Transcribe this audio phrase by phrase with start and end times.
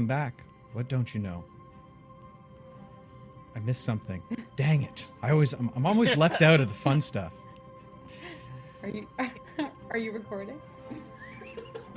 [0.00, 0.44] Welcome back.
[0.72, 1.44] What don't you know?
[3.54, 4.22] I missed something.
[4.56, 5.10] Dang it.
[5.20, 7.34] I always I'm, I'm always left out of the fun stuff.
[8.82, 9.06] Are you
[9.90, 10.58] are you recording?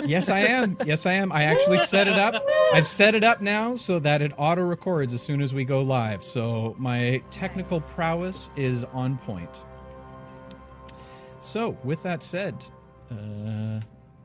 [0.04, 0.76] Yes, I am.
[0.84, 1.32] Yes, I am.
[1.32, 2.44] I actually set it up.
[2.74, 5.82] I've set it up now so that it auto records as soon as we go
[5.82, 6.26] live.
[6.26, 9.64] So my technical prowess is on point.
[11.40, 12.66] So, with that said,
[13.10, 13.80] uh,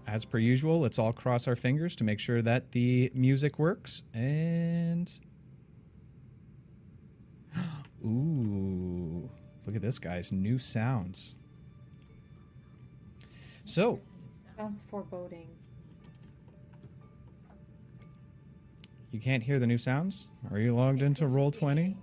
[0.09, 4.05] as per usual, let's all cross our fingers to make sure that the music works.
[4.15, 5.13] And.
[8.05, 9.29] Ooh,
[9.67, 10.33] look at this, guys.
[10.33, 11.35] New sounds.
[13.67, 14.01] So,
[14.57, 15.47] Sounds foreboding.
[19.11, 20.29] you can't hear the new sounds?
[20.51, 21.95] Are you logged into Roll20?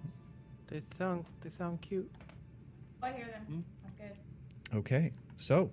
[0.67, 2.09] They sound they sound cute.
[3.02, 3.44] Oh, I hear them.
[3.47, 3.62] Hmm?
[3.86, 4.78] I'm good.
[4.78, 5.72] Okay, so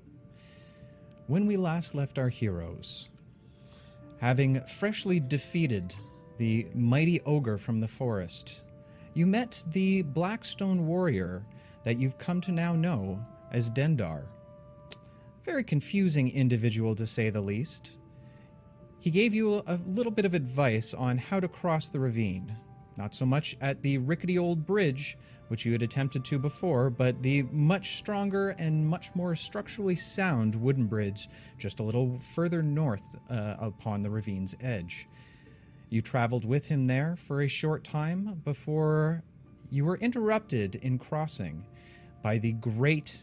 [1.27, 3.09] when we last left our heroes,
[4.21, 5.95] having freshly defeated
[6.39, 8.63] the mighty ogre from the forest,
[9.15, 11.45] you met the Blackstone warrior
[11.85, 14.25] that you've come to now know as Dendar.
[15.45, 17.99] Very confusing individual to say the least.
[19.01, 22.57] He gave you a little bit of advice on how to cross the ravine.
[22.97, 25.17] Not so much at the rickety old bridge,
[25.53, 30.55] which you had attempted to before, but the much stronger and much more structurally sound
[30.55, 35.07] wooden bridge just a little further north uh, upon the ravine's edge.
[35.91, 39.25] You traveled with him there for a short time before
[39.69, 41.67] you were interrupted in crossing
[42.23, 43.23] by the great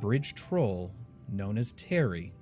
[0.00, 0.90] bridge troll
[1.28, 2.32] known as Terry.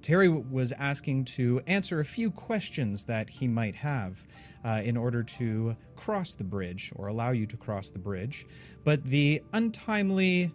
[0.00, 4.26] Terry was asking to answer a few questions that he might have
[4.64, 8.46] uh, in order to cross the bridge or allow you to cross the bridge.
[8.84, 10.52] But the untimely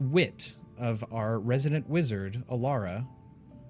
[0.00, 3.06] wit of our resident wizard, Alara,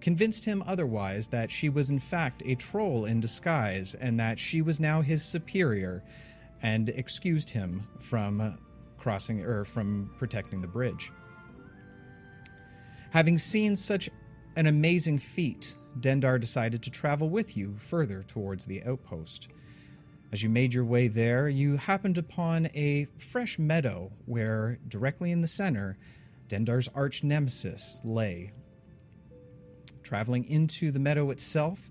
[0.00, 4.60] convinced him otherwise that she was in fact a troll in disguise and that she
[4.60, 6.04] was now his superior
[6.62, 8.58] and excused him from
[8.98, 11.12] crossing or from protecting the bridge.
[13.10, 14.10] Having seen such
[14.56, 19.48] an amazing feat, Dendar decided to travel with you further towards the outpost.
[20.32, 25.40] As you made your way there, you happened upon a fresh meadow where, directly in
[25.40, 25.96] the center,
[26.48, 28.52] Dendar's arch nemesis lay.
[30.02, 31.90] Traveling into the meadow itself,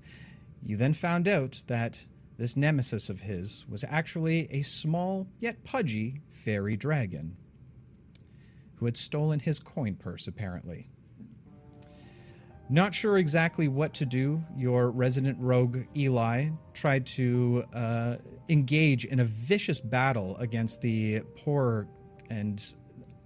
[0.62, 2.06] you then found out that
[2.38, 7.38] this nemesis of his was actually a small yet pudgy fairy dragon
[8.76, 10.90] who had stolen his coin purse, apparently.
[12.68, 18.16] Not sure exactly what to do, your resident rogue Eli tried to uh,
[18.50, 21.88] engage in a vicious battle against the poor
[22.30, 22.74] and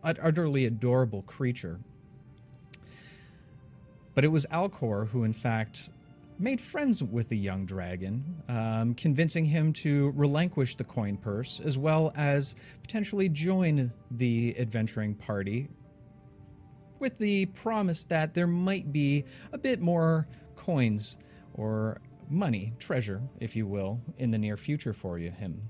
[0.04, 1.80] utterly adorable creature.
[4.14, 5.90] But it was Alcor who, in fact,
[6.38, 11.78] made friends with the young dragon, um, convincing him to relinquish the coin purse as
[11.78, 15.70] well as potentially join the adventuring party
[17.00, 21.18] with the promise that there might be a bit more coins
[21.54, 25.70] or money, treasure, if you will, in the near future for you, him.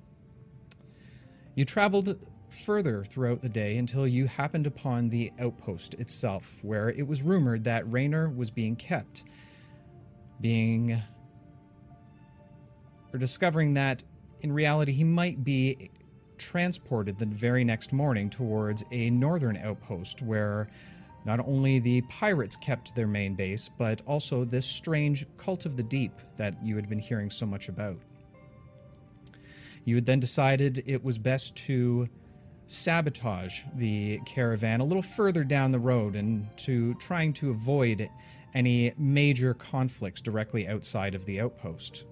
[1.56, 2.18] You traveled
[2.50, 7.64] further throughout the day until you happened upon the outpost itself, where it was rumored
[7.64, 9.24] that Raynor was being kept,
[10.42, 11.02] being.
[13.12, 14.04] or discovering that
[14.42, 15.90] in reality he might be
[16.38, 20.70] transported the very next morning towards a northern outpost where
[21.25, 25.84] not only the pirates kept their main base, but also this strange cult of the
[25.84, 27.97] deep that you had been hearing so much about.
[29.84, 32.09] You had then decided it was best to
[32.68, 38.09] sabotage the caravan a little further down the road and to trying to avoid
[38.53, 42.06] any major conflicts directly outside of the outpost.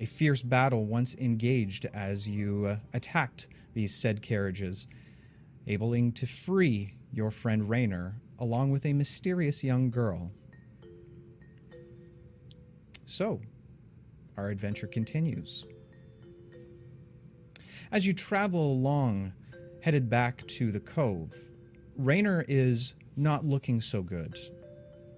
[0.00, 4.86] A fierce battle once engaged as you uh, attacked these said carriages,
[5.66, 10.30] abling to free your friend Raynor, along with a mysterious young girl.
[13.06, 13.40] So,
[14.36, 15.64] our adventure continues.
[17.90, 19.32] As you travel along,
[19.80, 21.34] headed back to the cove,
[21.96, 24.38] Raynor is not looking so good.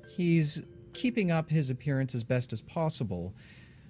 [0.08, 3.34] He's keeping up his appearance as best as possible,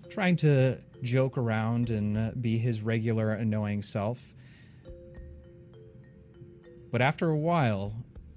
[0.09, 4.35] trying to joke around and be his regular annoying self.
[6.91, 7.95] But after a while,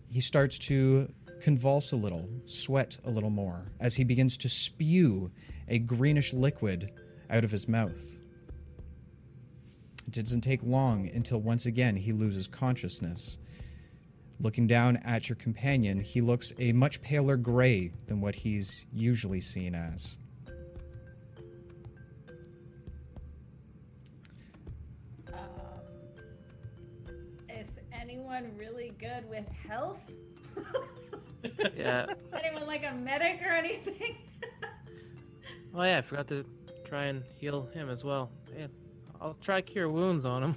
[0.09, 1.11] he starts to
[1.41, 5.31] convulse a little, sweat a little more, as he begins to spew
[5.67, 6.91] a greenish liquid
[7.29, 8.17] out of his mouth.
[10.05, 13.39] It doesn't take long until once again he loses consciousness.
[14.39, 19.41] Looking down at your companion, he looks a much paler gray than what he's usually
[19.41, 20.17] seen as.
[29.23, 30.11] Good with health?
[31.75, 32.05] Yeah.
[32.33, 34.17] Anyone like a medic or anything?
[35.75, 36.45] Oh yeah, I forgot to
[36.87, 38.29] try and heal him as well.
[38.55, 38.67] Yeah,
[39.19, 40.55] I'll try cure wounds on him.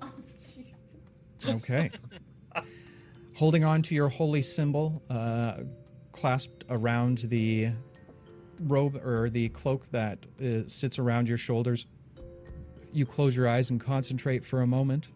[0.00, 0.72] oh, jeez.
[1.44, 1.90] Okay.
[3.34, 5.64] Holding on to your holy symbol, uh,
[6.12, 7.72] clasped around the
[8.60, 11.86] robe or the cloak that uh, sits around your shoulders,
[12.92, 15.08] you close your eyes and concentrate for a moment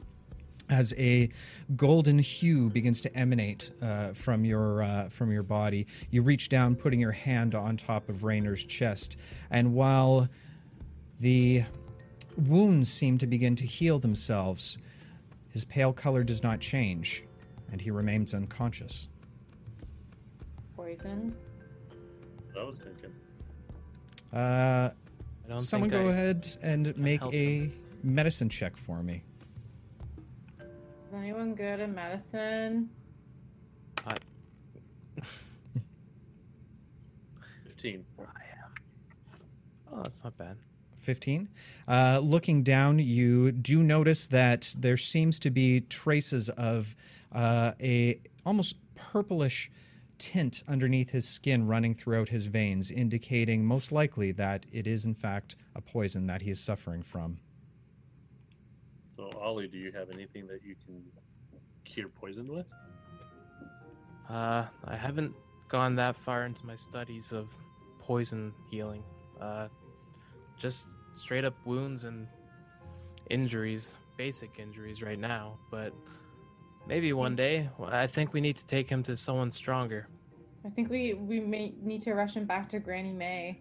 [0.68, 1.28] as a
[1.76, 5.86] golden hue begins to emanate uh, from your uh, from your body.
[6.10, 9.16] You reach down, putting your hand on top of Rayner's chest,
[9.50, 10.28] and while
[11.20, 11.64] the
[12.36, 14.78] wounds seem to begin to heal themselves,
[15.48, 17.24] his pale color does not change,
[17.72, 19.08] and he remains unconscious.
[20.76, 21.34] Poison.
[22.58, 23.12] I was thinking.
[24.32, 24.90] Uh,
[25.46, 27.70] I don't someone think go I- ahead and make help a
[28.02, 29.22] medicine check for me.
[31.06, 32.90] Is anyone good at medicine?
[37.64, 38.04] Fifteen.
[39.92, 40.56] Oh, that's not bad.
[40.98, 41.48] 15.
[41.86, 46.96] Uh, looking down, you do notice that there seems to be traces of
[47.32, 49.70] uh, a almost purplish
[50.18, 55.14] tint underneath his skin running throughout his veins, indicating most likely that it is in
[55.14, 57.38] fact a poison that he is suffering from.
[59.16, 61.02] So, Ollie, do you have anything that you can
[61.84, 62.66] cure poison with?
[64.28, 65.34] Uh, I haven't
[65.68, 67.48] gone that far into my studies of
[67.98, 69.02] poison healing.
[69.40, 69.68] Uh,
[70.58, 72.26] just straight up wounds and
[73.30, 75.58] injuries, basic injuries right now.
[75.70, 75.94] But
[76.86, 80.08] maybe one day, I think we need to take him to someone stronger.
[80.64, 83.60] I think we we may need to rush him back to Granny May.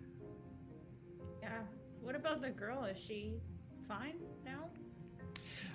[1.41, 1.61] Yeah.
[2.01, 2.83] What about the girl?
[2.85, 3.35] Is she
[3.87, 4.34] fine now?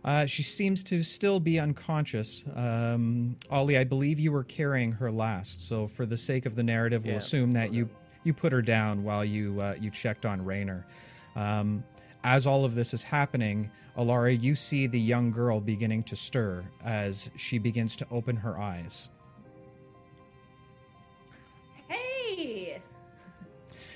[0.04, 2.44] Uh, she seems to still be unconscious.
[2.54, 6.62] Um, Ollie, I believe you were carrying her last, so for the sake of the
[6.62, 7.18] narrative, we'll Yeah.
[7.18, 7.88] assume that you
[8.22, 10.86] you put her down while you uh, you checked on Rayner.
[11.36, 11.84] Um,
[12.22, 16.64] as all of this is happening, Alara, you see the young girl beginning to stir
[16.84, 19.08] as she begins to open her eyes.
[21.88, 22.80] Hey!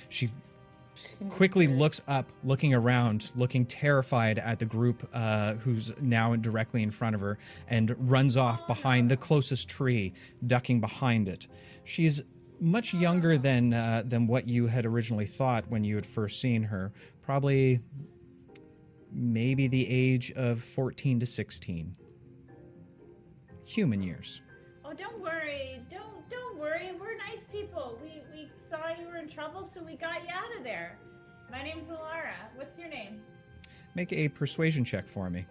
[0.08, 0.53] She She can be
[1.28, 6.90] quickly looks up, looking around, looking terrified at the group uh, who's now directly in
[6.90, 7.38] front of her,
[7.68, 10.12] and runs off behind the closest tree,
[10.46, 11.46] ducking behind it.
[11.84, 12.22] She's
[12.60, 16.64] much younger than uh, than what you had originally thought when you had first seen
[16.64, 16.92] her.
[17.22, 17.80] Probably,
[19.12, 21.96] maybe the age of fourteen to sixteen.
[23.64, 24.42] Human years.
[24.84, 25.80] Oh, don't worry.
[25.90, 26.92] Don't don't worry.
[27.00, 27.98] We're nice people.
[28.02, 28.22] We
[28.68, 30.98] saw you were in trouble, so we got you out of there.
[31.50, 32.34] My name's Alara.
[32.56, 33.20] What's your name?
[33.94, 35.46] Make a persuasion check for me.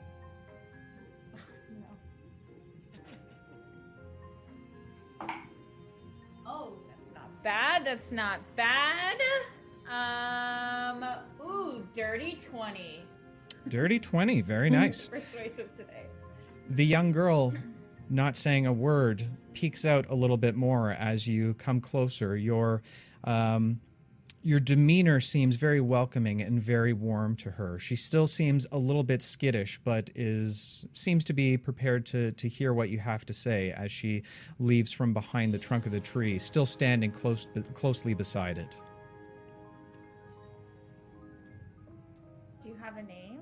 [5.22, 5.28] No.
[6.46, 7.86] Oh, that's not bad.
[7.86, 9.18] That's not bad.
[9.90, 11.06] Um,
[11.46, 13.02] ooh, dirty 20.
[13.70, 14.42] Dirty twenty.
[14.42, 15.08] Very nice.
[15.08, 16.08] Persuasive today.
[16.70, 17.54] The young girl,
[18.10, 22.36] not saying a word, peeks out a little bit more as you come closer.
[22.36, 22.82] Your
[23.24, 23.80] um,
[24.46, 27.80] your demeanor seems very welcoming and very warm to her.
[27.80, 32.48] She still seems a little bit skittish, but is seems to be prepared to to
[32.50, 34.24] hear what you have to say as she
[34.60, 38.76] leaves from behind the trunk of the tree, still standing close closely beside it.
[42.62, 43.40] Do you have a name?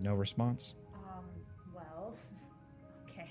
[0.00, 0.74] No response.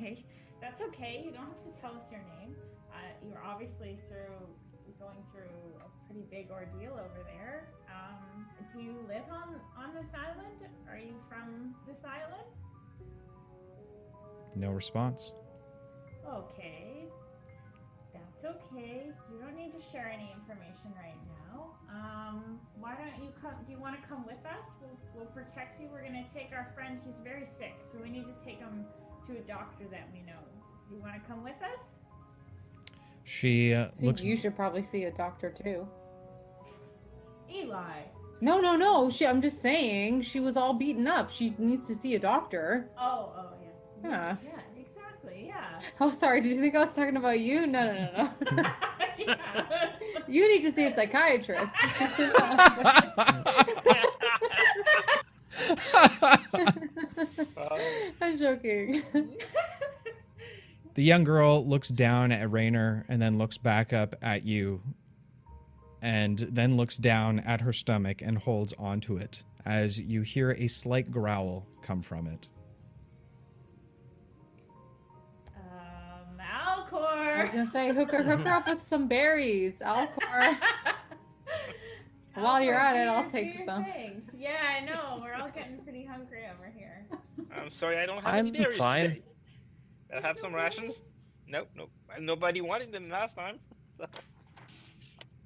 [0.02, 0.26] Okay.
[0.60, 1.22] That's okay.
[1.24, 2.56] You don't have to tell us your name.
[2.90, 4.34] Uh, you're obviously through
[5.00, 5.50] going through
[5.82, 7.70] a pretty big ordeal over there.
[7.88, 10.58] Um, do you live on on this island?
[10.90, 12.50] Are you from this island?
[14.56, 15.34] No response.
[16.28, 17.06] Okay.
[18.14, 19.12] That's okay.
[19.32, 21.74] You don't need to share any information right now.
[21.90, 23.54] Um, why don't you come?
[23.66, 24.70] Do you want to come with us?
[24.82, 25.90] We'll, we'll protect you.
[25.92, 27.00] We're gonna take our friend.
[27.06, 28.86] He's very sick, so we need to take him
[29.28, 30.40] to a doctor that we know.
[30.92, 32.00] You want to come with us?
[33.24, 34.24] She uh, looks.
[34.24, 35.88] you should probably see a doctor too.
[37.50, 38.02] Eli.
[38.42, 39.10] No, no, no.
[39.10, 39.26] She.
[39.26, 41.30] I'm just saying she was all beaten up.
[41.30, 42.90] She needs to see a doctor.
[42.98, 43.50] Oh, oh
[44.04, 44.10] yeah.
[44.10, 44.36] Yeah.
[44.44, 45.46] Yeah, exactly.
[45.48, 45.80] Yeah.
[46.00, 46.42] Oh, sorry.
[46.42, 47.68] Did you think I was talking about you?
[47.68, 48.70] No, no, no, no.
[49.18, 49.92] yeah.
[50.28, 51.72] you need to see a psychiatrist.
[58.42, 59.04] joking.
[60.96, 64.82] the young girl looks down at Rayner and then looks back up at you
[66.02, 70.68] and then looks down at her stomach and holds onto it as you hear a
[70.68, 72.50] slight growl come from it.
[75.56, 77.38] Um, Alcor!
[77.38, 80.58] I was gonna say, hook her, hook her up with some berries, Alcor.
[82.34, 83.84] While you're at it, I'll take some.
[83.86, 84.24] Thing.
[84.36, 85.20] Yeah, I know.
[85.22, 86.91] We're all getting pretty hungry over here.
[87.56, 89.10] I'm sorry, I don't have I'm any berries fine.
[89.10, 89.22] today.
[90.18, 91.02] I have some rations.
[91.48, 91.92] Nope, nope.
[92.20, 93.60] Nobody wanted them last time.
[93.92, 94.06] So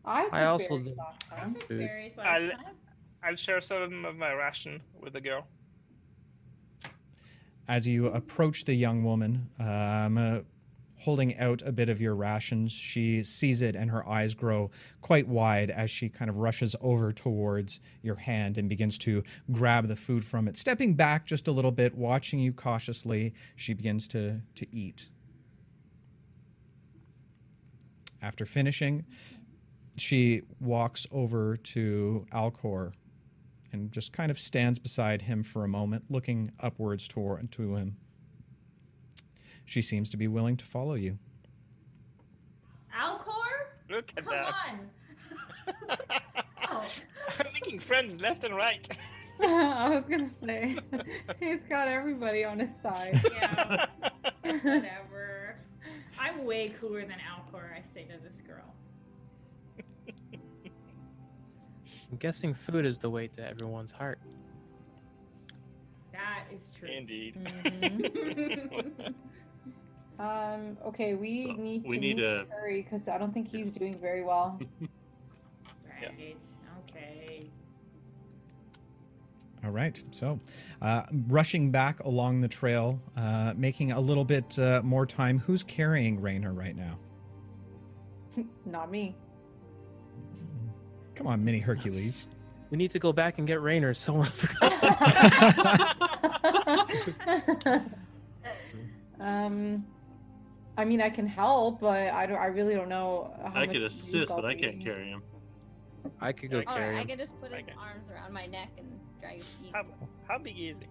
[0.06, 1.54] I took I also berries did- last I time.
[1.56, 1.80] took Food.
[1.80, 2.76] berries last I'll- time.
[3.24, 5.48] I'll share some of my ration with the girl.
[7.68, 10.40] As you approach the young woman, um, uh,
[11.06, 14.72] holding out a bit of your rations, she sees it and her eyes grow
[15.02, 19.88] quite wide as she kind of rushes over towards your hand and begins to grab
[19.88, 20.58] the food from it.
[20.58, 25.10] Stepping back just a little bit, watching you cautiously, she begins to, to eat.
[28.20, 29.06] After finishing,
[29.98, 32.94] she walks over to Alcor
[33.72, 37.98] and just kind of stands beside him for a moment, looking upwards toward to him.
[39.66, 41.18] She seems to be willing to follow you.
[42.96, 43.26] Alcor?
[43.90, 44.54] Look at Come that.
[44.70, 44.80] on.
[46.68, 46.84] Oh.
[47.40, 48.88] I'm making friends left and right.
[49.42, 50.76] I was gonna say
[51.40, 53.22] he's got everybody on his side.
[53.32, 53.86] Yeah,
[54.44, 55.56] whatever.
[56.20, 58.74] I'm way cooler than Alcor, I say to this girl.
[62.12, 64.20] I'm guessing food is the way to everyone's heart.
[66.12, 66.90] That is true.
[66.90, 67.36] Indeed.
[67.36, 69.14] Mhm.
[70.20, 70.78] Um.
[70.86, 73.68] Okay, we So, need we to need meet a- Curry because I don't think he's
[73.68, 73.76] Yes.
[73.76, 74.60] doing very well.
[76.02, 76.36] Right.
[76.90, 77.50] Okay.
[79.64, 80.04] All right.
[80.12, 80.40] So,
[80.82, 85.40] uh, rushing back along the trail, uh, making a little bit uh, more time.
[85.40, 87.00] Who's carrying Rainer right now?
[88.66, 89.16] Not me.
[91.16, 92.28] Come on, Mini Hercules.
[92.72, 93.94] We need to go back and get Rainer.
[93.94, 94.28] Someone
[99.20, 99.86] um.
[100.78, 102.38] I mean, I can help, but I don't.
[102.38, 105.24] I really don't know how I much could assist, but I can't carry him.
[106.22, 107.08] I could go Alright, carry Alright, I him.
[107.08, 107.74] can just put his Okay.
[107.80, 108.88] arms around my neck and
[109.20, 109.72] drag his feet.
[109.74, 109.84] How,
[110.28, 110.86] how big is he?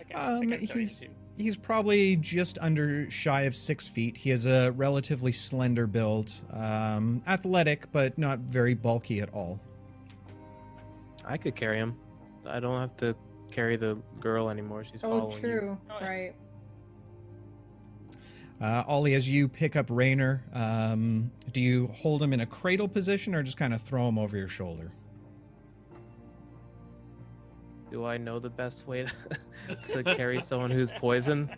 [0.00, 1.08] I can- I Um, can carry him he's too.
[1.36, 4.16] he's probably just under shy of six feet.
[4.18, 9.60] He has a relatively slender build, um, athletic, but not very bulky at all.
[11.24, 11.96] I could carry him.
[12.46, 13.14] I don't have to
[13.50, 14.84] carry the girl anymore.
[14.84, 15.40] She's Oh, following you.
[15.40, 15.78] true.
[15.90, 16.34] Oh, Right.
[18.60, 22.88] Uh, Ollie, as you pick up Rainer, um, do you hold him in a cradle
[22.88, 24.92] position or just kind of throw him over your shoulder?
[27.90, 29.06] Do I know the best way
[29.68, 31.54] to, to carry someone who's poisoned?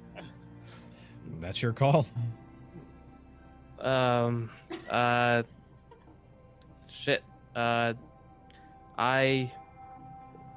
[1.40, 2.07] That's your call.
[3.78, 4.50] Um,
[4.90, 5.45] uh,
[6.90, 7.23] shit.
[7.55, 7.95] Uh,
[8.99, 9.52] I,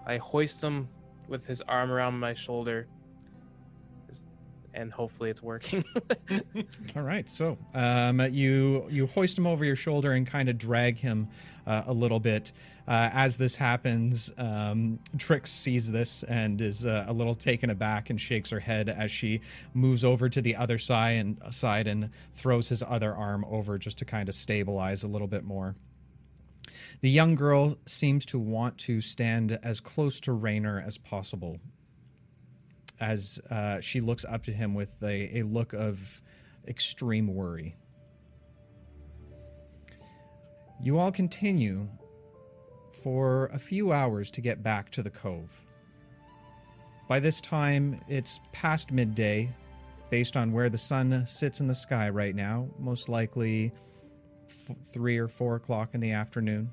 [0.08, 0.88] I hoist him
[1.28, 2.88] with his arm around my shoulder,
[4.74, 5.84] and hopefully it's working.
[6.96, 10.98] All right, so um, you you hoist him over your shoulder and kind of drag
[10.98, 11.28] him
[11.66, 12.52] uh, a little bit.
[12.88, 18.10] Uh, as this happens, um, Trix sees this and is uh, a little taken aback
[18.10, 19.42] and shakes her head as she
[19.74, 24.00] moves over to the other side and side and throws his other arm over just
[24.00, 25.76] to kind of stabilize a little bit more.
[27.02, 31.60] The young girl seems to want to stand as close to Rainer as possible
[33.02, 36.22] as uh, she looks up to him with a, a look of
[36.68, 37.76] extreme worry.
[40.82, 41.90] You all continue
[43.04, 45.68] for a few hours to get back to the cove.
[47.08, 49.50] By this time, it's past midday,
[50.12, 53.74] based on where the sun sits in the sky right now, most likely
[54.48, 56.70] f- three or four o'clock in the afternoon.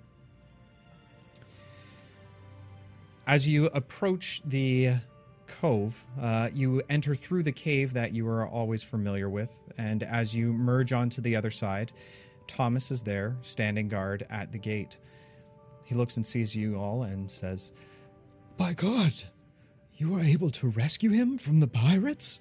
[3.26, 4.94] As you approach the
[5.48, 10.36] cove, uh, you enter through the cave that you are always familiar with, and as
[10.36, 11.90] you merge onto the other side,
[12.46, 14.98] Thomas is there, standing guard at the gate.
[15.84, 17.72] He looks and sees you all and says,
[18.56, 19.12] By God,
[19.96, 22.40] you were able to rescue him from the pirates?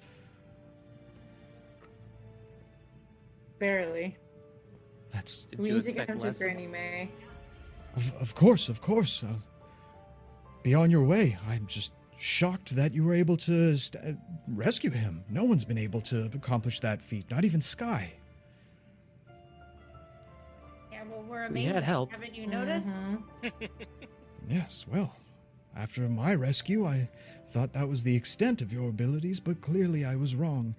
[3.58, 4.16] Barely.
[5.12, 6.38] That's, Did we need to get expect him to?
[6.38, 7.10] Granny May.
[7.96, 9.24] of, of course, of course.
[9.24, 9.34] Uh,
[10.62, 11.38] be on your way.
[11.48, 14.16] I'm just shocked that you were able to st-
[14.48, 15.24] rescue him.
[15.30, 18.14] No one's been able to accomplish that feat, not even Sky.
[20.92, 21.82] Yeah, well, we're We had amazing.
[21.84, 22.10] help.
[22.12, 22.88] Haven't you noticed?
[22.88, 23.22] Mhm.
[24.48, 25.14] Yes, well,
[25.76, 27.10] after my rescue, I
[27.48, 30.74] thought that was the extent of your abilities, but clearly I was wrong.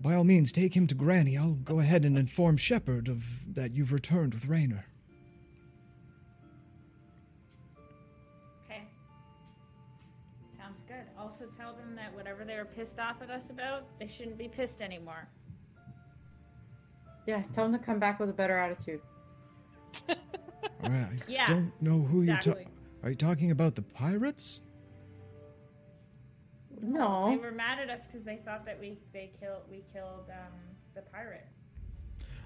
[0.00, 1.36] By all means, take him to Granny.
[1.36, 4.86] I'll go ahead and inform Shepard of that you've returned with Raynor.
[12.36, 15.26] Whatever they were pissed off at us about, they shouldn't be pissed anymore.
[17.26, 19.00] Yeah, tell them to come back with a better attitude.
[20.82, 22.64] I Yeah, don't know who you Exactly.
[22.64, 22.70] ta-
[23.02, 24.60] are you talking about the pirates?
[26.82, 27.30] No.
[27.30, 30.52] They were mad at us because they thought that we they killed we killed um
[30.94, 31.46] the pirate.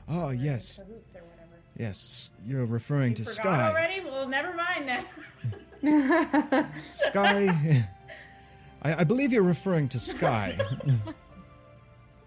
[0.08, 1.60] Oh or yes, or whatever.
[1.76, 2.30] yes.
[2.46, 3.68] You're referring You to forgot Sky.
[3.68, 4.00] already?
[4.04, 4.88] Well, never mind
[5.82, 6.66] then.
[6.92, 7.88] Sky.
[8.82, 10.58] I, I believe you're referring to Sky.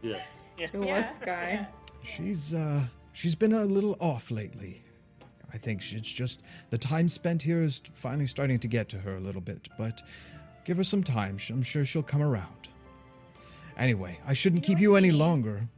[0.02, 0.28] Yes.
[0.58, 0.68] Yeah.
[0.74, 1.66] it was Sky.
[2.04, 2.82] she's uh
[3.14, 4.84] she's been a little off lately.
[5.54, 6.42] I think she's just
[6.72, 10.02] the time spent here is finally starting to get to her a little bit, but
[10.66, 11.38] give her some time.
[11.50, 12.68] I'm sure she'll come around.
[13.78, 15.70] Anyway, I shouldn't keep you any longer.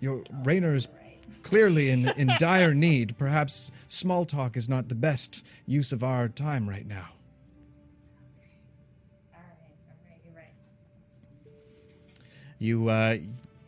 [0.00, 0.88] Your Rainer is
[1.44, 3.16] clearly in, in dire need.
[3.16, 7.10] Perhaps small talk is not the best use of our time right now.
[12.58, 13.18] You uh,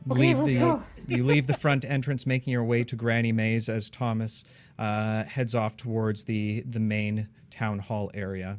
[0.07, 4.45] leave the you leave the front entrance, making your way to Granny May's as Thomas
[4.79, 8.59] uh, heads off towards the the main town hall area.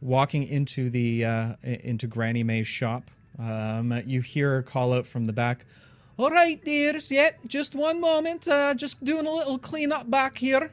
[0.00, 5.24] Walking into the uh, into Granny May's shop, um, you hear her call out from
[5.24, 5.64] the back.
[6.18, 7.10] All right, dears.
[7.10, 8.48] Yeah, just one moment.
[8.48, 10.72] Uh, just doing a little cleanup back here.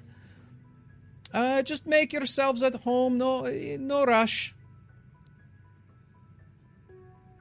[1.34, 3.18] Uh, just make yourselves at home.
[3.18, 3.42] No,
[3.80, 4.54] no rush.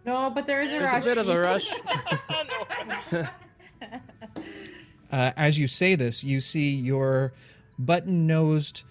[0.04, 1.02] No, but there is a There's rush.
[1.02, 1.70] a bit of a rush.
[3.12, 3.28] no.
[5.12, 7.32] Uh, as you say this, you see your
[7.78, 8.82] button nosed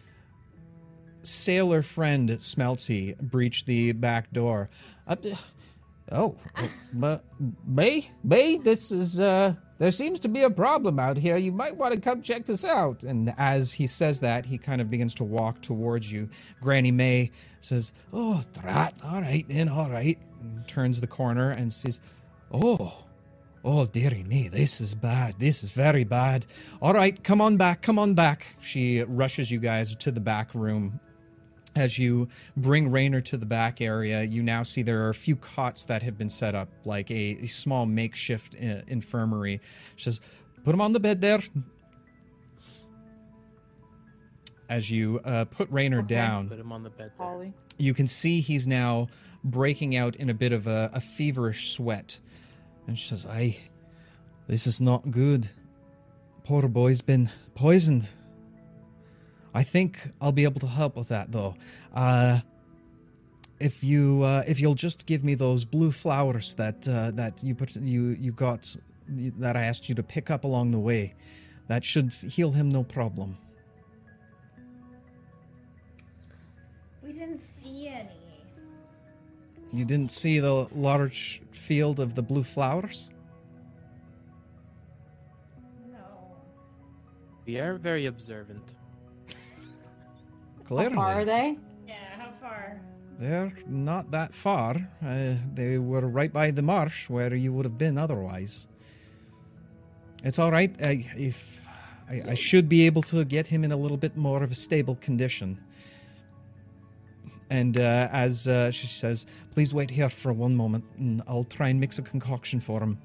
[1.23, 4.69] sailor friend Smeltsy breach the back door.
[5.07, 5.15] Uh,
[6.11, 6.35] oh,
[6.93, 7.25] but
[7.65, 11.37] May, Bay, this is uh, there seems to be a problem out here.
[11.37, 13.03] You might want to come check this out.
[13.03, 16.29] And as he says that, he kind of begins to walk towards you.
[16.61, 17.31] Granny May
[17.61, 21.99] says, "Oh, drat, all right then, all right." And turns the corner and says,
[22.51, 23.05] "Oh."
[23.63, 25.35] Oh, dearie me, this is bad.
[25.37, 26.47] This is very bad.
[26.81, 28.55] All right, come on back, come on back.
[28.59, 30.99] She rushes you guys to the back room.
[31.75, 32.27] As you
[32.57, 36.01] bring Rainer to the back area, you now see there are a few cots that
[36.01, 39.61] have been set up, like a, a small makeshift uh, infirmary.
[39.95, 40.21] She says,
[40.63, 41.39] Put him on the bed there.
[44.69, 46.07] As you uh, put Rainer Okay.
[46.15, 47.53] down, Put him on the bed there.
[47.77, 49.07] You can see he's now
[49.43, 52.19] breaking out in a bit of a, a feverish sweat.
[52.87, 53.57] And she says, Aye,
[54.47, 55.49] this is not good.
[56.43, 58.09] Poor boy's been poisoned.
[59.53, 61.55] I think I'll be able to help with that though.
[61.93, 62.41] Uh
[63.61, 67.55] if you uh, if you'll just give me those blue flowers that uh, that you
[67.55, 68.75] put you you got
[69.07, 71.13] that I asked you to pick up along the way,
[71.67, 73.37] that should heal him no problem.
[77.03, 77.80] We didn't see.
[79.73, 83.09] You didn't see the large field of the blue flowers?
[85.89, 86.35] No.
[87.45, 88.73] We are very observant.
[90.65, 90.89] Clearly.
[90.89, 91.57] How far are they?
[91.87, 92.81] Yeah, how far?
[93.17, 94.89] They're not that far.
[95.05, 98.67] Uh, they were right by the marsh where you would have been otherwise.
[100.23, 100.75] It's all right.
[100.81, 101.67] I, if
[102.09, 104.55] I, I should be able to get him in a little bit more of a
[104.55, 105.59] stable condition.
[107.51, 111.67] And uh, as uh, she says, please wait here for one moment, and I'll try
[111.67, 112.97] and mix a concoction for him.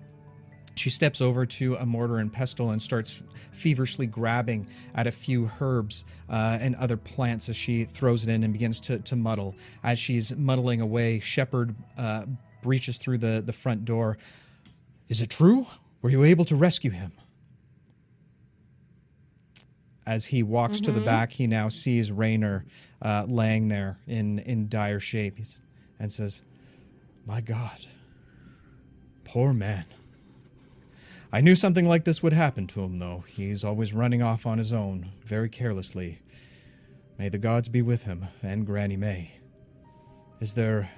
[0.77, 5.51] She steps over to a mortar and pestle and starts feverishly grabbing at a few
[5.61, 9.57] herbs uh, and other plants as she throws it in and begins to, to muddle.
[9.83, 12.27] As she's muddling away, Shepard uh,
[12.63, 14.17] breaches through the, the front door.
[15.09, 15.67] Is it true?
[16.03, 17.11] Were you able to rescue him?
[20.07, 22.65] As he walks to the back, he now sees Rayner
[23.03, 25.61] uh, laying there in, in dire shape He's,
[25.99, 26.45] and says,
[27.27, 27.87] My God,
[29.25, 29.85] poor man.
[31.33, 33.25] I knew something like this would happen to him, though.
[33.27, 36.21] He's always running off on his own, very carelessly.
[37.19, 39.33] May the gods be with him, and Granny May.
[40.41, 40.91] Is there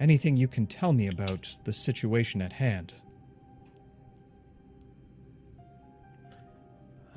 [0.00, 2.94] anything you can tell me about the situation at hand?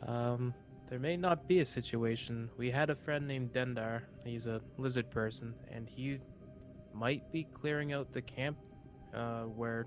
[0.06, 0.54] Um,
[0.92, 2.50] there may not be a situation.
[2.58, 4.02] We had a friend named Dendar.
[4.26, 6.20] He's a lizard person, and he
[6.94, 8.58] might be clearing out the camp
[9.16, 9.86] uh, where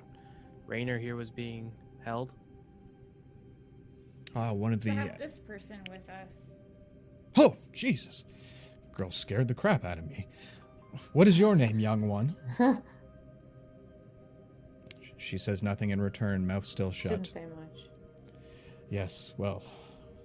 [0.67, 1.71] Rainer here was being
[2.03, 2.33] held.
[4.35, 4.95] Ah, one of To the.
[4.95, 6.51] have this person with us.
[7.37, 8.25] Oh, Jesus!
[8.97, 10.27] Girl scared the crap out of me.
[11.13, 12.35] What is your name, young one?
[15.19, 17.35] she says nothing in return, mouth still She doesn't shut.
[17.35, 17.89] say much.
[18.89, 19.63] Yes, well,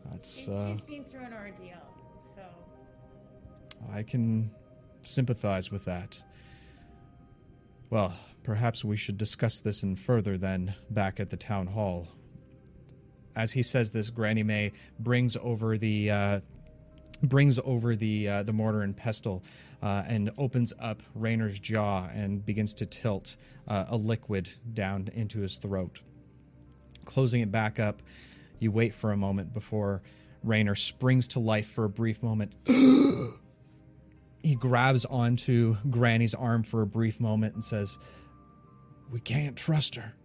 [0.05, 0.38] that's.
[0.39, 1.81] She's, Uh, she's been through an ordeal,
[2.35, 2.41] so
[3.91, 4.51] I can
[5.01, 6.23] sympathize with that.
[7.89, 12.07] Well, perhaps we should discuss this in further then back at the town hall.
[13.35, 16.39] as he says this, Granny May brings over the uh,
[17.23, 19.43] brings over the uh, the mortar and pestle
[19.81, 25.39] uh, and opens up Rayner's jaw and begins to tilt uh, a liquid down into
[25.39, 26.01] his throat.
[27.05, 28.01] Closing it back up,
[28.60, 30.02] you wait for a moment before
[30.43, 32.54] Rayner springs to life for a brief moment.
[32.65, 37.98] he grabs onto Granny's arm for a brief moment and says,
[39.12, 40.15] "We can't trust her.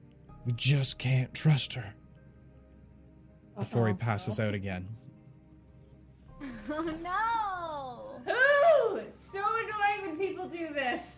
[0.47, 1.95] We just can't trust her."
[3.57, 4.89] Before he passes out again.
[6.69, 8.33] Oh no!
[8.33, 11.17] Ooh, it's so annoying when people do this.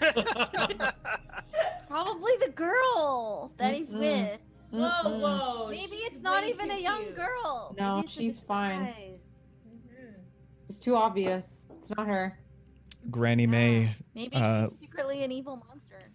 [1.88, 4.00] Probably the girl that he's Mm-mm.
[4.00, 4.40] with.
[4.70, 5.20] Whoa, Mm-mm.
[5.20, 5.68] whoa.
[5.70, 7.16] Maybe she's it's not way even too a young cute.
[7.16, 7.74] girl.
[7.78, 8.84] No, Maybe it's a she's fine.
[8.86, 9.20] disguise.
[9.68, 10.14] Mhm.
[10.68, 11.66] It's too obvious.
[11.78, 12.38] It's not her.
[13.10, 16.10] Granny May Maybe Uh, she's secretly an evil monster.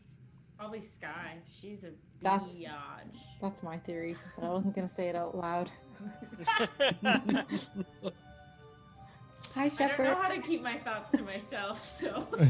[0.58, 1.38] Probably Sky.
[1.60, 3.18] She's a That's- biatch.
[3.42, 5.72] That's my theory, but I wasn't gonna say it out loud.
[9.54, 10.06] Hi, I don't Shepard.
[10.08, 12.28] know how to keep my thoughts to myself, so.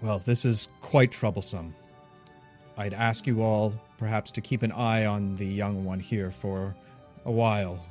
[0.00, 1.74] Well, this is quite troublesome.
[2.78, 6.76] I'd ask you all perhaps to keep an eye on the young one here for
[7.24, 7.84] a while.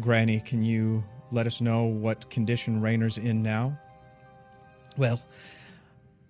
[0.00, 3.78] Granny, can you let us know what condition Rayner's in now?
[4.96, 5.22] Well,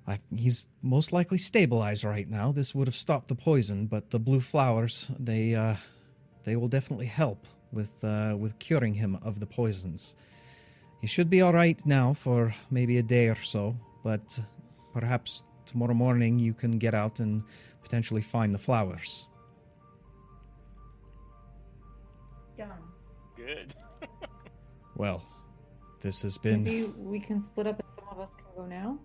[0.07, 2.53] I, he's most likely stabilized right now.
[2.53, 5.77] This would have stopped the poison, but the blue flowers, they uh,
[6.45, 10.15] they will definitely help with uh, with curing him of the poisons.
[11.01, 14.39] He should be all right now for maybe a day or so, but
[14.93, 17.43] perhaps tomorrow morning you can get out and
[17.83, 19.27] potentially find the flowers.
[22.57, 22.71] Done.
[23.37, 23.75] Good.
[24.97, 25.27] Well,
[26.01, 26.63] this has been.
[26.63, 28.99] Maybe we can split up and some of us can go now.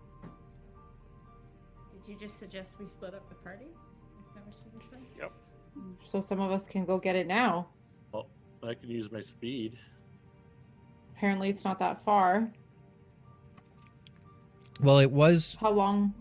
[1.92, 3.66] Did you just suggest we split up the party?
[3.66, 5.06] Is that what you were saying?
[5.18, 5.32] Yep.
[6.04, 7.70] So some of us can go get it now.
[8.12, 8.28] Well,
[8.64, 9.78] I can use my speed.
[11.16, 12.52] Apparently, it's not that far.
[14.82, 16.14] Well, it was How long?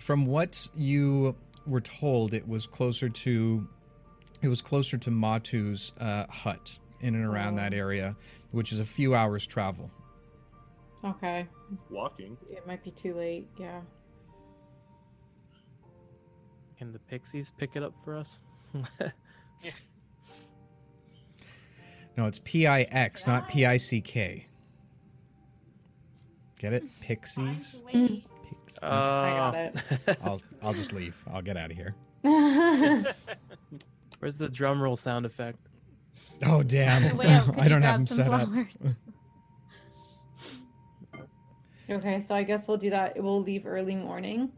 [0.00, 2.34] From what you were told.
[2.34, 3.68] It was closer to.
[4.42, 7.76] It was closer to Matu's uh, hut in and around that Oh.
[7.76, 8.16] area,
[8.52, 9.90] which is a few hours travel.
[11.04, 11.46] Okay,
[11.90, 12.36] Walking.
[12.50, 13.46] it might be too late.
[13.58, 13.80] Yeah.
[16.78, 18.38] Can the pixies pick it up for us?
[22.16, 24.46] No, it's P I X, not P I C K.
[26.58, 26.82] Get it?
[27.00, 27.80] Pixies.
[27.92, 28.22] Time
[28.74, 28.90] to wait.
[28.90, 28.90] Pixies.
[28.90, 29.70] I got uh,
[30.06, 30.18] it.
[30.22, 31.24] I'll I'll just leave.
[31.32, 31.94] I'll get out of here.
[34.18, 35.58] Where's the drum roll sound effect?
[36.44, 37.16] Oh damn!
[37.16, 38.48] Way out, I don't have them some set up.
[41.90, 43.20] okay, so I guess we'll do that.
[43.20, 44.52] We'll leave early morning.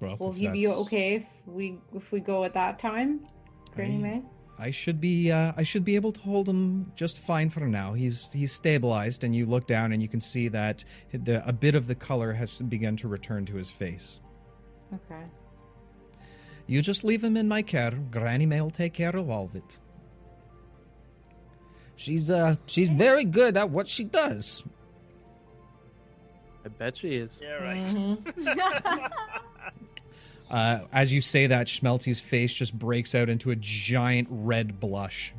[0.00, 3.26] Well, Will if he be okay if we if we go at that time,
[3.74, 4.22] Granny I- May?
[4.58, 7.92] I should be uh, I should be able to hold him just fine for now.
[7.92, 11.74] He's he's stabilized, and you look down and you can see that the, a bit
[11.74, 14.20] of the color has begun to return to his face.
[14.94, 15.24] Okay.
[16.66, 17.92] You just leave him in my care.
[18.10, 19.78] Granny May will take care of all of it.
[21.94, 24.64] She's uh she's very good at what she does.
[26.64, 27.40] I bet she is.
[27.42, 27.84] Yeah, right.
[27.84, 29.10] Mhm.
[30.50, 35.32] Uh, as you say that, Schmelty's face just breaks out into a giant red blush.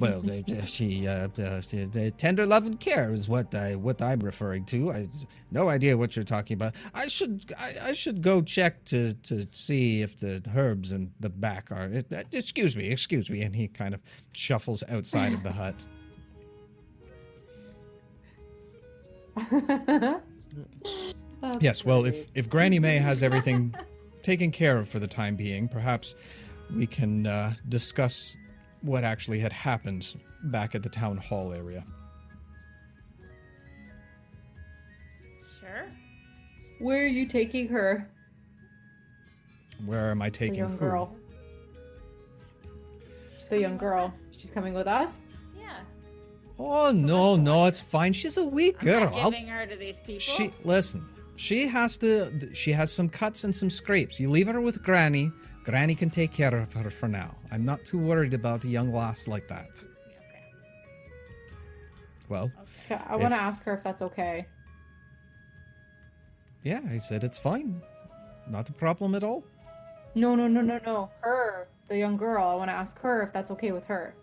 [0.00, 3.76] Well, uh, uh, she, uh, uh, she- uh, tender love and care is what I
[3.76, 4.90] what I'm referring to.
[4.90, 5.08] I
[5.52, 6.74] no idea what you're talking about.
[6.92, 11.30] I should I, I should go check to to see if the herbs in the
[11.30, 11.88] back are.
[12.12, 14.00] Uh, excuse me, excuse me, and he kind of
[14.32, 15.84] shuffles outside of the hut.
[21.52, 22.14] That's Yes, well, great.
[22.14, 23.74] if if Granny May has everything
[24.22, 26.14] taken care of for the time being, perhaps
[26.74, 28.36] we can uh, discuss
[28.82, 31.84] what actually had happened back at the town hall area.
[35.60, 35.86] Sure.
[36.78, 38.08] where are you taking her,
[39.84, 40.78] Where am I taking the taking young who?
[40.78, 41.16] girl?
[43.48, 44.12] The young girl.
[44.36, 45.28] She's coming with us.
[45.56, 45.78] Yeah.
[46.58, 48.12] Oh no, no, it's fine.
[48.12, 49.00] She's a wee I'm girl.
[49.10, 50.18] not I'll- giving her to these people.
[50.20, 51.06] She listen.
[51.36, 52.50] She has to.
[52.54, 54.18] She has some cuts and some scrapes.
[54.18, 55.30] You leave her with Granny.
[55.64, 57.34] Granny can take care of her for now.
[57.52, 59.68] I'm not too worried about a young lass like that.
[59.78, 60.44] Okay.
[62.28, 62.50] Well,
[62.90, 64.46] Okay, I want to ask her if that's okay.
[66.62, 67.82] yeah, I said it's fine.
[68.48, 69.42] Not a problem at all.
[70.14, 71.10] No, no, no, no, no.
[71.20, 72.44] Her, the young girl.
[72.46, 74.14] I want to ask her if that's okay with her.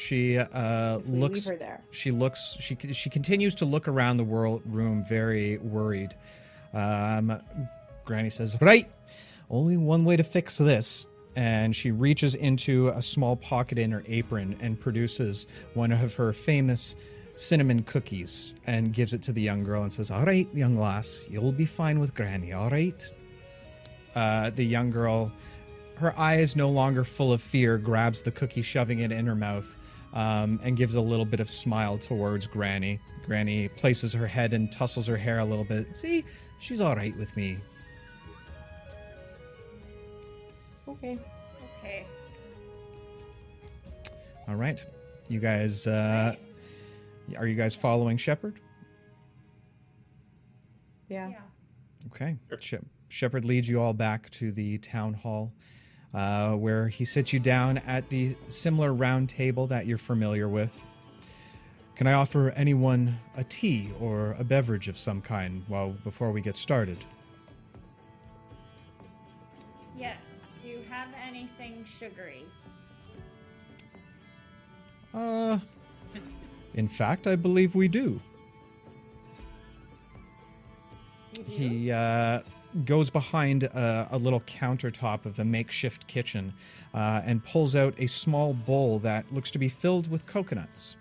[0.00, 1.46] She uh, looks.
[1.46, 1.82] leave her there.
[1.90, 2.56] She looks.
[2.60, 6.14] She she continues to look around the world room, very worried.
[6.72, 7.40] Um,
[8.04, 8.90] Granny says, Right,
[9.50, 11.06] only one way to fix this.
[11.36, 16.32] And she reaches into a small pocket in her apron and produces one of her
[16.32, 16.96] famous
[17.36, 21.28] cinnamon cookies and gives it to the young girl and says, All right, young lass,
[21.30, 23.10] you'll be fine with Granny, all right?
[24.14, 25.30] Uh, the young girl,
[25.98, 29.76] her eyes no longer full of fear, grabs the cookie, shoving it in her mouth,
[30.12, 33.00] um, and gives a little bit of smile towards Granny.
[33.26, 35.96] Granny places her head and tussles her hair a little bit.
[35.96, 36.24] See,
[36.58, 37.58] she's all right with me.
[40.88, 41.18] Okay.
[41.78, 42.04] Okay.
[44.48, 44.84] All right,
[45.28, 45.86] you guys.
[45.86, 46.34] Uh,
[47.36, 48.58] are you guys following Shepard?
[51.08, 51.28] Yeah.
[51.28, 51.40] Yeah.
[52.06, 52.36] Okay.
[52.60, 55.52] Shep- Shepard leads you all back to the town hall,
[56.14, 60.84] uh, where he sits you down at the similar round table that you're familiar with.
[61.94, 66.40] Can I offer anyone a tea or a beverage of some kind while before we
[66.40, 66.98] get started?
[69.98, 70.22] Yes.
[70.62, 72.46] Do you have anything sugary?
[75.12, 75.58] Uh,
[76.74, 78.20] in fact, I believe we do.
[81.46, 82.40] He uh,
[82.84, 86.52] goes behind a, a little countertop of the makeshift kitchen
[86.94, 90.96] uh, and pulls out a small bowl that looks to be filled with coconuts.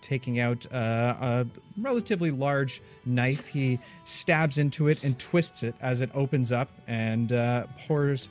[0.00, 1.46] Taking out uh, a
[1.80, 7.32] relatively large knife, he stabs into it and twists it as it opens up and
[7.32, 8.28] uh, pours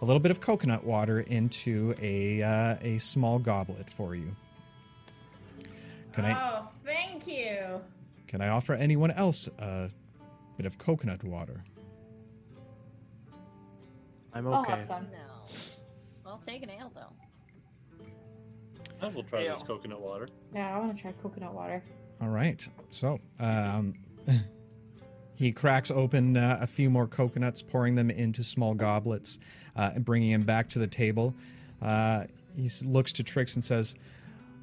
[0.00, 4.36] a little bit of coconut water into a uh, a small goblet for you.
[6.12, 7.80] Can I Oh, thank you.
[8.28, 9.90] can I offer anyone else a
[10.58, 11.64] bit of coconut water?
[14.34, 14.72] I'm I'll okay.
[14.72, 15.06] have some.
[15.12, 15.18] No.
[16.26, 18.04] I'll take an ale though.
[19.00, 20.28] I will try this coconut water.
[20.52, 21.82] Yeah, I want to try coconut water.
[22.20, 22.68] All right.
[22.90, 23.94] So, um,
[25.36, 29.38] he cracks open uh, a few more coconuts, pouring them into small goblets,
[29.76, 31.34] uh, and bringing them back to the table.
[31.80, 32.24] Uh,
[32.56, 33.94] he looks to Trix and says,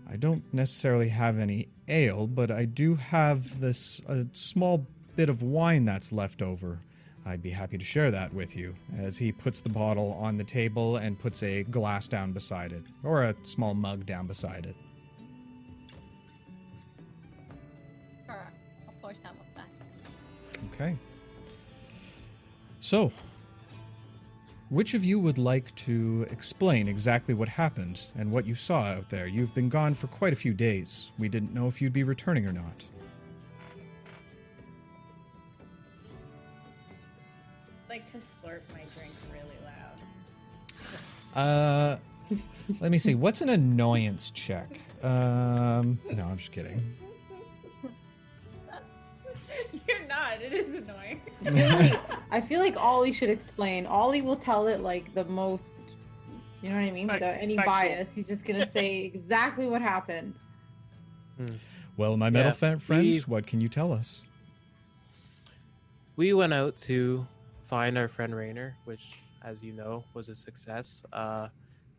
[0.10, 5.42] "I don't necessarily have any ale, but I do have this a small bit of
[5.42, 6.80] wine that's left over.
[7.26, 10.44] I'd be happy to share that with you." As he puts the bottle on the
[10.44, 14.76] table and puts a glass down beside it, or a small mug down beside it.
[18.26, 18.52] Sure.
[18.88, 19.68] I'll pour some of that.
[20.74, 20.96] Okay.
[22.80, 23.12] So,
[24.70, 29.10] which of you would like to explain exactly what happened and what you saw out
[29.10, 29.26] there?
[29.26, 31.12] You've been gone for quite a few days.
[31.18, 32.86] We didn't know if you'd be returning or not.
[37.96, 39.56] Like to slurp my drink really
[41.34, 41.40] loud.
[41.42, 42.36] Uh,
[42.82, 43.16] let me see.
[43.16, 44.68] What's an annoyance check?
[45.02, 46.94] Um, no, I'm just kidding.
[49.88, 50.42] You're not.
[50.42, 51.22] It is annoying.
[51.46, 52.00] I feel like,
[52.32, 53.86] I feel like Ollie should explain.
[53.86, 55.84] Ollie will tell it like the most,
[56.62, 57.74] you know what I mean, Fact- without any factual.
[57.74, 58.14] bias.
[58.14, 60.34] He's just gonna say exactly what happened.
[61.96, 64.24] Well, my metal Yeah, fa- friends, we- what can you tell us?
[66.18, 67.26] We went out to
[67.68, 71.04] find our friend Rainer, which, as you know, was a success.
[71.12, 71.48] Uh,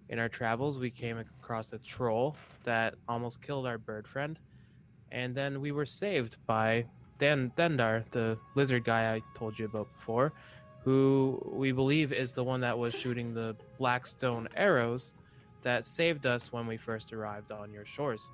[0.09, 4.39] in our travels, we came across a troll that almost killed our bird friend,
[5.11, 6.87] and then we were saved by
[7.19, 10.33] Dan Dendar, the lizard guy I told you about before,
[10.85, 15.15] who we believe is the one that was shooting the blackstone arrows
[15.63, 18.29] that saved us when we first arrived on your shores.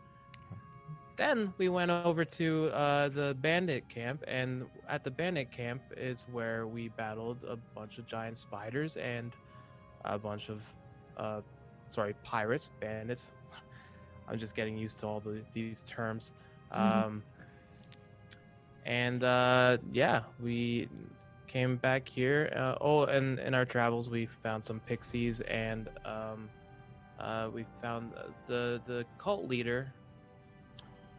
[1.17, 6.27] Then we went over to uh, the bandit camp, and at the bandit camp is
[6.33, 9.33] where we battled a bunch of giant spiders and
[10.05, 10.63] a bunch of,
[11.17, 11.41] uh,
[11.89, 13.29] sorry, pirates, bandits.
[14.29, 16.33] I'm just getting used to all the, these terms.
[16.73, 17.05] Mhm.
[17.05, 17.23] Um,
[18.87, 20.89] and uh, yeah, we
[21.47, 22.53] came back here.
[22.57, 26.49] Uh, oh, and in our travels, we found some pixies, and um,
[27.21, 29.93] uh, we found uh, the the cult leader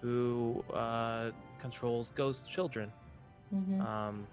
[0.03, 2.91] who uh, controls ghost children.
[3.55, 3.79] Mhm.
[3.81, 4.27] Um,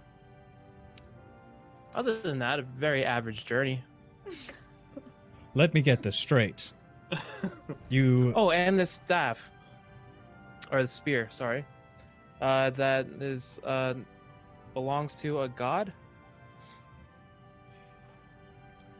[1.94, 3.82] other than that, a very average journey.
[5.54, 6.72] Let me get this straight.
[7.88, 9.50] You Oh, and the staff,
[10.70, 11.64] or the spear, sorry,
[12.40, 13.94] uh, that is uh,
[14.74, 15.92] belongs to a god.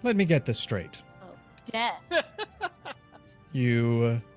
[0.03, 1.03] let me get this straight.
[1.23, 1.27] Oh,
[1.71, 2.03] death.
[3.53, 4.30] You uh,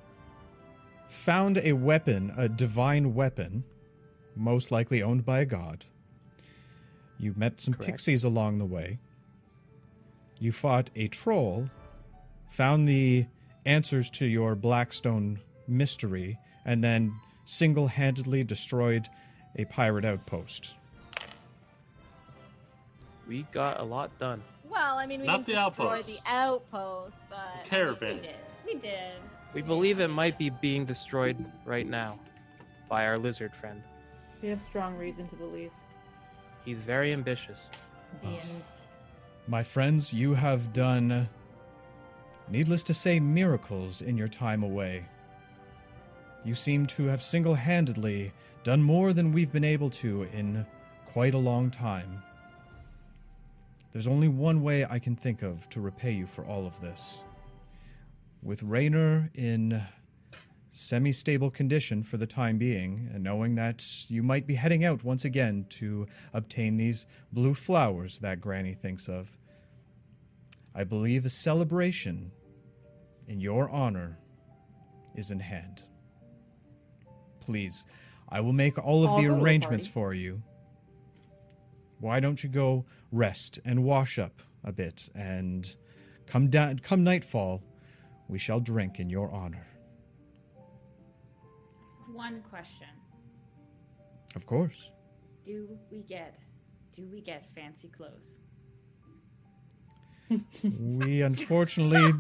[1.14, 3.64] found a weapon, a divine weapon,
[4.36, 5.86] most likely owned by a god.
[7.20, 7.92] You met some Correct.
[7.92, 8.98] pixies along the way.
[10.40, 11.70] You fought a troll,
[12.50, 13.28] found the
[13.66, 17.14] answers to your Blackstone mystery, and then
[17.46, 19.08] single handedly destroyed
[19.56, 20.74] a pirate outpost.
[23.28, 24.42] we got a lot done.
[24.70, 26.08] Well, I mean, we Not didn't the destroy outpost.
[26.08, 28.16] the outpost, but I mean, Caravan.
[28.16, 28.36] We did.
[28.66, 29.12] We did.
[29.54, 32.20] We believe it might be being destroyed right now
[32.90, 33.84] by our lizard friend.
[34.42, 35.72] We have strong reason to believe.
[36.66, 37.70] He's very ambitious.
[38.24, 38.46] Yes.
[39.48, 41.30] My friends, you have done,
[42.50, 45.06] needless to say, miracles in your time away.
[46.44, 50.66] You seem to have single handedly done more than we've been able to in
[51.06, 52.24] quite a long time.
[53.92, 57.24] There's only one way I can think of to repay you for all of this.
[58.44, 59.82] With Raynor in
[60.70, 65.02] semi stable condition for the time being, and knowing that you might be heading out
[65.02, 69.38] once again to obtain these blue flowers that Granny thinks of,
[70.76, 72.32] I believe a celebration
[73.30, 74.20] in your honor
[75.16, 75.84] is in hand.
[77.40, 77.86] Please,
[78.28, 80.44] I will make all of I'll the go the arrangements for you.
[82.00, 85.74] Why don't you go rest and wash up a bit, and
[86.26, 87.62] come down, come nightfall,
[88.28, 89.68] we shall drink in your honor.
[92.12, 92.88] One question:
[94.36, 94.92] Of course.
[95.46, 96.38] Do we get
[96.96, 98.40] do we get fancy clothes?
[100.64, 102.14] We unfortunately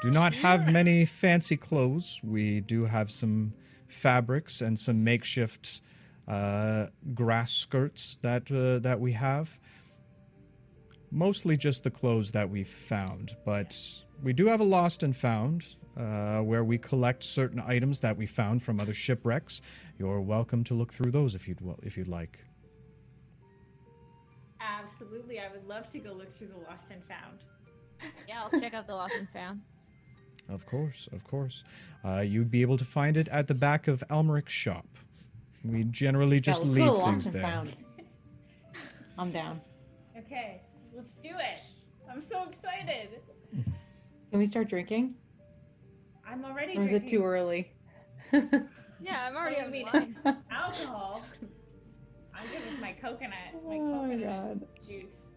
[0.00, 2.20] do not have many fancy clothes.
[2.22, 3.52] We do have some
[3.88, 5.82] fabrics and some makeshift
[6.28, 9.58] uh, grass skirts that uh, that we have.
[11.10, 13.74] Mostly just the clothes that we've found, but
[14.22, 18.26] we do have a lost and found uh, where we collect certain items that we
[18.26, 19.60] found from other shipwrecks.
[19.98, 22.38] You're welcome to look through those if you'd wel- if you'd like.
[24.60, 27.38] Absolutely, I would love to go look through the lost and found.
[28.28, 29.60] Yeah, I'll check out the lost and found.
[30.48, 31.64] Of course, of course.
[32.04, 34.86] Uh, you'd be able to find it at the back of Elmeric's shop.
[35.64, 37.42] We generally just yeah, leave things Lost and there.
[37.42, 37.76] Found.
[39.18, 39.60] I'm down.
[40.16, 40.62] Okay,
[40.94, 41.58] let's do it.
[42.08, 43.20] I'm so excited.
[44.30, 45.14] Can we start drinking?
[46.26, 46.76] I'm already.
[46.76, 47.72] Or is it too early?
[49.00, 50.36] Yeah, I'm already What on do wine.
[50.50, 51.22] alcohol.
[52.34, 53.32] I'm good with my coconut,
[53.64, 54.68] my Oh my coconut God.
[54.84, 55.30] juice,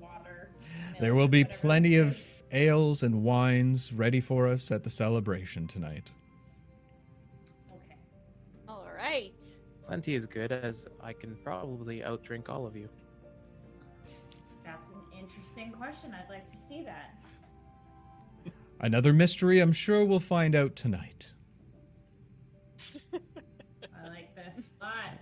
[0.00, 0.50] water.
[0.98, 5.68] There will be whatever plenty of ales and wines ready for us at the celebration
[5.68, 6.10] tonight.
[7.72, 7.94] Okay.
[8.68, 9.32] All right.
[9.86, 12.88] Plenty is good, as I can probably outdrink all of you.
[14.64, 16.12] That's an interesting question.
[16.12, 17.14] I'd like to see that.
[18.80, 21.32] Another mystery I'm sure we'll find out tonight.
[23.14, 25.18] I like this a lot.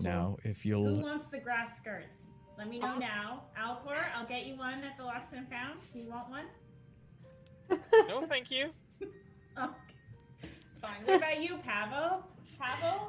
[0.00, 2.26] Now, if you'll wants the grass skirts?
[2.58, 3.44] Let me know now.
[3.60, 5.80] Alcor, I'll get you one at the Lost and Found.
[5.92, 6.44] Do you want one?
[8.08, 8.70] No, thank you.
[9.56, 9.70] Okay.
[10.82, 11.04] Fine.
[11.04, 12.24] What about you, Pavo?
[12.58, 13.08] Pavo?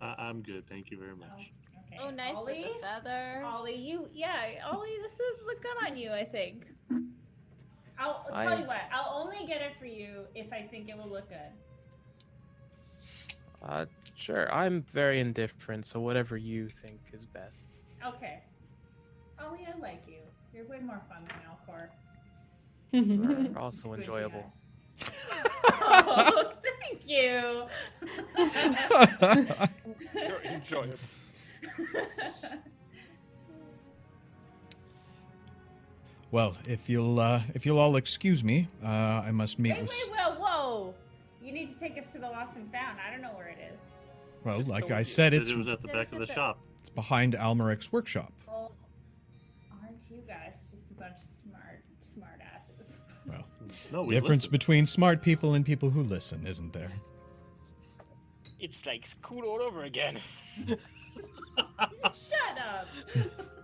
[0.00, 0.64] I- I'm good.
[0.68, 1.50] Thank you very much.
[1.88, 1.98] Okay.
[2.00, 2.60] Oh, nice Ollie?
[2.62, 3.44] with the feathers.
[3.44, 4.36] Ollie, you, yeah,
[4.70, 6.66] Ollie, this is look good on you, I think.
[7.98, 10.88] I'll, I'll tell I- you what, I'll only get it for you if I think
[10.88, 11.38] it will look good.
[13.62, 14.52] Uh, sure.
[14.52, 17.62] I'm very indifferent, so whatever you think is best.
[18.04, 18.40] Okay.
[19.42, 20.18] Ollie, I like you.
[20.54, 21.88] You're way more fun than Alcor.
[23.56, 24.52] Are also good enjoyable.
[25.82, 27.64] oh, thank you.
[30.14, 30.98] You're enjoyable.
[36.34, 40.10] Well, if you'll uh, if you'll all excuse me, uh, I must meet wait, with.
[40.10, 40.94] wait, whoa, whoa.
[41.40, 42.98] You need to take us to the Lost and Found.
[43.06, 43.80] I don't know where it is.
[44.42, 46.58] Well, Just like I said, Said it's it was at the back of the shop.
[46.80, 48.32] it's behind Almeric's workshop.
[48.48, 48.72] Well,
[49.80, 52.98] aren't you guys just a bunch of smart, smart asses?
[53.28, 53.44] Well,
[53.92, 54.50] No, we difference listened.
[54.50, 56.90] between smart people and people who listen, isn't there?
[58.58, 60.18] It's like school all over again.
[60.66, 60.78] Shut
[62.58, 62.88] up.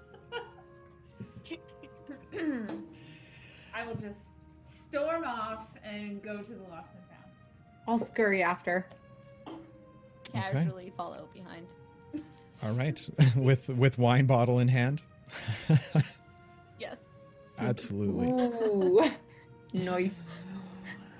[3.75, 4.19] I will just
[4.67, 7.31] storm off and go to the Lost and Found.
[7.89, 8.87] I'll scurry after.
[10.33, 11.67] Casually follow behind.
[12.63, 13.01] All right,
[13.37, 15.03] with with wine bottle in hand.
[16.81, 16.97] Yes.
[17.59, 18.27] Absolutely.
[18.27, 19.03] Ooh,
[19.75, 20.23] nice.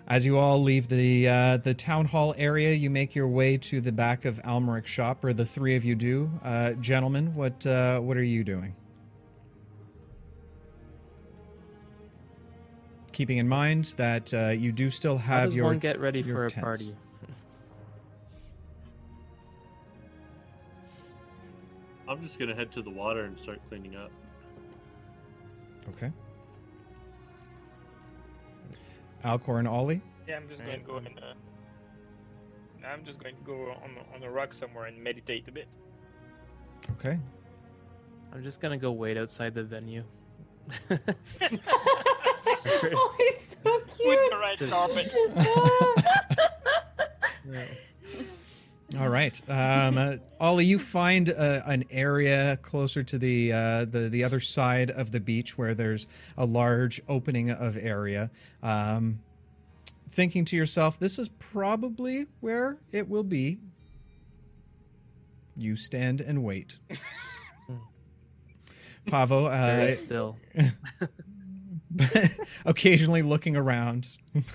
[0.09, 3.81] As you all leave the uh, the town hall area, you make your way to
[3.83, 6.31] the back of Almeric's shop, or the three of you do.
[6.43, 8.75] Uh, gentlemen, what uh, what are you doing?
[13.21, 16.23] Keeping in mind that uh, you do still How have does your one get ready
[16.23, 16.65] your for a tents.
[16.65, 16.95] party?
[22.09, 24.11] I'm just gonna head to the water and start cleaning up.
[25.91, 26.11] Okay.
[29.23, 30.01] Alcor and Ollie.
[30.27, 31.09] Yeah, I'm just going to go and.
[31.09, 35.69] Uh, I'm just going to go on on a rock somewhere and meditate a bit.
[36.93, 37.19] Okay.
[38.33, 40.05] I'm just gonna go wait outside the venue.
[42.95, 44.31] oh, he's so With cute.
[44.31, 45.15] the red carpet.
[48.99, 54.09] All right, um, uh, Ollie, you find uh, an area closer to the, uh, the
[54.09, 58.33] the other side of the beach where there's a large opening of area.
[58.65, 59.21] Um,
[60.09, 63.61] thinking to yourself, this is probably where it will be.
[65.57, 66.81] You stand and wait.
[69.07, 70.37] Pavo, Very uh, still.
[72.65, 74.17] occasionally looking around.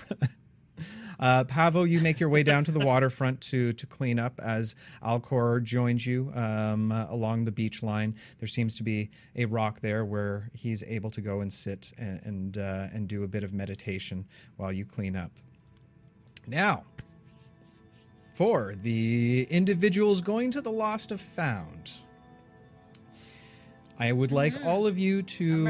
[1.18, 4.74] Uh, Pavo, you make your way down to the waterfront to to clean up as
[5.02, 8.14] Alcor joins you um, uh, along the beach line.
[8.38, 12.20] There seems to be a rock there where he's able to go and sit and
[12.22, 14.26] and, uh, and do a bit of meditation
[14.56, 15.30] while you clean up.
[16.46, 16.84] Now,
[18.34, 21.92] for the individuals going to the Lost of Found,
[23.98, 25.64] I would like all of you to.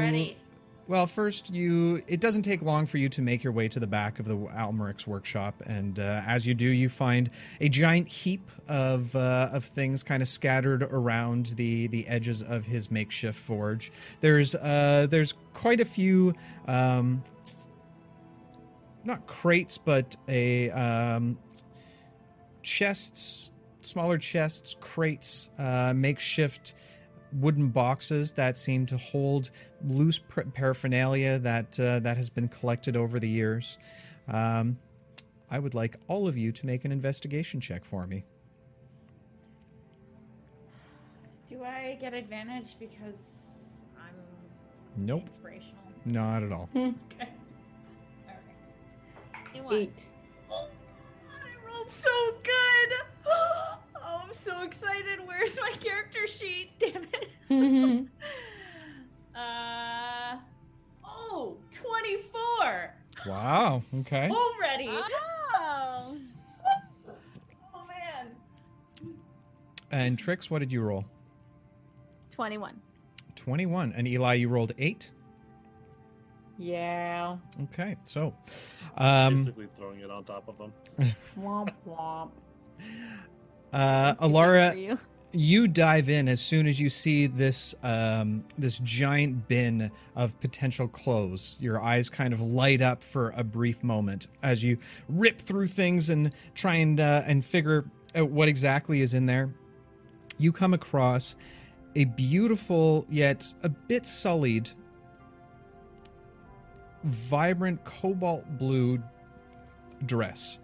[0.89, 3.87] Well, first, you it doesn't take long for you to make your way to the
[3.87, 7.29] back of the Almeric's workshop, and uh, as you do, you find
[7.59, 12.65] a giant heap of uh, of things kind of scattered around the the edges of
[12.65, 13.91] his makeshift forge.
[14.21, 16.33] There's uh, there's quite a few.
[16.67, 17.21] Um,
[19.03, 21.37] not crates, but a um,
[22.63, 26.75] chests, smaller chests, crates, uh, makeshift
[27.33, 29.51] wooden boxes that seem to hold
[29.85, 33.77] loose par- paraphernalia that uh, that has been collected over the years.
[34.27, 34.77] Um,
[35.49, 38.25] I would like all of you to make an investigation check for me.
[41.49, 45.73] Do I get advantage because I'm Nope, inspirational?
[46.05, 46.69] not at all.
[46.75, 46.85] Okay.
[46.85, 47.27] All
[48.27, 49.55] right.
[49.55, 49.73] You won.
[49.73, 49.99] Eight.
[50.51, 50.67] Oh,
[51.29, 52.09] I rolled so
[52.43, 52.93] good.
[54.09, 55.19] Oh, I'm so excited.
[55.25, 56.69] Where's my character sheet?
[56.79, 57.29] Damn it.
[59.37, 60.37] uh,
[61.05, 62.93] oh, 24
[63.27, 63.81] Wow.
[64.01, 64.29] Okay.
[64.29, 64.89] already.
[64.89, 66.17] Oh.
[67.73, 68.27] Oh man.
[69.91, 71.05] And Trix, what did you roll?
[72.31, 72.79] 21.
[73.35, 73.93] Twenty-one.
[73.95, 75.11] And Eli, you rolled eight.
[76.57, 77.37] yeah.
[77.63, 77.95] Okay.
[78.03, 78.35] So,
[78.97, 80.73] um, Basically throwing it on top of them.
[81.39, 82.31] Womp womp.
[83.73, 84.97] uh, For Alara,
[85.31, 85.67] you.
[85.67, 91.57] dive in as soon as you see this um, this giant bin of potential clothes.
[91.59, 96.09] Your eyes kind of light up for a brief moment as you rip through things
[96.09, 99.53] and try and uh, and figure out what exactly is in there.
[100.37, 101.35] You come across
[101.95, 104.69] a beautiful yet a bit sullied,
[107.03, 109.01] vibrant cobalt blue
[110.05, 110.59] dress.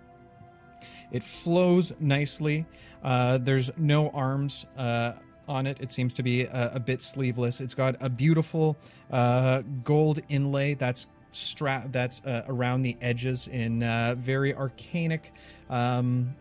[1.12, 2.66] It flows nicely.
[3.04, 5.14] Uh, there's no arms uh,
[5.48, 5.78] on it.
[5.82, 7.60] It seems to be a, a bit sleeveless.
[7.60, 8.78] It's got a beautiful
[9.12, 15.32] uh, gold inlay that's stra- that's uh, around the edges in uh, very arcanic
[15.70, 16.36] um,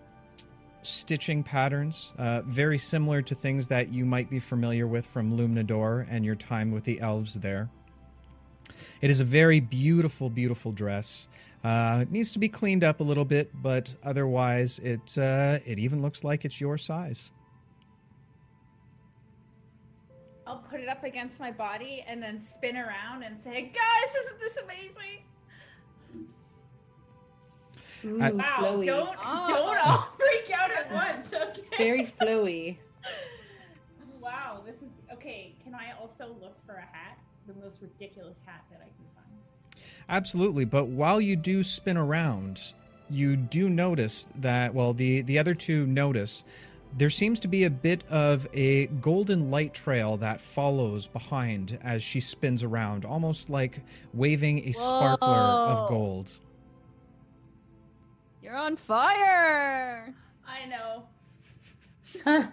[0.83, 2.13] stitching patterns,
[2.45, 6.73] very similar to things that you might be familiar with from Lumnador and your time
[6.73, 7.71] with the elves there.
[9.01, 11.29] It is a very beautiful, beautiful dress.
[11.65, 15.79] Uh, it needs to be cleaned up a little bit, but otherwise, it uh, it
[15.79, 17.31] even looks like it's your size.
[20.47, 24.41] I'll put it up against my body and then spin around and say, "Guys, isn't
[24.41, 25.23] this amazing?"
[28.05, 28.57] Ooh, I- Wow!
[28.61, 28.87] flowy.
[28.87, 29.47] Don't Oh.
[29.49, 31.63] don't all freak out at once, okay?
[31.79, 32.79] Very flowy.
[34.21, 35.55] Wow, this is okay.
[35.63, 37.21] Can I also look for a hat?
[37.47, 39.12] The most ridiculous hat that I can find.
[40.13, 42.75] Absolutely, but while you do spin around,
[43.09, 46.45] you do notice that well, the the other two notice
[46.95, 52.03] there seems to be a bit of a golden light trail that follows behind as
[52.03, 53.81] she spins around, almost like
[54.13, 56.31] waving a sparkler of gold.
[58.43, 60.15] You're on fire.
[60.47, 61.05] I know.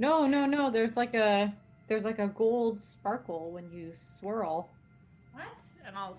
[0.00, 0.70] no, no, no.
[0.70, 1.54] There's like a
[1.86, 4.68] there's like a gold sparkle when you swirl.
[5.32, 5.46] What?
[5.86, 6.18] And I'll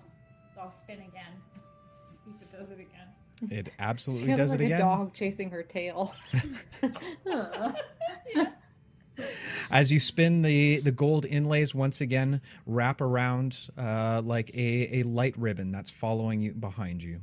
[0.60, 1.32] I'll spin again.
[2.24, 3.08] See if it does it again.
[3.50, 4.80] It absolutely She does looks it like again.
[4.80, 6.14] a dog chasing her tail.
[7.26, 7.72] Huh.
[9.70, 15.02] As you spin the the gold inlays once again wrap around uh, like a, a
[15.02, 17.20] light ribbon that's following you behind you.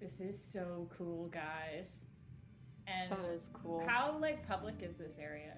[0.00, 2.00] This is so cool, guys.
[2.88, 3.84] And that is cool.
[3.86, 5.54] how like public is this area?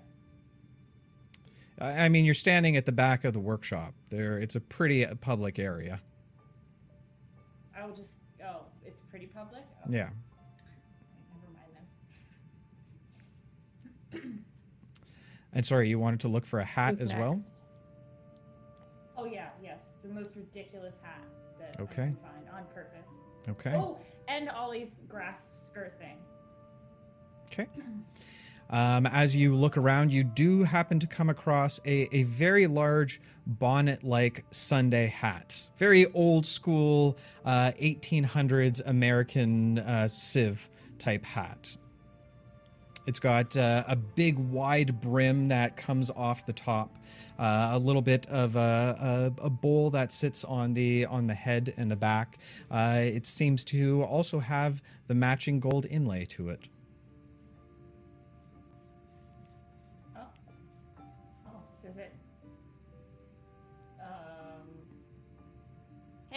[1.78, 3.94] I I mean, you're standing at the back of the workshop.
[4.08, 6.00] There, it's a pretty uh, public area.
[7.78, 9.62] I'll just oh, it's pretty public.
[9.84, 10.10] Oh, Yeah.
[11.32, 11.72] Never mind
[14.12, 14.44] then.
[15.52, 17.40] And sorry, you wanted to look for a hat Who's as well?
[19.16, 21.24] Oh yeah, yes, the most ridiculous hat
[21.58, 21.94] that I Okay.
[21.96, 23.08] can find on purpose.
[23.48, 23.74] Okay.
[23.74, 23.98] Oh,
[24.28, 26.18] and Ollie's grass skirt thing.
[27.46, 27.66] Okay.
[28.70, 33.20] Um, as you look around, you do happen to come across a, a very large
[33.44, 35.66] bonnet like Sunday hat.
[35.76, 41.76] Very old school, uh, 1800s American uh, civ type hat.
[43.06, 46.96] It's got uh, a big wide brim that comes off the top,
[47.40, 51.34] uh, a little bit of a, a, a bowl that sits on the on the
[51.34, 52.38] head and the back.
[52.70, 56.68] Uh, it seems to also have the matching gold inlay to it.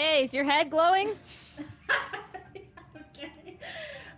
[0.03, 1.13] Hey, is your head glowing?
[1.89, 3.57] okay.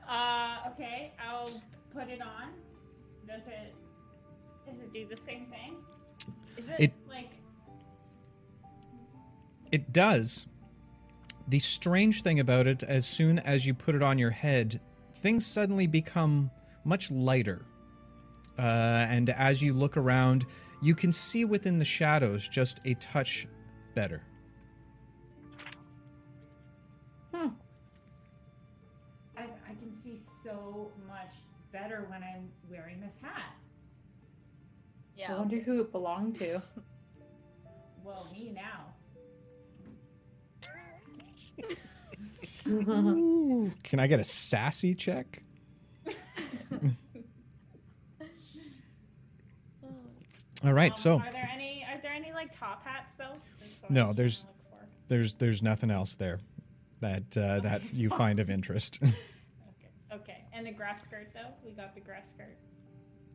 [0.10, 1.50] Uh, okay, I'll
[1.92, 2.50] put it on.
[3.28, 3.74] Does it?
[4.68, 5.76] Does it do the same thing?
[6.58, 7.30] Is it, It- like?
[9.72, 10.46] It does.
[11.48, 14.80] The strange thing about it, as soon as you put it on your head,
[15.16, 16.50] things suddenly become
[16.84, 17.66] much lighter.
[18.58, 20.46] Uh, and as you look around,
[20.82, 23.48] you can see within the shadows just a touch
[23.96, 24.22] better.
[31.76, 33.54] Better when I'm wearing this hat.
[35.18, 35.28] Yeah.
[35.28, 35.38] I Yeah.
[35.40, 36.62] wonder who it belonged to.
[38.04, 38.94] Well, me now.
[42.68, 45.42] Ooh, can I get a sassy check?
[50.64, 51.84] All right, Um, so are there any?
[51.92, 53.34] Are there any like top hats though?
[53.60, 54.88] That's what I No, there's- trying to look for.
[55.08, 56.40] there's there's nothing else there
[57.02, 59.02] that uh, that you find of interest.
[60.56, 60.60] Okay.
[60.60, 60.68] Okay.
[60.68, 61.54] And the grass skirt though?
[61.66, 62.58] We got the grass skirt.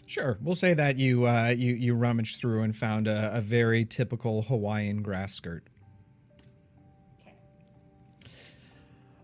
[0.06, 3.84] Sure, we'll say that you uh, you you rummaged through and found a, a very
[3.84, 5.64] typical Hawaiian grass skirt.
[7.20, 7.34] Okay.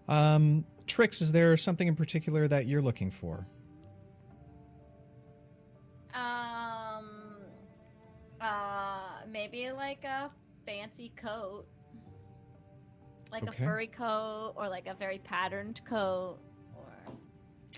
[0.08, 3.48] Um, Trix, is there something in particular that you're looking for?
[6.14, 7.08] Um,
[8.40, 10.30] uh, maybe like a
[10.64, 11.66] fancy coat,
[13.32, 13.64] like Okay.
[13.64, 16.45] a furry coat, or like a very patterned coat, or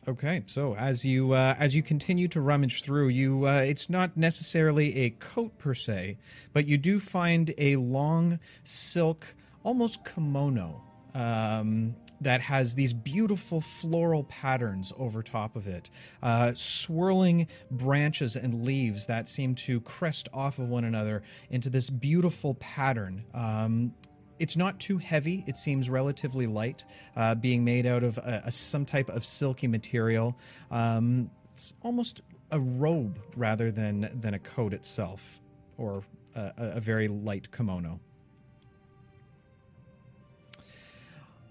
[0.06, 4.16] Okay, so as you uh, as you continue to rummage through, you uh, it's not
[4.16, 6.16] necessarily a coat per se,
[6.52, 9.34] but you do find a long silk,
[9.64, 10.80] almost kimono,
[11.14, 15.90] um, that has these beautiful floral patterns over top of it,
[16.22, 21.90] uh, swirling branches and leaves that seem to crest off of one another into this
[21.90, 23.24] beautiful pattern.
[23.34, 23.94] Um,
[24.38, 25.44] it's not too heavy.
[25.46, 26.84] It seems relatively light,
[27.16, 30.36] uh, being made out of a, a- some type of silky material.
[30.70, 32.20] Um, it's almost
[32.50, 35.40] a robe rather than than a coat itself,
[35.76, 36.02] or
[36.34, 38.00] a, a a very light kimono.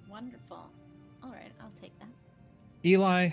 [0.10, 0.70] wonderful.
[1.24, 2.08] All right, I'll take that.
[2.86, 3.30] Eli,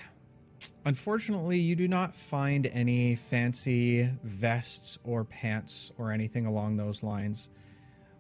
[0.85, 7.49] unfortunately, you do not find any fancy vests or pants or anything along those lines.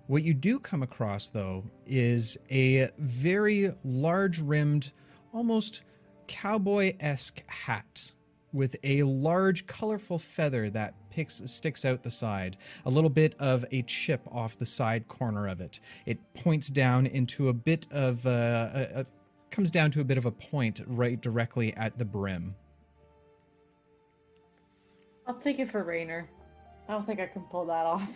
[0.07, 4.93] What you do come across, though, is a very large rimmed,
[5.33, 5.83] almost
[6.27, 8.13] cowboy esque hat
[8.53, 13.65] with a large, colorful feather that picks, sticks out the side, a little bit of
[13.73, 15.81] a chip off the side corner of it.
[16.07, 18.31] It points down into a bit of uh,
[18.75, 19.07] a, a
[19.51, 22.55] comes down to a bit of a point right directly at the brim.
[25.27, 26.29] I'll take it for Rainer.
[26.89, 28.09] I don't think I can pull that off.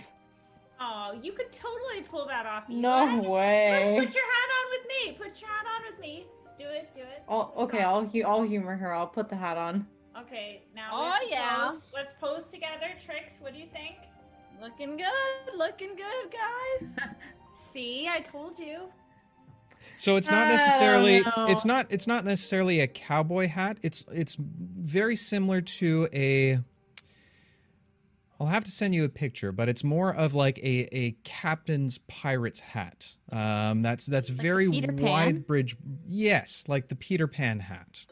[0.81, 2.69] Oh, you could totally pull that off.
[2.69, 3.17] No Eli.
[3.17, 3.97] Put- way.
[3.99, 5.13] Put your hat on with me.
[5.13, 6.27] Put your hat on with me.
[6.59, 6.91] Do it.
[6.95, 7.23] Do it.
[7.29, 8.93] I'll, okay, I'll hu- I'll humor her.
[8.93, 9.87] I'll put the hat on.
[10.21, 10.63] Okay.
[10.75, 10.91] Now.
[10.93, 11.71] Oh, let's yeah.
[11.71, 11.83] Pose.
[11.95, 12.95] Let's pose together.
[13.05, 13.35] Trix.
[13.41, 13.97] What do you think?
[14.61, 16.97] Looking good, looking good, guys.
[17.73, 18.89] See, I told you.
[19.97, 23.79] So it's not oh, necessarily it's not it's not necessarily a cowboy hat.
[23.83, 26.61] It's it's very similar to a
[28.41, 31.99] I'll have to send you a picture, but it's more of like a, a captain's
[32.07, 33.15] pirate's hat.
[33.33, 35.07] Um, that's that's the very Peter Pan?
[35.07, 35.77] wide bridge.
[36.09, 38.07] Yes, like the Peter Pan hat.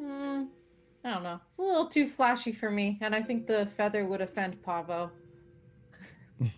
[0.00, 0.44] Hmm.
[1.04, 1.40] I don't know.
[1.46, 5.10] It's a little too flashy for me, and I think the feather would offend Pavo.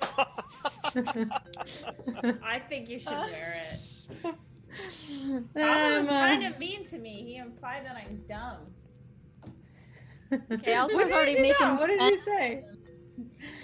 [2.43, 4.35] I think you should wear it.
[4.77, 7.23] Um, Pavo was uh, kind of mean to me.
[7.25, 8.75] He implied that I'm dumb.
[10.33, 11.75] Okay, I'll already you making know?
[11.75, 12.65] What did you say?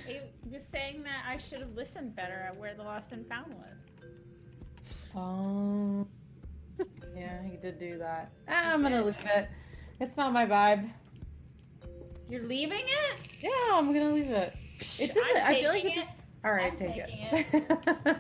[0.06, 3.54] He was saying that I should have listened better at where the lost and found
[3.54, 3.76] was.
[5.16, 6.06] Oh.
[7.14, 8.30] Yeah, he did do that.
[8.48, 9.50] Ah, I'm gonna leave it.
[9.98, 10.88] It's not my vibe.
[12.30, 13.16] You're leaving it?
[13.42, 14.54] Yeah, I'm gonna leave it.
[14.98, 15.36] It doesn't.
[15.36, 15.88] I'm I feel like it.
[15.88, 16.08] taking Just,
[16.42, 17.46] all right, I'm take taking it.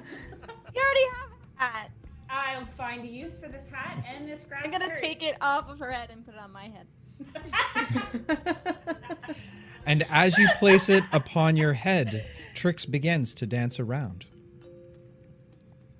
[0.74, 1.90] You already have a hat.
[2.28, 4.98] I'll find a use for this hat and this grass I'm gonna skirt.
[5.02, 6.86] take it off of her head and put it on my head.
[9.86, 14.26] And as you place it upon your head, Trix begins to dance around.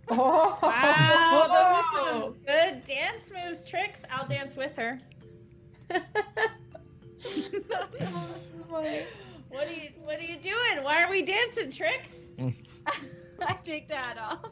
[0.08, 1.82] oh, Wow, those are
[2.22, 4.02] some good dance moves, Trix.
[4.10, 5.00] I'll dance with her.
[8.68, 8.84] What
[9.66, 10.84] are you What are you doing?
[10.84, 12.26] Why are we dancing, Trix?
[13.42, 14.44] I take that off.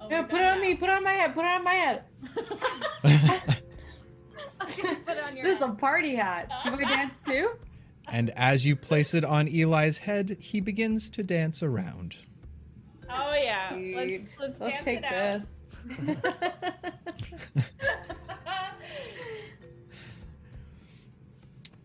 [0.00, 0.74] Oh, yeah, put it done on me.
[0.74, 1.34] Put it on my head.
[1.34, 2.02] Put it on my head.
[5.42, 6.52] This is a party hat.
[6.64, 7.50] Do I dance too?
[8.08, 12.16] And as you place it on Eli's head, he begins to dance around.
[13.08, 13.96] Oh yeah, Sweet.
[13.96, 15.42] let's let's, Let's dance take it out.
[15.42, 16.16] this.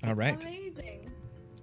[0.03, 0.43] All right.
[0.45, 1.09] Amazing.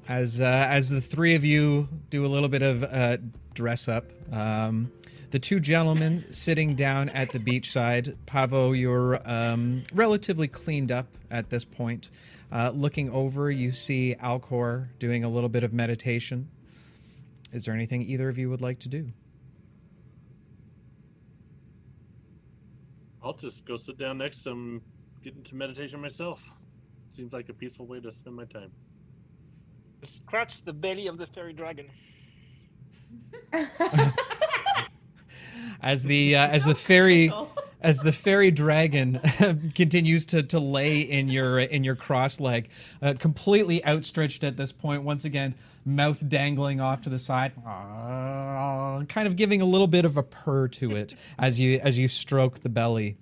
[0.08, 3.18] As uh, as the three of you do a little bit of uh,
[3.54, 4.90] dress up, um,
[5.32, 8.16] the two gentlemen sitting down at the beachside.
[8.26, 12.10] Pavo, you're um, relatively cleaned up at this point.
[12.52, 16.50] Uh, looking over, you see Alcor doing a little bit of meditation.
[17.50, 19.10] Is there anything either of you would like to do?
[23.24, 24.82] I'll just go sit down next to him,
[25.24, 26.46] get into meditation myself.
[27.08, 28.70] Seems like a peaceful way to spend my time.
[30.02, 31.86] Scratch the belly of the fairy dragon.
[35.80, 37.32] As the uh, as the fairy
[37.82, 39.20] as the fairy dragon
[39.74, 42.70] continues to, to lay in your in your cross leg,
[43.02, 45.02] uh, completely outstretched at this point.
[45.02, 45.54] Once again,
[45.84, 50.22] mouth dangling off to the side, uh, kind of giving a little bit of a
[50.22, 53.16] purr to it as you as you stroke the belly.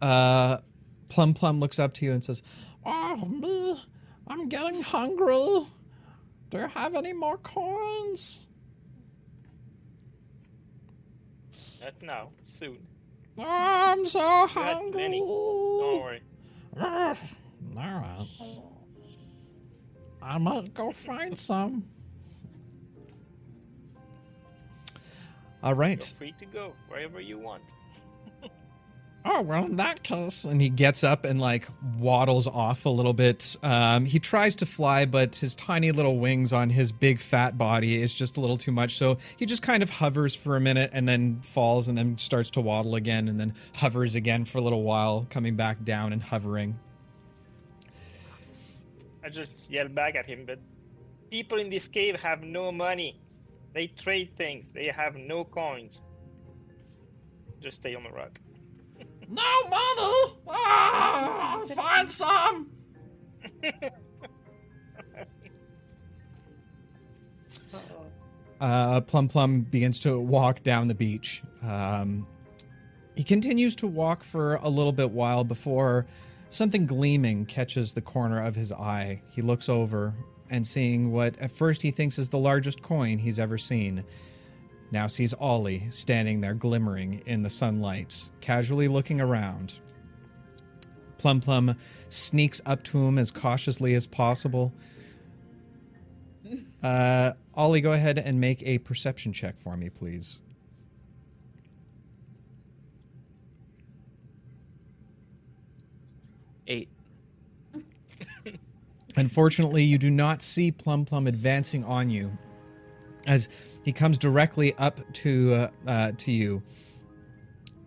[0.00, 0.58] Uh,
[1.08, 2.42] Plum Plum looks up to you and says,
[2.84, 3.80] "Oh,
[4.28, 5.66] I'm getting hungry.
[6.50, 8.46] Do you have any more coins?"
[11.86, 12.78] Not now, soon.
[13.38, 14.90] I'm so had hungry.
[14.90, 15.20] plenty.
[15.20, 16.20] Don't worry.
[16.80, 17.14] All
[17.76, 18.26] right.
[20.20, 21.84] I might go find some.
[25.62, 26.02] All right.
[26.18, 27.62] free to go wherever you want.
[29.28, 31.66] Oh well, in that case, and he gets up and like
[31.98, 33.56] waddles off a little bit.
[33.60, 38.00] Um, he tries to fly, but his tiny little wings on his big fat body
[38.00, 38.94] is just a little too much.
[38.94, 42.50] So he just kind of hovers for a minute and then falls, and then starts
[42.50, 46.22] to waddle again, and then hovers again for a little while, coming back down and
[46.22, 46.78] hovering.
[49.24, 50.60] I just yell back at him, but
[51.32, 53.20] people in this cave have no money.
[53.74, 54.70] They trade things.
[54.70, 56.04] They have no coins.
[57.60, 58.38] Just stay on the rock.
[59.28, 60.34] No money.
[60.48, 62.70] Ah, find some.
[68.60, 71.42] uh, Plum Plum begins to walk down the beach.
[71.62, 72.26] Um,
[73.14, 76.06] he continues to walk for a little bit while before
[76.50, 79.22] something gleaming catches the corner of his eye.
[79.30, 80.14] He looks over
[80.50, 84.04] and seeing what at first he thinks is the largest coin he's ever seen.
[84.90, 89.80] Now sees Ollie standing there glimmering in the sunlight, casually looking around.
[91.18, 91.76] Plum Plum
[92.08, 94.72] sneaks up to him as cautiously as possible.
[96.82, 100.40] Uh, Ollie, go ahead and make a perception check for me, please.
[106.68, 106.88] Eight.
[109.16, 112.38] Unfortunately, you do not see Plum Plum advancing on you
[113.26, 113.48] as
[113.86, 116.60] he comes directly up to uh, uh, to you.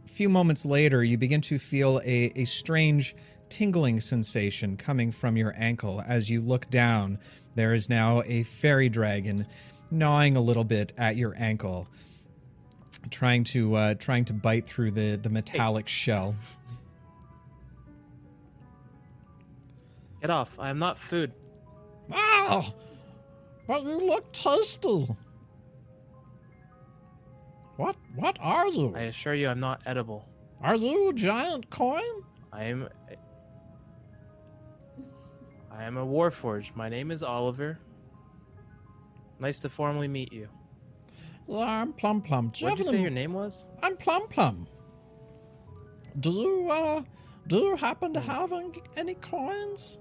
[0.05, 3.17] A few moments later, you begin to feel a, a strange
[3.49, 7.19] tingling sensation coming from your ankle as you look down.
[7.55, 9.45] There is now a fairy dragon
[9.91, 11.89] gnawing a little bit at your ankle,
[13.09, 16.33] trying to uh, trying to bite through the the metallic shell.
[20.21, 20.57] Get off.
[20.57, 21.33] I am not food.
[22.09, 22.73] Ah,
[23.67, 25.09] but you look tasty.
[27.79, 27.95] What?
[28.13, 28.93] What are you?
[28.93, 30.27] I assure you I'm not edible.
[30.61, 32.03] Are you a giant coin?
[32.51, 32.89] I am.
[35.71, 36.75] I am a warforged.
[36.75, 37.79] My name is Oliver.
[39.39, 40.49] Nice to formally meet you.
[41.47, 42.49] Yeah, I'm Plum Plum.
[42.49, 43.65] Do you What did you say your name was?
[43.81, 44.67] I'm Plum Plum.
[46.19, 47.03] Do you uh,
[47.47, 49.99] do you happen to have any, any coins?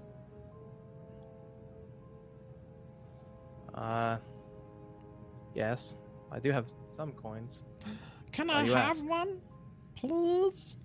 [3.73, 4.17] Uh,
[5.55, 5.93] yes,
[6.31, 7.63] I do have some coins.
[8.31, 9.05] Can I have asked.
[9.05, 9.41] one,
[9.95, 10.75] please?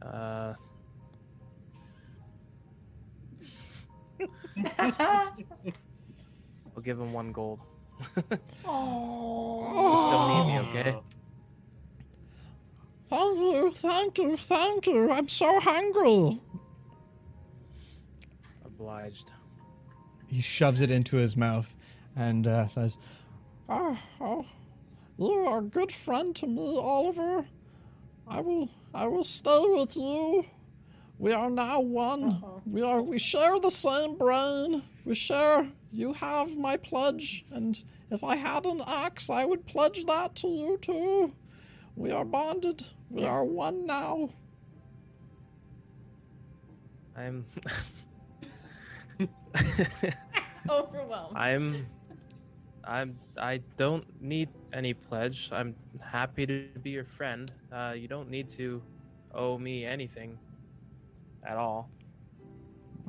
[0.00, 0.54] Uh,
[4.78, 5.34] I'll
[6.82, 7.60] give him one gold.
[8.64, 9.60] oh.
[9.92, 10.96] Just don't need me, okay?
[13.08, 15.10] Thank you, thank you, thank you.
[15.12, 16.40] I'm so hungry.
[18.64, 19.32] Obliged.
[20.36, 21.74] He shoves it into his mouth
[22.14, 22.98] and uh, says,
[23.70, 24.44] oh, oh,
[25.16, 27.46] You are a good friend to me, Oliver.
[28.28, 30.44] I will, I will stay with you.
[31.18, 32.24] We are now one.
[32.24, 32.60] Uh-huh.
[32.70, 33.00] We are.
[33.00, 34.82] We share the same brain.
[35.06, 35.68] We share.
[35.90, 40.48] You have my pledge, and if I had an axe, I would pledge that to
[40.48, 41.32] you too.
[41.94, 42.84] We are bonded.
[43.08, 44.28] We are one now.
[47.16, 47.46] I'm.
[50.70, 51.36] Overwhelmed.
[51.36, 51.86] I'm.
[52.84, 53.18] I'm.
[53.36, 55.50] I don't need any pledge.
[55.52, 57.50] I'm happy to be your friend.
[57.72, 58.82] Uh, you don't need to
[59.34, 60.38] owe me anything
[61.44, 61.90] at all.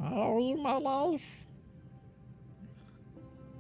[0.02, 1.48] I owe you my life.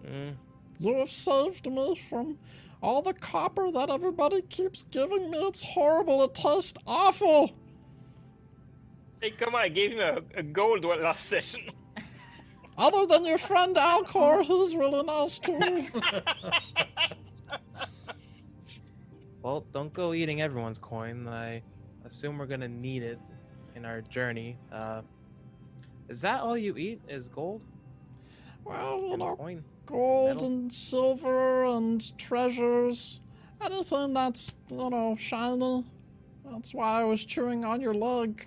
[0.06, 0.36] Mm,
[0.80, 2.38] You have saved me from
[2.82, 5.39] all the copper that everybody keeps giving me.
[5.39, 6.24] It's horrible.
[6.24, 7.52] It tastes awful.
[9.22, 11.62] Hey, come on, I gave him a, a gold one last session.
[12.78, 15.58] Other than your friend Alcor, who's really nice too.
[19.42, 21.28] well, don't go eating everyone's coin.
[21.28, 21.62] I
[22.06, 23.20] assume we're gonna need it
[23.76, 24.58] in our journey.
[24.72, 25.02] Uh,
[26.10, 27.02] is that all you eat?
[27.08, 27.62] Is gold
[28.64, 29.64] Well, you know, coin?
[29.86, 30.48] gold metal?
[30.48, 33.22] and silver and treasures.
[33.60, 35.84] Anything that's, you know, shiny.
[36.46, 38.46] That's why I was chewing on your leg.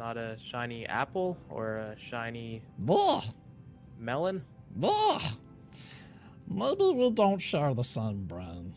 [0.00, 3.20] Not a shiny apple or a shiny Blah!
[3.98, 4.42] melon?
[4.74, 5.20] Blah!
[6.48, 8.72] Maybe we don't share the same brain.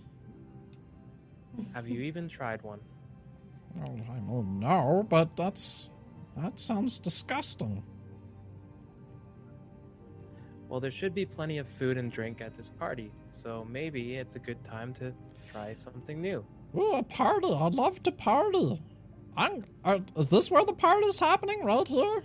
[1.73, 2.81] Have you even tried one?
[3.79, 5.91] Oh, I don't know, but that's
[6.35, 7.83] that sounds disgusting.
[10.67, 14.35] Well, there should be plenty of food and drink at this party, so maybe it's
[14.35, 15.13] a good time to
[15.49, 16.45] try something new.
[16.75, 17.53] Ooh, a party!
[17.53, 18.83] I'd love to party.
[19.35, 19.63] I'm.
[19.83, 21.63] Are, is this where the part is happening?
[21.63, 22.23] Right here?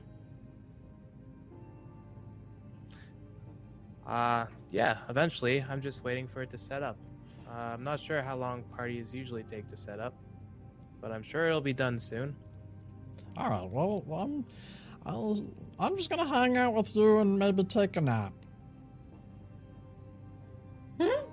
[4.06, 5.64] Uh, yeah, eventually.
[5.68, 6.96] I'm just waiting for it to set up.
[7.48, 10.14] Uh, I'm not sure how long parties usually take to set up,
[11.00, 12.36] but I'm sure it'll be done soon.
[13.36, 13.68] All right.
[13.70, 14.44] Well, I'm.
[15.06, 15.42] I'll,
[15.78, 18.32] I'm just gonna hang out with you and maybe take a nap.
[21.00, 21.27] All right.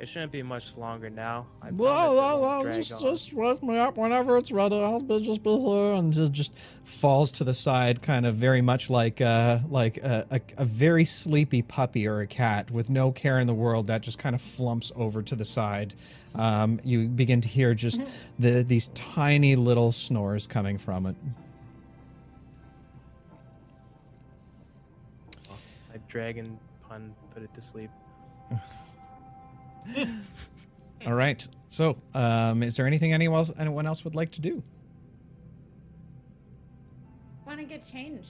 [0.00, 1.46] It shouldn't be much longer now.
[1.60, 3.02] I promise Well, it well, well, just on.
[3.02, 4.80] just wake me up whenever it's ready.
[4.80, 6.52] I'll be just be here, and just, just
[6.84, 11.04] falls to the side, kind of very much like uh like a, a a very
[11.04, 14.40] sleepy puppy or a cat with no care in the world that just kind of
[14.40, 15.94] flumps over to the side.
[16.36, 18.00] Um, you begin to hear just
[18.38, 21.16] the these tiny little snores coming from it.
[25.92, 26.56] A dragon
[26.88, 27.90] pun put it to sleep.
[31.06, 31.46] All right.
[31.68, 34.62] So, um, is there anything anyone else anyone else would like to do?
[37.46, 38.28] Want to get changed?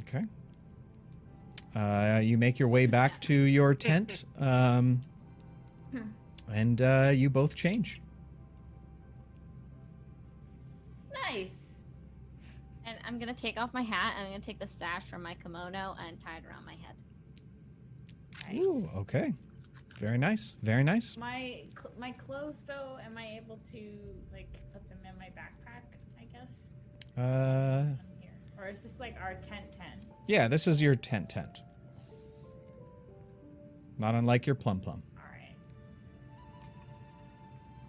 [0.00, 0.24] Okay.
[1.74, 5.00] Uh, you make your way back to your tent, um,
[6.52, 8.00] and uh, you both change.
[11.32, 11.80] Nice.
[12.84, 15.34] And I'm gonna take off my hat and I'm gonna take the sash from my
[15.34, 16.96] kimono and tie it around my head.
[18.48, 18.66] Nice.
[18.66, 19.32] Ooh, okay.
[20.02, 20.56] Very nice.
[20.64, 21.16] Very nice.
[21.16, 23.78] My cl- my clothes though, am I able to
[24.32, 25.84] like put them in my backpack?
[26.20, 26.66] I guess.
[27.16, 27.84] Uh,
[28.20, 28.32] here.
[28.58, 30.00] Or is this like our tent tent?
[30.26, 31.60] yeah, this is your tent tent.
[33.96, 35.04] Not unlike your plum plum.
[35.16, 35.54] All right.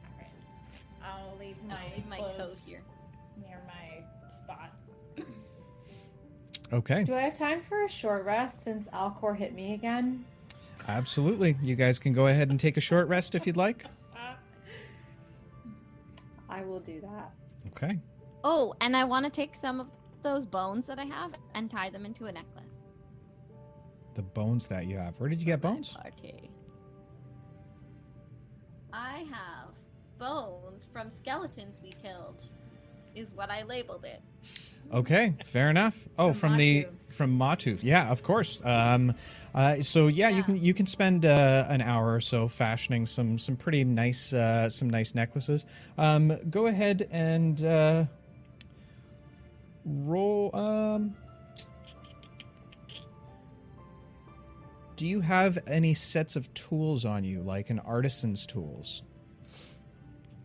[0.06, 0.30] All right.
[1.04, 2.84] I'll leave my, I'll leave my clothes coat here.
[3.44, 4.04] near my
[4.38, 4.70] spot.
[6.72, 7.04] Okay.
[7.06, 10.26] Do I have time for a short rest since Alcor hit me again?
[10.88, 11.58] Absolutely.
[11.62, 13.86] You guys can go ahead and take a short rest if you'd like.
[16.50, 17.32] I will do that.
[17.68, 18.00] Okay.
[18.44, 19.88] Oh, and I want to take some of
[20.22, 22.64] those bones that I have and tie them into a necklace.
[24.14, 25.20] The bones that you have.
[25.20, 25.94] Where did you get bones?
[25.94, 26.52] Party.
[28.92, 29.70] I have
[30.20, 32.44] bones from skeletons we killed.
[33.16, 34.22] Is what I labeled it.
[34.92, 36.08] Okay, fair enough.
[36.18, 37.80] Oh, From from, the from Matu.
[37.82, 38.60] Yeah, of course.
[38.64, 39.16] Um,
[39.54, 43.38] uh, so yeah, you can you can spend uh, an hour or so fashioning some
[43.38, 45.66] some pretty nice uh, some nice necklaces.
[45.98, 48.06] Um, go ahead and uh,
[49.86, 50.56] roll.
[50.56, 51.16] Um,
[54.96, 59.02] do you have any sets of tools on you, like an artisan's tools?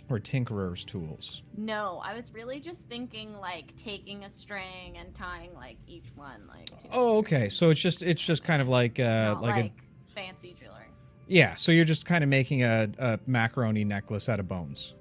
[0.09, 1.43] Or tinkerer's tools?
[1.57, 6.43] No, I was really just thinking like taking a string and tying like each one
[6.49, 6.71] like.
[6.93, 7.49] Oh, okay.
[7.49, 10.87] So it's just it's just kind of like uh like, like, a fancy jewelry.
[11.27, 11.55] yeah.
[11.55, 14.95] So you're just kind of making a, a macaroni necklace out of bones.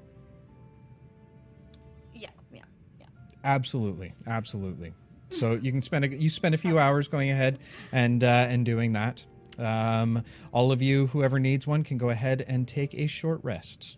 [2.14, 2.64] Yeah, yeah,
[3.00, 3.06] yeah.
[3.44, 4.94] Absolutely, absolutely.
[5.30, 7.60] So you can spend a, you spend a few hours going ahead
[7.92, 9.26] and uh, and doing that.
[9.58, 13.98] Um, all of you, whoever needs one, can go ahead and take a short rest.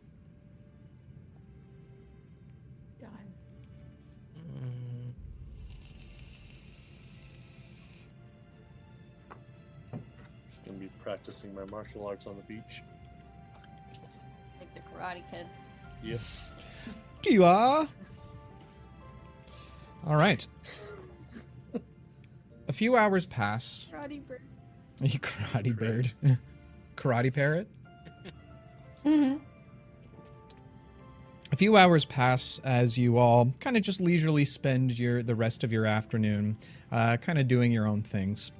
[11.59, 12.81] My martial arts on the beach.
[14.59, 15.45] Like the Karate Kid.
[16.03, 16.19] Yep.
[17.21, 17.87] Kiwa.
[20.07, 20.45] All right.
[22.67, 23.89] A few hours pass.
[23.91, 24.41] Karate bird.
[25.01, 26.13] Karate bird.
[26.95, 27.67] Karate parrot.
[29.05, 29.37] Mm-hmm.
[31.53, 35.63] A few hours pass as you all kind of just leisurely spend your the rest
[35.63, 36.57] of your afternoon,
[36.91, 38.51] uh, kind of doing your own things.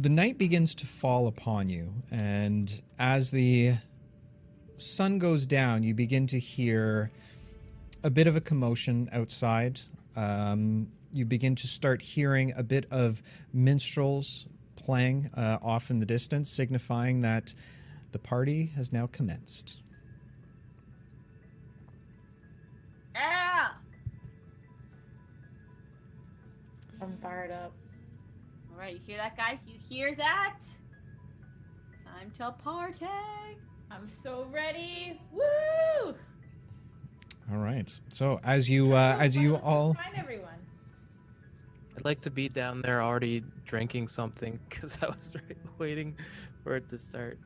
[0.00, 3.78] The night begins to fall upon you, and as the
[4.76, 7.10] sun goes down, you begin to hear
[8.04, 9.80] a bit of a commotion outside.
[10.14, 14.46] Um, you begin to start hearing a bit of minstrels
[14.76, 17.52] playing uh, off in the distance, signifying that
[18.12, 19.80] the party has now commenced.
[23.16, 23.70] Yeah.
[27.02, 27.72] I'm fired up.
[28.78, 29.58] All right, you hear that, guys?
[29.66, 30.58] You hear that?
[32.04, 33.06] Time to party.
[33.90, 35.18] I'm so ready.
[35.32, 36.14] Woo!
[37.50, 37.90] All right.
[38.08, 40.60] So as you uh, as you all find everyone.
[41.96, 46.14] I'd like to be down there already drinking something because I was right, waiting
[46.62, 47.36] for it to start.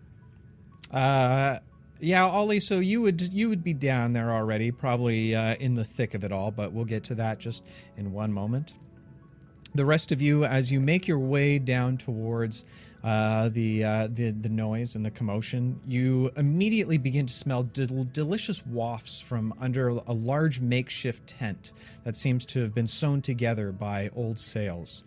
[0.91, 1.61] Uh,
[1.99, 2.61] yeah, Ollie.
[2.61, 6.25] So you would you would be down there already, probably uh, in the thick of
[6.25, 6.51] it all.
[6.51, 7.65] But we'll get to that just
[7.97, 8.75] in one moment.
[9.75, 12.67] The rest of you, as you make your way down towards
[13.03, 18.05] uh, the, uh, the the noise and the commotion, you immediately begin to smell del-
[18.13, 21.73] delicious wafts from under a large makeshift tent
[22.05, 25.05] that seems to have been sewn together by old sails.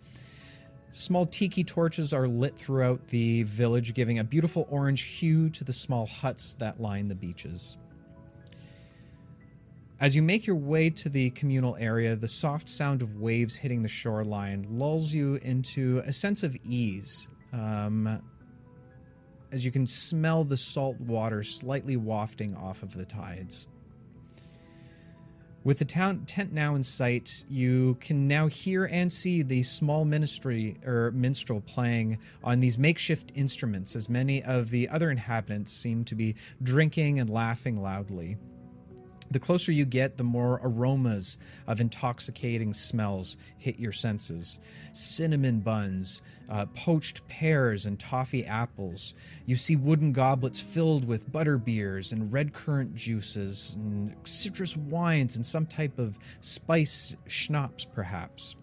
[0.90, 5.72] Small tiki torches are lit throughout the village, giving a beautiful orange hue to the
[5.72, 7.76] small huts that line the beaches.
[9.98, 13.80] As you make your way to the communal area, the soft sound of waves hitting
[13.82, 17.30] the shoreline lulls you into a sense of ease.
[17.50, 18.20] Um,
[19.50, 23.68] as you can smell the salt water slightly wafting off of the tides.
[25.64, 30.04] With the town tent now in sight, you can now hear and see the small
[30.04, 36.04] ministry or minstrel playing on these makeshift instruments, as many of the other inhabitants seem
[36.04, 38.36] to be drinking and laughing loudly.
[39.30, 44.60] The closer you get, the more aromas of intoxicating smells hit your senses.
[44.92, 49.14] Cinnamon buns, uh, poached pears, and toffee apples.
[49.44, 55.34] You see wooden goblets filled with butter beers and red currant juices, and citrus wines,
[55.34, 58.54] and some type of spice schnapps, perhaps.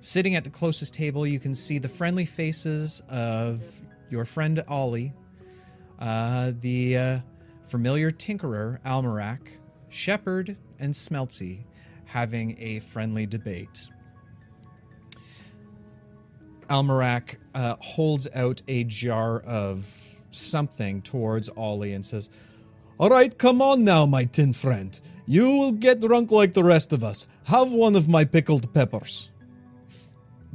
[0.00, 3.60] Sitting at the closest table, you can see the friendly faces of
[4.08, 5.12] your friend Ollie,
[5.98, 7.20] uh, the uh,
[7.66, 9.40] familiar tinkerer Almarak,
[9.88, 11.64] Shepherd, and Smeltsy
[12.06, 13.88] having a friendly debate.
[16.68, 22.28] Almarak uh, holds out a jar of something towards Ollie and says,
[22.98, 24.98] All right, come on now, my tin friend.
[25.26, 27.26] You will get drunk like the rest of us.
[27.44, 29.30] Have one of my pickled peppers.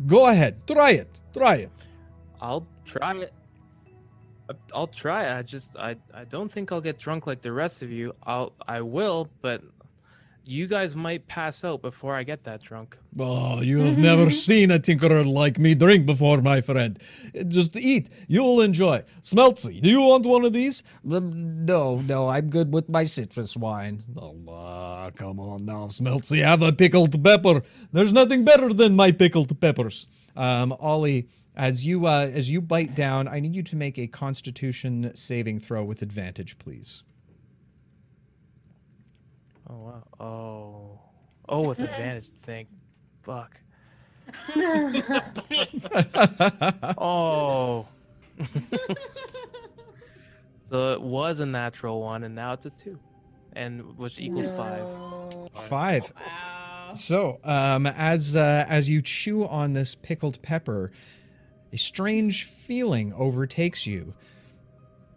[0.06, 1.72] Go ahead, try it, try it.
[2.40, 3.34] I'll try it.
[4.52, 5.38] I- I'll try.
[5.38, 8.14] I just I I don't think I'll get drunk like the rest of you.
[8.24, 9.62] I'll I will, but
[10.44, 12.98] you guys might pass out before I get that drunk.
[13.20, 16.98] Oh, you have never seen a tinkerer like me drink before, my friend.
[17.48, 18.10] Just eat.
[18.28, 19.04] You'll enjoy.
[19.22, 20.82] Smeltsy, do you want one of these?
[21.10, 24.02] Um, No, no, I'm good with my citrus wine.
[24.18, 27.62] Oh, ah, come on now, Smeltsy, have a pickled pepper.
[27.92, 30.08] There's nothing better than my pickled peppers.
[30.36, 34.08] Um, Ollie, as you uh, as you bite down, I need you to make a
[34.08, 37.04] Constitution saving throw with advantage, please.
[39.70, 40.04] Oh wow.
[40.20, 41.00] Oh.
[41.50, 42.30] Oh, with advantage.
[42.42, 42.68] Thank
[43.24, 43.60] fuck.
[46.98, 47.86] Oh.
[50.70, 52.98] so it was a natural one, and now it's a two,
[53.54, 54.86] and which equals five.
[55.54, 56.14] Five.
[56.16, 56.94] Wow.
[56.94, 60.92] So, um, as uh, as you chew on this pickled pepper,
[61.74, 64.14] a strange feeling overtakes you.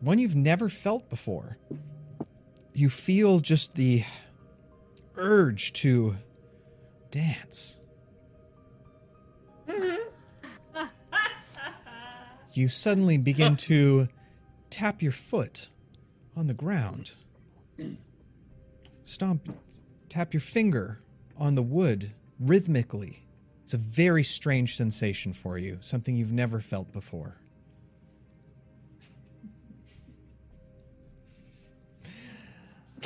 [0.00, 1.56] one you've never felt before.
[2.74, 4.04] You feel just the
[5.16, 6.16] urge to
[7.10, 7.80] dance.
[12.56, 14.06] You suddenly begin to
[14.70, 15.70] tap your foot
[16.36, 17.10] on the ground.
[19.02, 19.58] Stomp,
[20.08, 21.00] tap your finger
[21.36, 23.26] on the wood rhythmically.
[23.64, 27.38] It's a very strange sensation for you, something you've never felt before.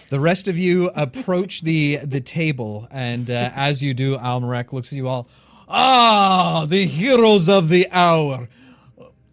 [0.09, 4.93] The rest of you approach the the table, and uh, as you do, Almarek looks
[4.93, 5.29] at you all.
[5.69, 8.49] Ah, the heroes of the hour.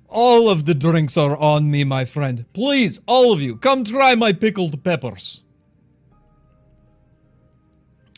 [0.08, 2.46] All of the drinks are on me, my friend.
[2.54, 5.44] Please, all of you, come try my pickled peppers.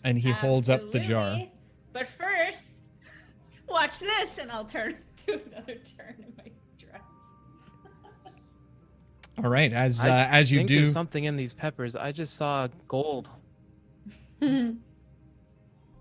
[0.03, 1.43] And he holds up the jar.
[3.77, 3.85] Absolutely.
[3.85, 7.01] But first, watch this, and I'll turn do another turn in my dress.
[9.43, 11.95] All right, as uh, I as you think do, there's something in these peppers.
[11.95, 13.29] I just saw gold.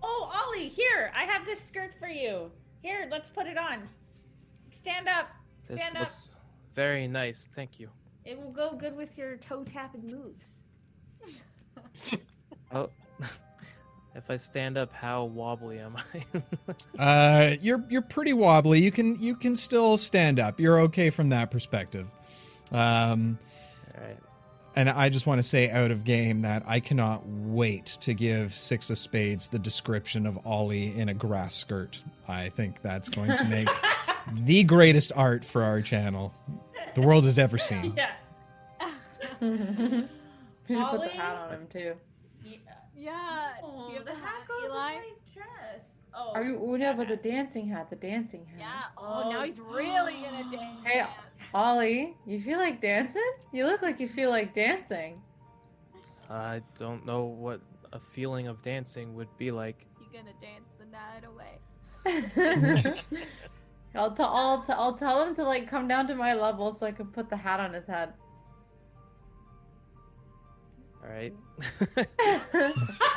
[0.08, 2.50] Oh, Ollie, here, I have this skirt for you.
[2.80, 3.88] Here, let's put it on.
[4.70, 5.28] Stand up.
[5.66, 5.98] This up.
[5.98, 6.36] looks
[6.76, 7.48] very nice.
[7.56, 7.88] Thank you.
[8.24, 10.62] It will go good with your toe tapping moves.
[12.72, 12.90] Oh,
[14.16, 15.96] if I stand up, how wobbly am
[16.98, 16.98] I?
[17.52, 18.82] uh, you're you're pretty wobbly.
[18.82, 20.58] You can you can still stand up.
[20.58, 22.08] You're okay from that perspective.
[22.72, 23.38] Um,
[23.94, 24.16] All right.
[24.74, 28.54] And I just want to say out of game that I cannot wait to give
[28.54, 32.02] Six of Spades the description of Ollie in a grass skirt.
[32.28, 33.68] I think that's going to make
[34.44, 36.34] the greatest art for our channel
[36.94, 37.94] the world has ever seen.
[37.96, 38.10] Yeah.
[39.40, 40.08] you
[40.68, 41.94] should put the hat on him too.
[42.96, 43.52] Yeah.
[43.62, 44.94] Oh, Do you have the the hat hat, goes with Eli?
[44.94, 45.00] my
[45.34, 45.86] dress.
[46.14, 46.32] Oh.
[46.34, 46.58] Are you?
[46.60, 47.90] Oh, yeah, but the dancing hat.
[47.90, 48.58] The dancing hat.
[48.58, 48.82] Yeah.
[48.96, 50.80] Oh, oh now he's really gonna dance.
[50.84, 51.04] Hey,
[51.52, 53.22] Ollie, you feel like dancing?
[53.52, 55.20] You look like you feel like dancing.
[56.30, 57.60] I don't know what
[57.92, 59.86] a feeling of dancing would be like.
[60.00, 61.58] You're gonna dance the night away?
[63.94, 64.26] I'll tell.
[64.26, 67.06] I'll, t- I'll tell him to like come down to my level so I can
[67.06, 68.12] put the hat on his head.
[71.06, 71.32] All right.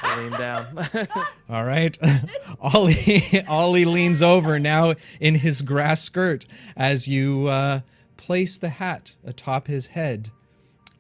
[0.03, 0.87] I lean down.
[1.49, 1.97] All right.
[2.61, 6.45] Ollie Ollie leans over now in his grass skirt
[6.77, 7.81] as you uh,
[8.17, 10.29] place the hat atop his head.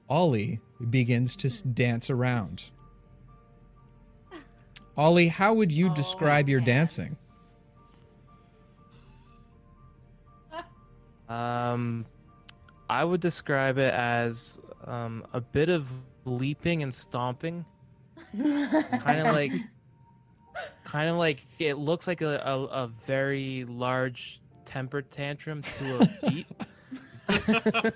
[0.09, 0.59] Ollie
[0.89, 2.71] begins to dance around.
[4.97, 7.15] Ollie, how would you Oh, describe your dancing?
[11.29, 12.05] um,
[12.89, 15.87] I would describe it as um, a bit of
[16.25, 17.65] leaping and stomping.
[18.37, 19.51] kind of like
[20.83, 26.29] kind of like it looks like a, a, a very large temper tantrum to a
[26.29, 26.47] beat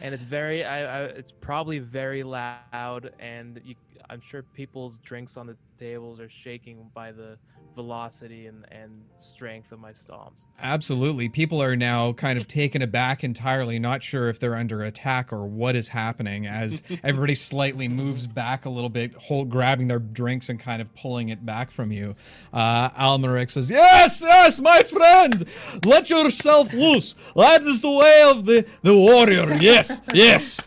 [0.00, 3.74] and it's very I, I it's probably very loud and you,
[4.10, 7.38] i'm sure people's drinks on the tables are shaking by the
[7.74, 11.28] velocity and, and strength of my stomps Absolutely.
[11.28, 15.44] People are now kind of taken aback entirely, not sure if they're under attack or
[15.46, 20.48] what is happening as everybody slightly moves back a little bit, hold, grabbing their drinks
[20.48, 22.14] and kind of pulling it back from you.
[22.52, 25.44] Uh, Almeric says, Yes, yes, my friend,
[25.84, 27.14] let yourself loose.
[27.34, 29.54] That is the way of the, the warrior.
[29.54, 30.60] Yes, yes.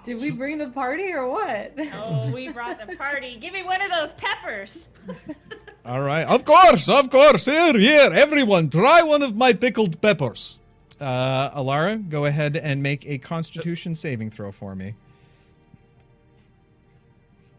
[0.04, 1.74] Did we bring the party or what?
[1.94, 3.36] oh, we brought the party.
[3.36, 4.88] Give me one of those peppers.
[5.84, 6.26] All right.
[6.26, 7.46] Of course, of course.
[7.46, 10.58] Here, here, everyone, try one of my pickled peppers.
[11.00, 14.94] Uh, Alara, go ahead and make a constitution saving throw for me.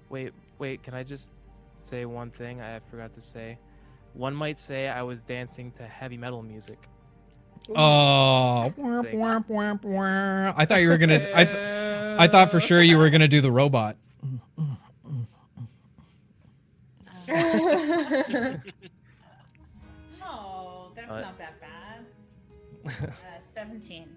[0.10, 1.32] wait wait can i just
[1.78, 3.58] say one thing i forgot to say
[4.14, 6.88] one might say i was dancing to heavy metal music
[7.70, 10.54] Oh, womp, womp, womp, womp.
[10.58, 11.22] I thought you were gonna.
[11.34, 11.58] I, th-
[12.20, 13.96] I thought for sure you were gonna do the robot.
[20.24, 22.06] Oh, that's Uh, not that bad.
[23.12, 23.12] Uh,
[23.54, 24.08] 17.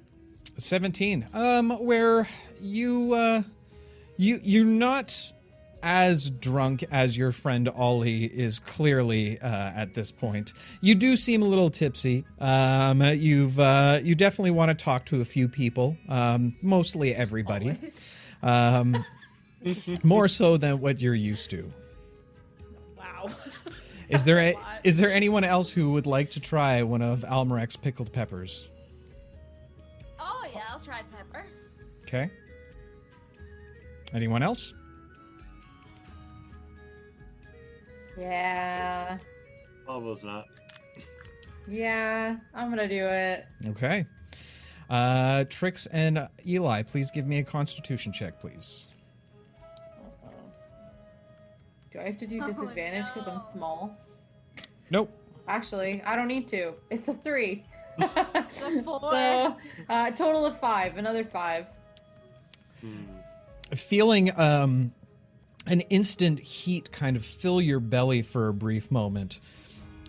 [0.56, 1.26] Seventeen.
[1.34, 2.26] Um, where
[2.60, 3.42] you, uh,
[4.16, 5.32] you you're not
[5.84, 10.54] as drunk as your friend Ollie is clearly uh, at this point.
[10.80, 12.24] You do seem a little tipsy.
[12.40, 15.98] Um, you've uh, you definitely want to talk to a few people.
[16.08, 17.78] Um, mostly everybody.
[18.42, 19.04] Um,
[20.02, 21.70] more so than what you're used to.
[22.96, 23.30] Wow.
[24.08, 24.80] Is there a, lot.
[24.84, 28.68] is there anyone else who would like to try one of Almarec's pickled peppers?
[30.18, 31.44] Oh yeah, I'll try pepper.
[32.06, 32.30] Okay.
[34.14, 34.72] Anyone else?
[38.18, 39.18] Yeah.
[39.86, 40.46] Pavo's not.
[41.66, 43.46] Yeah, I'm gonna do it.
[43.68, 44.06] Okay.
[44.90, 48.92] Uh, Trix and Eli, please give me a constitution check, please.
[49.62, 50.28] Uh-oh.
[51.92, 53.96] Do I have to do Oh, disadvantage because I'm small?
[54.90, 55.10] Nope.
[55.48, 56.74] Actually, I don't need to.
[56.90, 57.64] It's a three.
[57.98, 58.08] a
[58.84, 59.00] four.
[59.00, 59.56] so,
[59.88, 60.96] uh, total of five.
[60.98, 61.66] Another five.
[62.80, 63.04] Hmm.
[63.74, 64.92] feeling um,
[65.66, 69.40] an instant heat kind of fill your belly for a brief moment,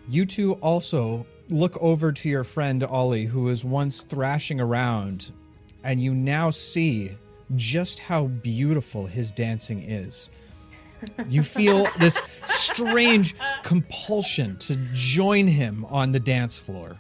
[0.10, 5.32] you two also look over to your friend Ollie, who was once thrashing around,
[5.84, 7.12] and you now see
[7.56, 10.30] just how beautiful his dancing is.
[11.30, 16.98] You feel this strange compulsion to join him on the dance floor.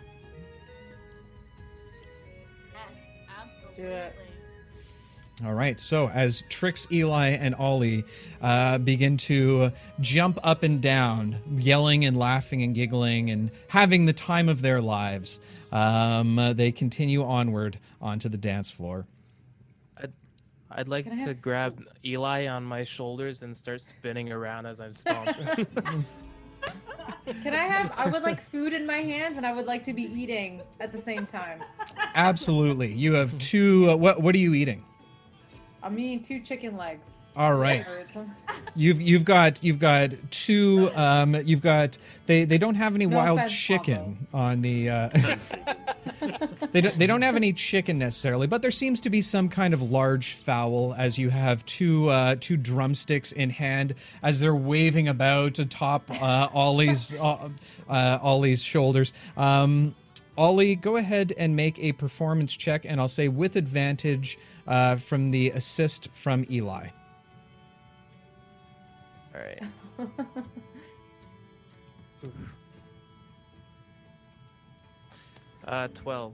[2.73, 2.91] Yes,
[3.29, 3.83] absolutely.
[3.83, 4.15] Do it.
[5.43, 5.77] All right.
[5.79, 8.05] So as Trix, Eli, and Ollie
[8.41, 14.13] uh, begin to jump up and down, yelling and laughing and giggling and having the
[14.13, 15.41] time of their lives,
[15.73, 19.07] um, uh, they continue onward onto the dance floor.
[19.97, 20.13] I'd,
[20.71, 24.93] I'd like to have- grab Eli on my shoulders and start spinning around as I'm
[24.93, 25.67] stomping.
[27.43, 27.91] Can I have?
[27.97, 30.91] I would like food in my hands, and I would like to be eating at
[30.91, 31.61] the same time.
[32.15, 32.93] Absolutely.
[32.93, 33.91] You have two.
[33.91, 34.83] Uh, what What are you eating?
[35.85, 37.07] I'm eating two chicken legs.
[37.37, 37.85] All right.
[38.77, 40.89] You've you've got you've got two.
[40.95, 44.89] Um, you've got they they don't have any No wild chicken on the.
[44.89, 45.09] Uh,
[46.71, 49.73] they don't they don't have any chicken necessarily, but there seems to be some kind
[49.73, 55.07] of large fowl as you have two uh, two drumsticks in hand as they're waving
[55.07, 57.49] about atop uh, Ollie's uh,
[57.89, 59.13] uh, Ollie's shoulders.
[59.37, 59.95] Um,
[60.37, 65.31] Ollie, go ahead and make a performance check, and I'll say with advantage uh, from
[65.31, 66.87] the assist from Eli.
[69.33, 69.63] All right.
[75.67, 76.33] Uh, 12.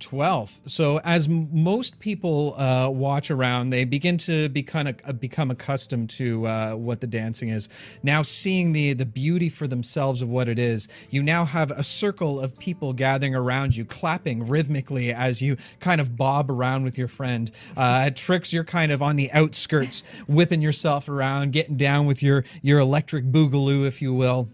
[0.00, 6.08] 12 so as most people uh, watch around they begin to become uh, become accustomed
[6.08, 7.68] to uh, what the dancing is.
[8.02, 11.82] Now seeing the the beauty for themselves of what it is you now have a
[11.82, 16.98] circle of people gathering around you clapping rhythmically as you kind of bob around with
[16.98, 17.50] your friend.
[17.76, 22.44] Uh, Trix you're kind of on the outskirts whipping yourself around getting down with your
[22.62, 24.48] your electric boogaloo if you will.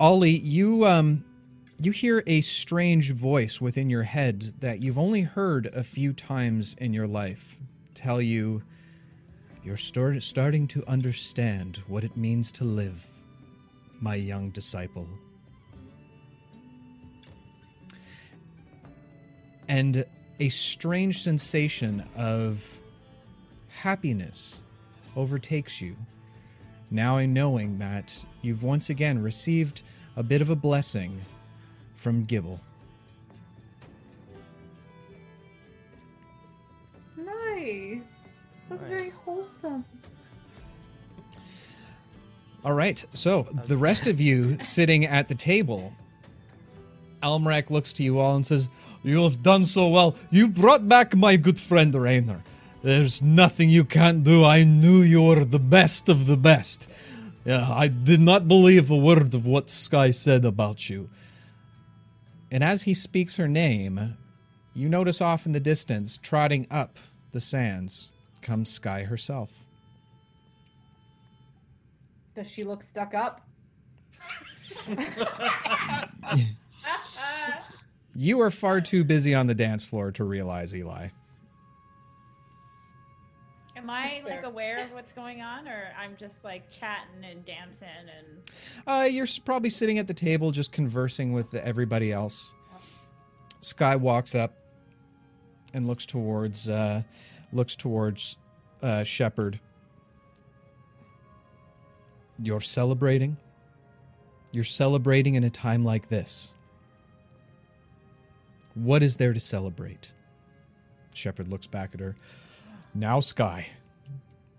[0.00, 1.24] Ollie you um
[1.80, 6.74] you hear a strange voice within your head that you've only heard a few times
[6.78, 7.58] in your life
[7.94, 8.62] tell you
[9.62, 13.06] you're start- starting to understand what it means to live,
[14.00, 15.06] my young disciple.
[19.68, 20.04] And
[20.40, 22.80] a strange sensation of
[23.68, 24.60] happiness
[25.14, 25.96] overtakes you,
[26.90, 29.82] now in knowing that you've once again received
[30.16, 31.24] a bit of a blessing
[32.08, 32.58] from Gibble.
[37.18, 38.02] nice.
[38.70, 39.84] That's very wholesome.
[42.64, 45.92] All right, so the rest of you sitting at the table,
[47.22, 48.70] Almrak looks to you all and says,
[49.02, 50.16] You have done so well.
[50.30, 52.42] You've brought back my good friend Rainer.
[52.82, 54.46] There's nothing you can't do.
[54.46, 56.88] I knew you were the best of the best.
[57.44, 61.10] Yeah, I did not believe a word of what Sky said about you.
[62.50, 64.16] And as he speaks her name,
[64.74, 66.98] you notice off in the distance, trotting up
[67.32, 68.10] the sands,
[68.42, 69.66] comes Sky herself.
[72.34, 73.46] Does she look stuck up?
[78.20, 81.10] You are far too busy on the dance floor to realize, Eli.
[83.88, 87.88] Am I like aware of what's going on, or I'm just like chatting and dancing
[87.88, 88.26] and
[88.86, 92.52] Uh, you're probably sitting at the table just conversing with everybody else.
[93.62, 94.52] Sky walks up
[95.72, 97.02] and looks towards uh,
[97.50, 98.36] looks towards
[98.82, 99.58] uh, Shepard.
[102.42, 103.38] You're celebrating.
[104.52, 106.52] You're celebrating in a time like this.
[108.74, 110.12] What is there to celebrate?
[111.14, 112.16] Shepard looks back at her.
[112.94, 113.68] Now, Sky,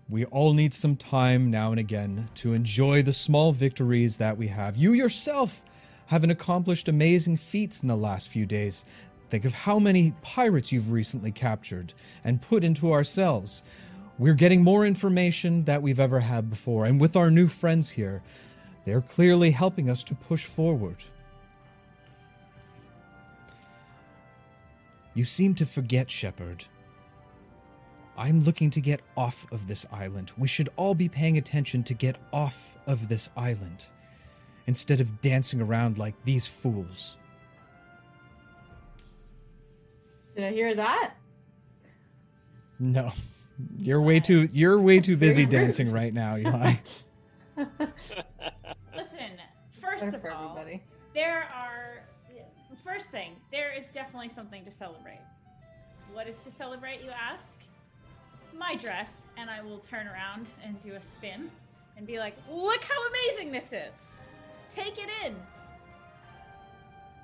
[0.08, 4.48] we all need some time now and again to enjoy the small victories that we
[4.48, 4.76] have.
[4.76, 5.62] You yourself
[6.06, 8.84] haven't accomplished amazing feats in the last few days.
[9.28, 11.92] Think of how many pirates you've recently captured
[12.24, 13.62] and put into our cells.
[14.18, 18.22] We're getting more information that we've ever had before, and with our new friends here,
[18.84, 20.96] they're clearly helping us to push forward.
[25.14, 26.64] You seem to forget, Shepard.
[28.20, 30.30] I'm looking to get off of this island.
[30.36, 33.86] We should all be paying attention to get off of this island.
[34.66, 37.16] instead of dancing around like these fools.
[40.36, 41.14] Did I hear that?
[42.78, 43.10] No.
[43.78, 46.74] You're way too you're way too busy dancing right now, Eli.
[47.56, 49.32] Listen,
[49.80, 50.82] first Better of all, everybody.
[51.14, 52.04] there are.
[52.84, 55.20] First thing, there is definitely something to celebrate.
[56.12, 57.60] What is to celebrate, you ask?
[58.56, 61.50] My dress, and I will turn around and do a spin
[61.96, 64.12] and be like, look how amazing this is!
[64.68, 65.36] Take it in!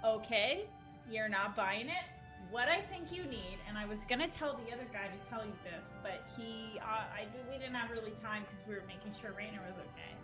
[0.04, 0.66] Okay,
[1.10, 2.04] you're not buying it?
[2.50, 5.44] What I think you need, and I was gonna tell the other guy to tell
[5.44, 9.12] you this, but he, uh, I we didn't have really time because we were making
[9.20, 10.14] sure Rainer was okay.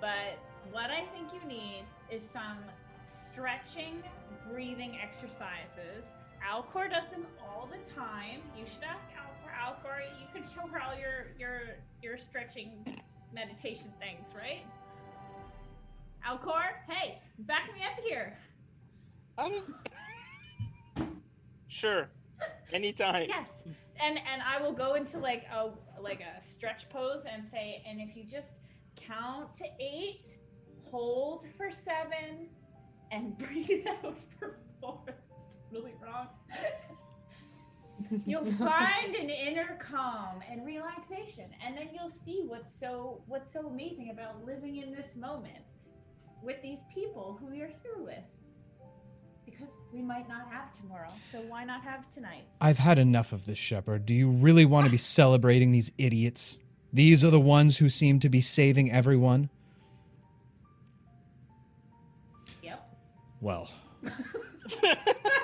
[0.00, 0.38] But
[0.72, 2.58] what I think you need is some
[3.04, 4.02] stretching,
[4.50, 6.06] breathing exercises.
[6.46, 8.40] Alcor does them all the time.
[8.56, 9.29] You should ask Alcor.
[9.60, 11.60] Alcor, you can show her all your your
[12.02, 13.00] your stretching
[13.32, 14.64] meditation things, right?
[16.26, 18.36] Alcor, hey, back me up here.
[21.68, 22.08] Sure.
[22.72, 23.26] Anytime.
[23.28, 23.64] Yes,
[24.02, 25.70] and and I will go into like a
[26.00, 28.54] like a stretch pose and say, and if you just
[28.96, 30.38] count to eight,
[30.90, 32.48] hold for seven,
[33.10, 35.00] and breathe out for four.
[35.06, 36.28] It's totally wrong.
[38.26, 43.66] you'll find an inner calm and relaxation, and then you'll see what's so what's so
[43.66, 45.64] amazing about living in this moment
[46.42, 48.24] with these people who you're here with.
[49.44, 52.44] Because we might not have tomorrow, so why not have tonight?
[52.60, 54.06] I've had enough of this, Shepherd.
[54.06, 56.60] Do you really want to be celebrating these idiots?
[56.92, 59.50] These are the ones who seem to be saving everyone?
[62.62, 62.96] Yep.
[63.40, 63.70] Well,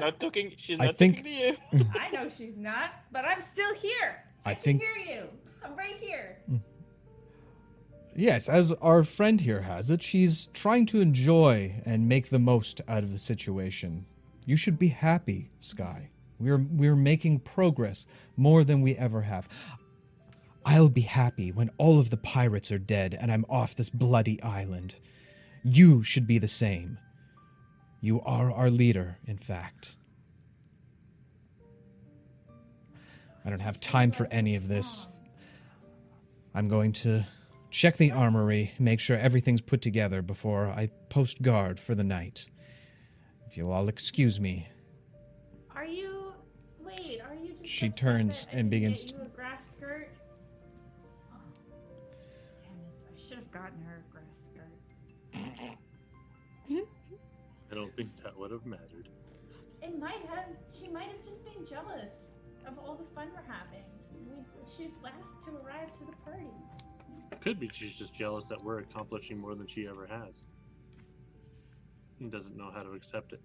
[0.00, 0.52] not talking.
[0.56, 1.86] She's I not think- talking to you.
[2.00, 4.24] I know she's not, but I'm still here.
[4.44, 5.28] I can think- hear you.
[5.64, 6.38] I'm right here.
[6.50, 6.60] Mm.
[8.14, 12.80] yes, as our friend here has it, she's trying to enjoy and make the most
[12.86, 14.06] out of the situation.
[14.44, 16.10] You should be happy, Sky.
[16.38, 18.06] We're we're making progress
[18.36, 19.48] more than we ever have.
[20.64, 24.40] I'll be happy when all of the pirates are dead and I'm off this bloody
[24.42, 24.96] island.
[25.64, 26.98] You should be the same.
[28.00, 29.96] You are our leader, in fact.
[33.44, 35.06] I don't have time for any of this.
[36.54, 37.24] I'm going to
[37.70, 42.48] check the armory, make sure everything's put together before I post guard for the night.
[43.46, 44.68] If you'll all excuse me.
[45.74, 46.32] Are you?
[46.80, 47.20] Wait.
[47.20, 47.54] Are you?
[47.60, 49.14] Just She turns and begins
[57.76, 59.10] don't think that would have mattered.
[59.82, 60.46] It might have.
[60.74, 62.32] She might have just been jealous
[62.66, 63.84] of all the fun we're having.
[64.26, 64.42] We,
[64.74, 66.48] she's last to arrive to the party.
[67.42, 70.46] Could be she's just jealous that we're accomplishing more than she ever has.
[72.18, 73.42] And doesn't know how to accept it.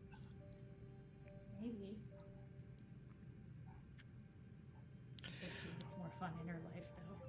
[1.62, 1.98] Maybe.
[5.26, 7.26] I she gets more fun in her life, though.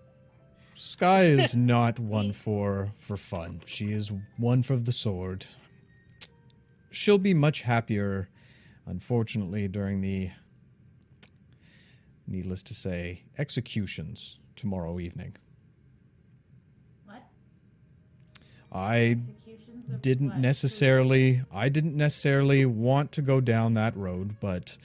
[0.76, 3.62] Sky is not one for for fun.
[3.66, 5.46] She is one for the sword.
[6.92, 8.28] She'll be much happier,
[8.86, 10.30] unfortunately, during the
[12.26, 15.36] needless to say, executions tomorrow evening.
[17.06, 17.22] What?
[18.72, 19.16] I
[20.00, 20.38] didn't what?
[20.38, 24.76] necessarily I didn't necessarily want to go down that road, but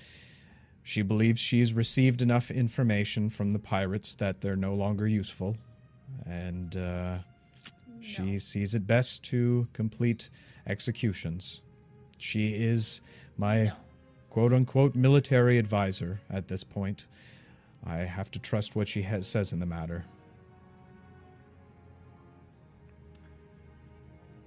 [0.84, 5.58] she believes she's received enough information from the pirates that they're no longer useful,
[6.26, 7.18] and uh,
[8.00, 10.30] she sees it best to complete
[10.66, 11.62] executions.
[12.18, 13.02] She is
[13.38, 13.74] my
[14.30, 17.08] quote unquote military advisor at this point.
[17.86, 20.06] I have to trust what she has, says in the matter.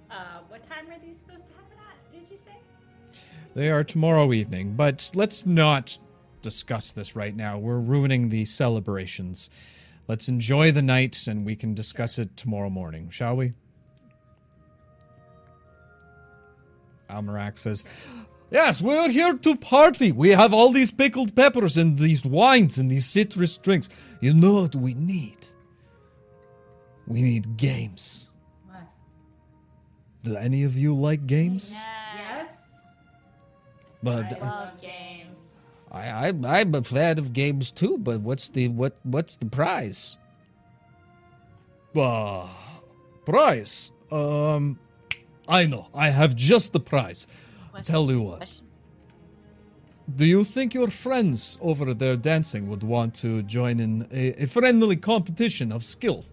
[0.09, 2.11] Uh, what time are these supposed to happen at?
[2.11, 2.51] Did you say?
[3.55, 5.97] They are tomorrow evening, but let's not
[6.41, 7.57] discuss this right now.
[7.57, 9.49] We're ruining the celebrations.
[10.07, 13.53] Let's enjoy the night and we can discuss it tomorrow morning, shall we?
[17.11, 17.83] Almarak says,
[18.51, 20.11] Yes, we're here to party.
[20.11, 23.87] We have all these pickled peppers and these wines and these citrus drinks.
[24.19, 25.37] You know what we need?
[27.07, 28.29] We need games.
[28.67, 28.83] What?
[30.23, 31.73] Do any of you like games?
[31.73, 32.71] Yes.
[34.03, 35.59] But I love games.
[35.89, 40.17] I, I I'm a fan of games too, but what's the what what's the prize?
[41.95, 42.47] Uh,
[43.25, 43.91] prize.
[44.11, 44.79] Um,
[45.51, 45.87] I know.
[45.93, 47.27] I have just the prize.
[47.71, 48.37] Question, Tell you what.
[48.37, 48.65] question.
[50.15, 54.47] Do you think your friends over there dancing would want to join in a, a
[54.47, 56.25] friendly competition of skill?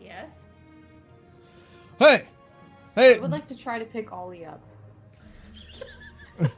[0.00, 0.30] Yes.
[1.98, 2.24] Hey!
[2.94, 3.10] Hey!
[3.10, 3.20] I Hey!
[3.20, 4.60] would like to try to pick Ollie up.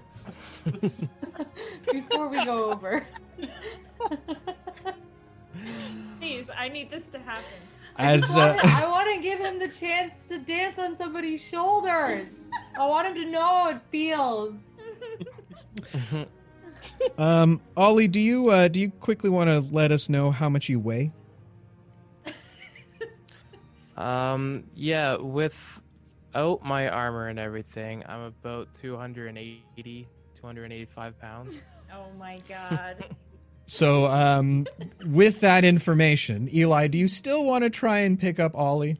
[1.92, 3.06] Before we go over.
[6.20, 7.44] Please, I need this to happen.
[8.00, 10.96] I, As just wanna- uh, I want to give him the chance to dance on
[10.96, 12.26] somebody's shoulders.
[12.78, 14.54] I want him to know how it feels.
[17.18, 20.68] um, Ollie, do you uh, do you quickly want to let us know how much
[20.68, 21.12] you weigh?
[23.96, 31.56] Um, yeah, without my armor and everything, I'm about 280, 285 pounds.
[31.92, 33.04] Oh my god.
[33.70, 34.66] So, um,
[35.06, 38.90] with that information, Eli, do you still want to try and pick up Ollie?
[38.90, 38.98] Is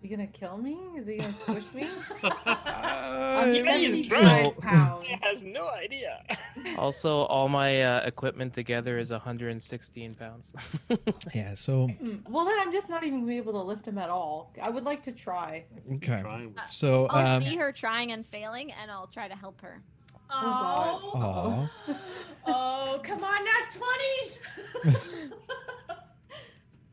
[0.00, 0.78] he gonna kill me?
[0.96, 1.88] Is he gonna squish me?
[2.22, 4.58] Uh, I'm he's 75 drunk.
[4.60, 5.06] pounds.
[5.08, 6.22] He has no idea.
[6.78, 10.52] Also, all my uh, equipment together is 116 pounds.
[11.34, 11.54] yeah.
[11.54, 14.08] So, Hmm, Well, then I'm just not even gonna be able to lift him at
[14.08, 14.52] all.
[14.62, 15.64] I would like to try.
[15.94, 16.20] okay.
[16.22, 16.54] Trying.
[16.66, 19.82] So, I'll um, see her trying and failing, and I'll try to help her.
[20.30, 21.68] Oh, aw.
[22.46, 25.00] oh, come on, not 20s!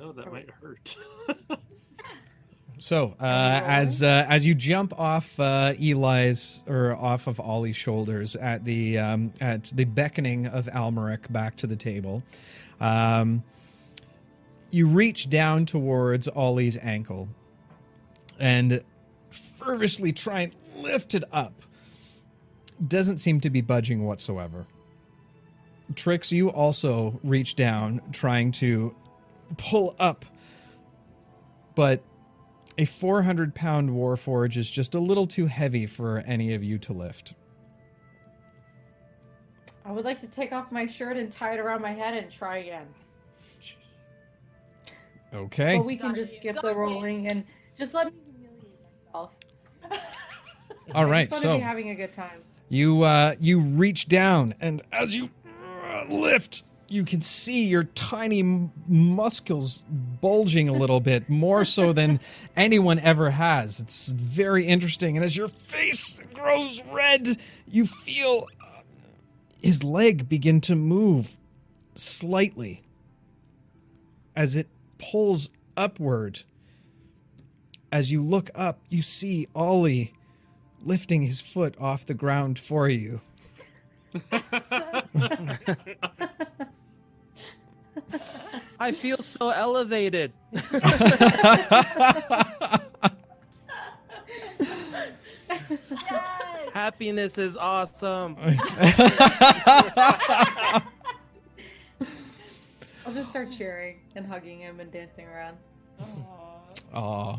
[0.04, 0.98] Oh, that might hurt.
[2.80, 8.36] So, uh, as uh, as you jump off uh, Eli's or off of Ollie's shoulders
[8.36, 12.24] at the um, at the beckoning of Almeric back to the table,
[12.80, 13.44] um,
[14.72, 17.30] you reach down towards Ollie's ankle
[18.40, 18.84] and
[19.30, 21.54] fervently try and lift it up.
[22.88, 24.66] Doesn't seem to be budging whatsoever.
[25.96, 28.96] Trix, you also reach down trying to
[29.58, 30.26] pull up,
[31.76, 32.02] but
[32.78, 36.94] a 400 pound Warforge is just a little too heavy for any of you to
[36.94, 37.34] lift.
[39.84, 42.32] I would like to take off my shirt and tie it around my head and
[42.32, 42.88] try again.
[45.34, 45.78] Okay.
[45.78, 46.38] But we can Got just you.
[46.40, 47.44] skip Got the rolling and
[47.78, 49.32] just let me humiliate myself.
[50.94, 51.30] All right.
[51.30, 52.42] just want to So be having a good time.
[52.72, 55.30] You uh, you reach down, and as you
[55.84, 62.22] uh, lift, you can see your tiny muscles bulging a little bit, more so than
[62.56, 63.82] anyone ever has.
[63.82, 65.18] It's very interesting.
[65.18, 67.38] And as your face grows red,
[67.68, 68.82] you feel uh,
[69.62, 71.36] his leg begin to move
[71.96, 72.84] slightly
[74.34, 76.44] as it pulls upward.
[77.92, 80.14] As you look up, you see Ollie
[80.84, 83.22] lifting his foot off the ground for you.
[88.80, 90.34] I feel so elevated.
[96.74, 98.36] Happiness is awesome.
[103.06, 105.58] I'll just start cheering and hugging him and dancing around.
[106.94, 107.38] Aw.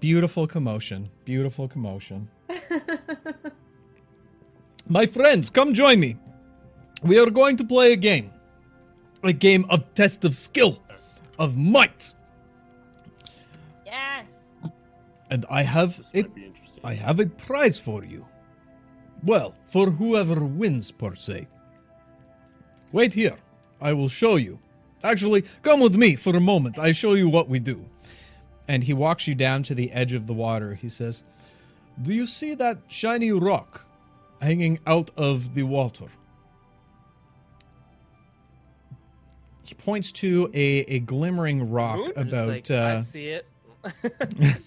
[0.00, 1.10] Beautiful commotion.
[1.24, 2.28] Beautiful commotion.
[4.88, 6.16] My friends, come join me.
[7.02, 8.32] We are going to play a game.
[9.22, 10.82] A game of test of skill,
[11.38, 12.14] of might.
[13.84, 14.26] Yes.
[15.30, 16.80] And I have This a might be interesting.
[16.82, 18.26] I have a prize for you.
[19.22, 21.46] Well, for whoever wins, per se.
[22.90, 23.36] Wait here.
[23.82, 24.58] I will show you.
[25.04, 26.78] Actually, come with me for a moment.
[26.78, 27.84] I show you what we do.
[28.70, 30.76] And he walks you down to the edge of the water.
[30.76, 31.24] He says,
[32.00, 33.84] Do you see that shiny rock
[34.40, 36.06] hanging out of the water?
[39.64, 42.12] He points to a, a glimmering rock Moon?
[42.14, 42.46] About.
[42.46, 43.48] like, I uh, see it.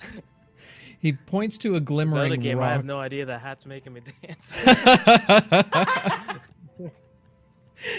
[0.99, 2.57] he points to a Zelda glimmering game.
[2.57, 2.71] rock.
[2.71, 4.53] I have no idea the hat's making me dance.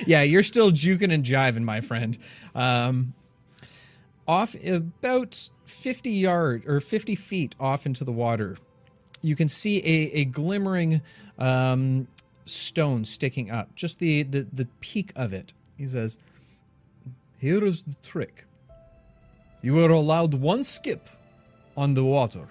[0.07, 2.19] yeah, you're still juking and jiving, my friend.
[2.55, 3.15] Um,
[4.29, 8.57] off about 50 yard or 50 feet off into the water,
[9.23, 11.01] you can see a, a glimmering
[11.39, 12.09] um,
[12.45, 15.53] stone sticking up, just the, the, the peak of it.
[15.77, 16.19] He says,
[17.39, 18.45] Here is the trick.
[19.63, 21.09] You are allowed one skip
[21.77, 22.49] on the water,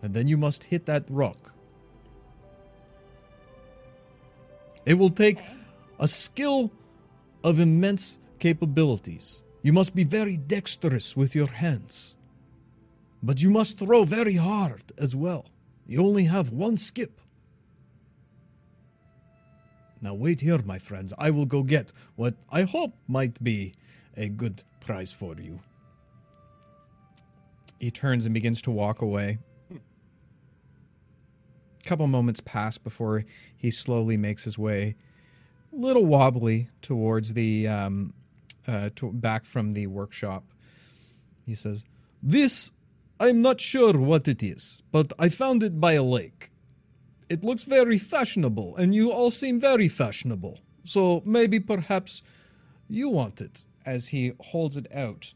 [0.00, 1.54] and then you must hit that rock.
[4.86, 5.40] It will take
[5.98, 6.70] a skill
[7.42, 9.42] of immense capabilities.
[9.64, 12.16] You must be very dexterous with your hands.
[13.22, 15.46] But you must throw very hard as well.
[15.86, 17.18] You only have one skip.
[20.02, 21.14] Now, wait here, my friends.
[21.16, 23.72] I will go get what I hope might be
[24.18, 25.60] a good prize for you.
[27.80, 29.38] He turns and begins to walk away.
[29.72, 33.24] A couple moments pass before
[33.56, 34.94] he slowly makes his way
[35.72, 38.12] a little wobbly towards the um,
[38.66, 40.44] uh, to, back from the workshop.
[41.44, 41.84] He says,
[42.22, 42.72] This,
[43.20, 46.50] I'm not sure what it is, but I found it by a lake.
[47.28, 50.60] It looks very fashionable, and you all seem very fashionable.
[50.84, 52.22] So maybe perhaps
[52.88, 53.64] you want it.
[53.86, 55.34] As he holds it out,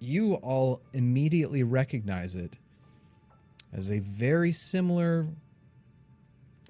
[0.00, 2.56] you all immediately recognize it
[3.72, 5.28] as a very similar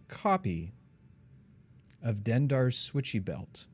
[0.09, 0.73] copy
[2.03, 3.67] of Dendar's switchy belt.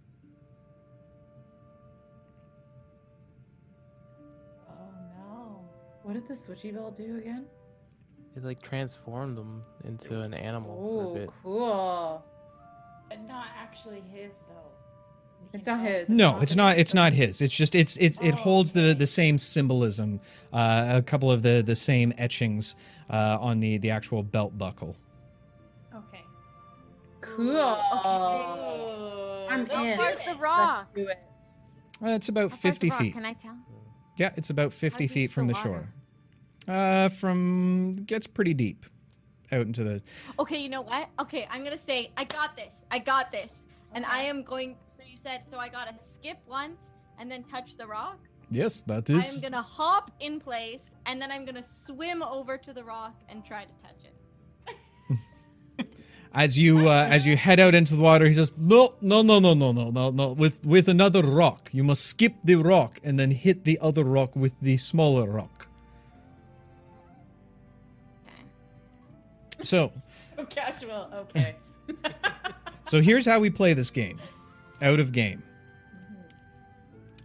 [6.11, 7.45] What did the switchy belt do again?
[8.35, 12.25] It like transformed him into an animal for Oh, cool.
[13.09, 14.73] But not actually his though.
[15.53, 16.09] It's not his.
[16.09, 16.79] No, it's not.
[16.79, 17.41] It's not his.
[17.41, 17.77] It's just.
[17.77, 17.97] It's.
[17.99, 18.19] It's.
[18.21, 20.19] It Oh, holds the the same symbolism.
[20.53, 22.75] Uh, a couple of the the same etchings
[23.09, 24.97] uh, on the the actual belt buckle.
[25.95, 26.25] Okay.
[27.21, 27.51] Cool.
[27.51, 27.55] Ooh,
[29.49, 29.97] I'm let's in.
[29.97, 30.89] Where's the rock?
[30.97, 31.19] Let's do it.
[32.03, 33.01] Uh, it's about How far's fifty the rock?
[33.01, 33.13] feet.
[33.15, 33.57] Can I tell?
[34.17, 35.89] Yeah, it's about fifty feet from the the shore.
[36.71, 37.05] Water?
[37.05, 38.87] Uh, from gets pretty deep,
[39.53, 40.03] out into the.
[40.39, 41.09] Okay, you know what?
[41.19, 42.85] Okay, I'm gonna say I got this.
[42.91, 43.65] I got this,
[43.95, 44.77] and I am going.
[44.97, 45.59] So you said so.
[45.59, 46.79] I gotta skip once
[47.19, 48.19] and then touch the rock.
[48.51, 49.37] Yes, that is.
[49.37, 53.45] I'm gonna hop in place and then I'm gonna swim over to the rock and
[53.45, 55.87] try to touch it.
[56.33, 59.41] As you uh, as you head out into the water, he says, "No, no, no,
[59.41, 60.33] no, no, no, no, no.
[60.33, 64.37] With with another rock, you must skip the rock and then hit the other rock
[64.37, 65.67] with the smaller rock."
[69.63, 69.93] So,
[70.37, 71.11] So casual.
[71.15, 71.57] Okay.
[72.91, 74.21] So here's how we play this game
[74.83, 75.45] out of game.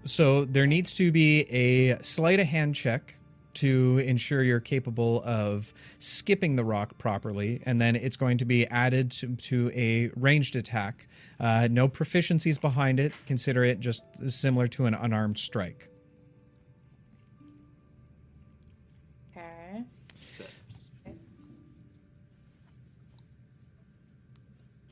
[0.03, 3.15] So there needs to be a sleight of hand check
[3.55, 8.67] to ensure you're capable of skipping the rock properly, and then it's going to be
[8.67, 11.07] added to, to a ranged attack.
[11.39, 13.11] Uh, no proficiencies behind it.
[13.25, 15.89] Consider it just similar to an unarmed strike.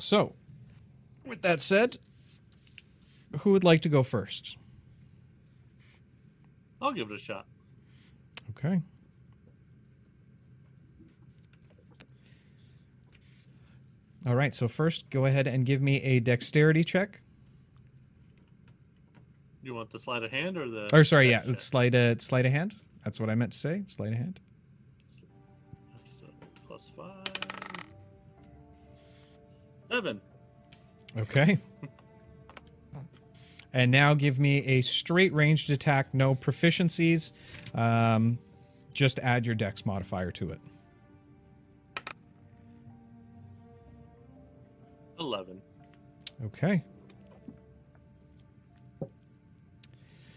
[0.03, 0.33] So,
[1.25, 1.95] with that said,
[3.39, 4.57] who would like to go first?
[6.81, 7.45] I'll give it a shot.
[8.49, 8.81] Okay.
[14.27, 17.21] All right, so first go ahead and give me a dexterity check.
[19.63, 20.89] You want the sleight of hand or the?
[20.93, 21.59] Or sorry, yeah, check?
[21.59, 22.75] sleight a sleight of hand.
[23.05, 23.85] That's what I meant to say.
[23.87, 24.41] Sleight of hand.
[26.67, 27.32] Plus five.
[29.93, 30.19] Seven.
[31.15, 31.59] Okay.
[33.73, 37.31] And now give me a straight ranged attack, no proficiencies.
[37.75, 38.39] Um,
[38.91, 40.59] just add your dex modifier to it.
[45.19, 45.61] Eleven.
[46.45, 46.83] Okay.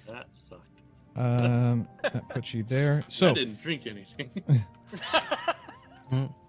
[0.07, 0.83] That sucked.
[1.17, 3.05] Um, that puts you there.
[3.09, 4.67] So I didn't drink anything.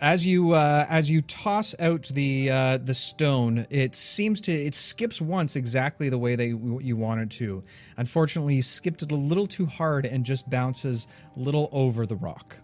[0.00, 4.74] as you uh, as you toss out the uh, the stone, it seems to it
[4.74, 7.62] skips once exactly the way they you wanted to.
[7.96, 11.06] Unfortunately, you skipped it a little too hard and just bounces
[11.36, 12.56] a little over the rock.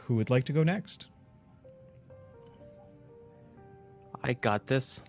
[0.00, 1.08] Who would like to go next?
[4.24, 5.02] I got this.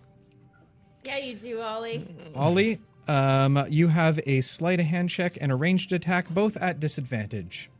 [1.06, 2.06] Yeah, you do, Ollie.
[2.34, 6.80] Ollie, um, you have a sleight of hand check and a ranged attack, both at
[6.80, 7.70] disadvantage.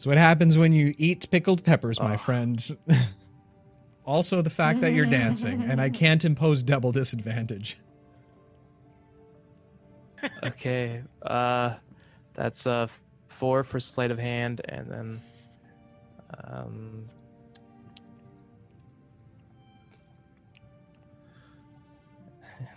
[0.00, 2.58] That's what happens when you eat pickled peppers, my friend.
[4.06, 7.78] also, the fact that you're dancing, and I can't impose double disadvantage.
[10.42, 11.02] Okay.
[11.22, 11.76] Uh,
[12.34, 12.86] that's uh
[13.28, 15.20] four for sleight of hand, and then
[16.44, 17.08] um.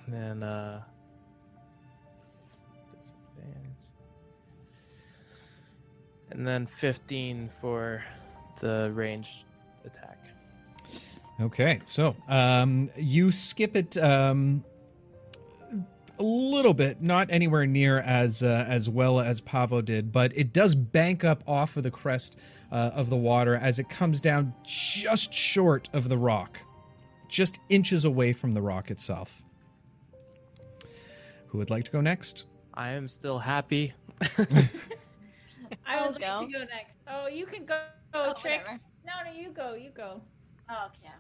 [0.06, 0.84] And then uh.
[6.34, 8.04] And then fifteen for
[8.60, 9.44] the ranged
[9.86, 10.18] attack.
[11.40, 14.64] Okay, so um, you skip it um,
[16.20, 20.54] a little bit, not anywhere near as uh, as well as Pavo did, but it
[20.54, 22.36] does bank up off of the crest
[22.72, 26.60] uh, of the water as it comes down just short of the rock,
[27.28, 29.44] just inches away from the rock itself.
[31.48, 32.46] Who would like to go next?
[32.74, 33.94] I am still happy.
[35.86, 36.45] I I'll would like go.
[36.45, 36.94] to go next.
[37.08, 37.80] Oh, you can go,
[38.14, 38.64] Oh, Trix.
[38.64, 38.80] whatever.
[39.06, 39.74] No, no, you go.
[39.74, 40.22] You go.
[40.70, 41.12] Oh, okay.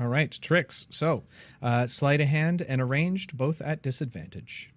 [0.00, 0.86] All right, Trix.
[0.90, 1.24] So,
[1.60, 4.72] uh, sleight of hand and arranged, both at disadvantage.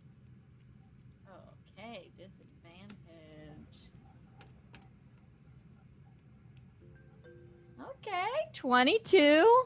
[1.78, 3.90] Okay, disadvantage.
[7.82, 9.64] Okay, 22.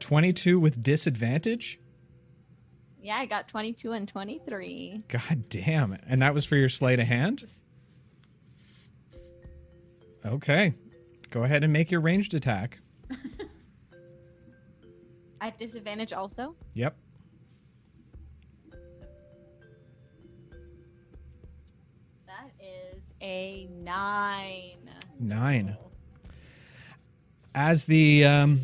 [0.00, 1.78] 22 with disadvantage.
[3.00, 5.02] Yeah, I got 22 and 23.
[5.08, 5.96] God damn.
[6.06, 7.44] And that was for your sleight of hand?
[10.24, 10.74] Okay.
[11.30, 12.78] Go ahead and make your ranged attack.
[15.40, 16.54] At disadvantage also.
[16.74, 16.96] Yep.
[22.26, 24.90] That is a nine.
[25.18, 25.76] Nine.
[27.54, 28.60] As the um,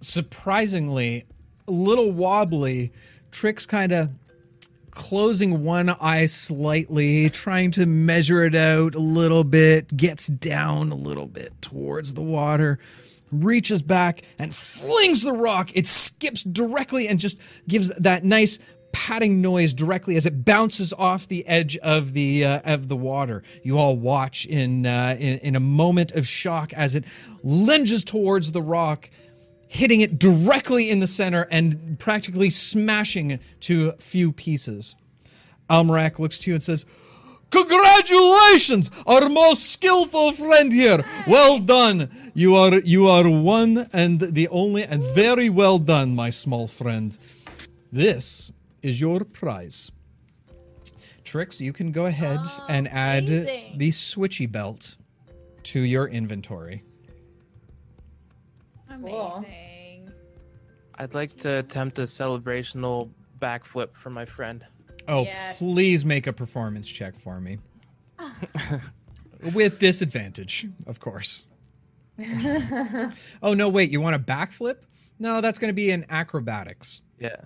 [0.00, 1.24] surprisingly
[1.66, 2.92] a little wobbly,
[3.30, 4.10] Trix kind of
[4.98, 10.96] closing one eye slightly, trying to measure it out a little bit, gets down a
[10.96, 12.80] little bit towards the water,
[13.30, 15.70] reaches back and flings the rock.
[15.74, 18.58] It skips directly and just gives that nice
[18.90, 23.44] patting noise directly as it bounces off the edge of the uh, of the water.
[23.62, 27.04] You all watch in, uh, in in a moment of shock as it
[27.44, 29.10] lunges towards the rock
[29.68, 34.96] hitting it directly in the center and practically smashing to few pieces.
[35.70, 36.86] Almarak looks to you and says,
[37.50, 41.02] Congratulations, our most skillful friend here.
[41.26, 42.10] Well done.
[42.34, 47.16] You are you are one and the only and very well done, my small friend.
[47.90, 49.90] This is your prize.
[51.24, 53.78] Trix, you can go ahead and add amazing.
[53.78, 54.96] the switchy belt
[55.64, 56.82] to your inventory.
[59.02, 59.44] Cool.
[60.98, 63.10] I'd like to attempt a celebrational
[63.40, 64.64] backflip for my friend.
[65.06, 65.58] Oh, Yes.
[65.58, 67.58] please make a performance check for me.
[69.54, 71.46] With disadvantage, of course.
[73.42, 74.78] oh, no, wait, you want a backflip?
[75.20, 77.00] No, that's going to be in acrobatics.
[77.20, 77.36] Yeah.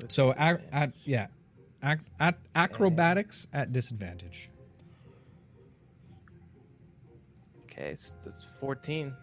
[0.00, 1.26] With So, ac- at, yeah,
[1.84, 4.48] ac- at acrobatics at disadvantage.
[7.80, 9.14] Okay, so that's 14.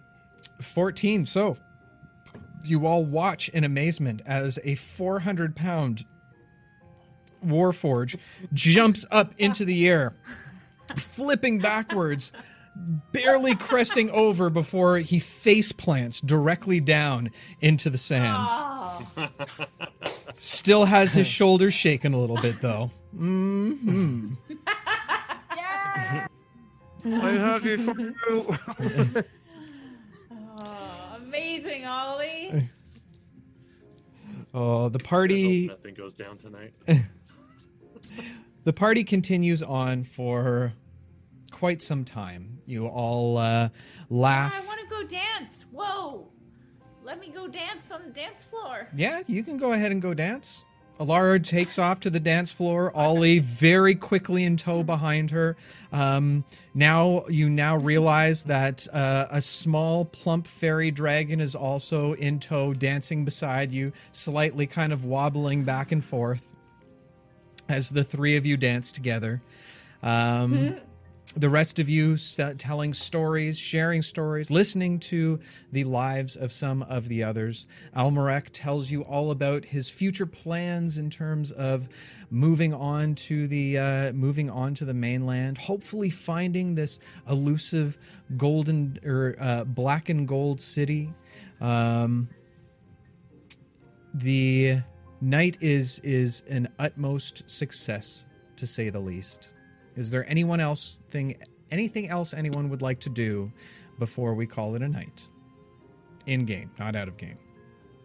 [0.62, 1.26] 14.
[1.26, 1.58] So,
[2.64, 6.06] you all watch in amazement as a 400 pound
[7.46, 8.18] Warforge
[8.52, 10.16] jumps up into the air,
[10.96, 12.32] flipping backwards,
[13.12, 17.30] barely cresting over before he face plants directly down
[17.62, 18.48] into the sand.
[18.50, 19.08] Oh,
[20.38, 22.92] Still has his shoulders shaken a little bit, though.
[23.16, 24.34] hmm
[25.56, 26.27] yeah.
[27.06, 28.15] I'm happy for you.
[28.30, 28.57] Oh,
[31.18, 32.69] amazing, Ollie.
[34.53, 35.68] Oh, the party.
[35.68, 36.74] nothing goes down tonight.
[38.64, 40.74] The party continues on for
[41.52, 42.60] quite some time.
[42.65, 43.69] You all uh,
[44.10, 44.53] laugh.
[44.53, 45.64] I want to go dance.
[45.72, 46.28] Whoa.
[47.02, 48.90] Let me go dance on the dance floor.
[48.94, 50.65] Yeah, you can go ahead and go dance.
[50.99, 52.95] Alara takes off to the dance floor.
[52.95, 55.56] Ollie very quickly in tow behind her.
[55.91, 56.44] Um,
[56.74, 62.74] now you now realize that uh, a small plump fairy dragon is also in tow,
[62.74, 66.56] dancing beside you, slightly kind of wobbling back and forth
[67.69, 69.41] as the three of you dance together.
[70.02, 70.78] Um,
[71.36, 75.40] the rest of you st- telling stories, sharing stories, listening to
[75.72, 77.68] the lives of some of the others.
[77.95, 81.90] Almarek tells you all about his future plans in terms of
[82.30, 86.99] moving on to the uh, moving on to the mainland, hopefully finding this
[87.30, 87.98] elusive
[88.36, 91.14] golden or uh, black and gold city.
[91.62, 92.30] Um,
[94.14, 94.80] the
[95.22, 98.26] night is is an utmost success
[98.56, 99.52] to say the least.
[99.98, 101.36] Is there anyone else thing
[101.72, 103.52] anything else anyone would like to do
[103.99, 105.28] before we call it a night?
[106.28, 107.38] In game, not out of game.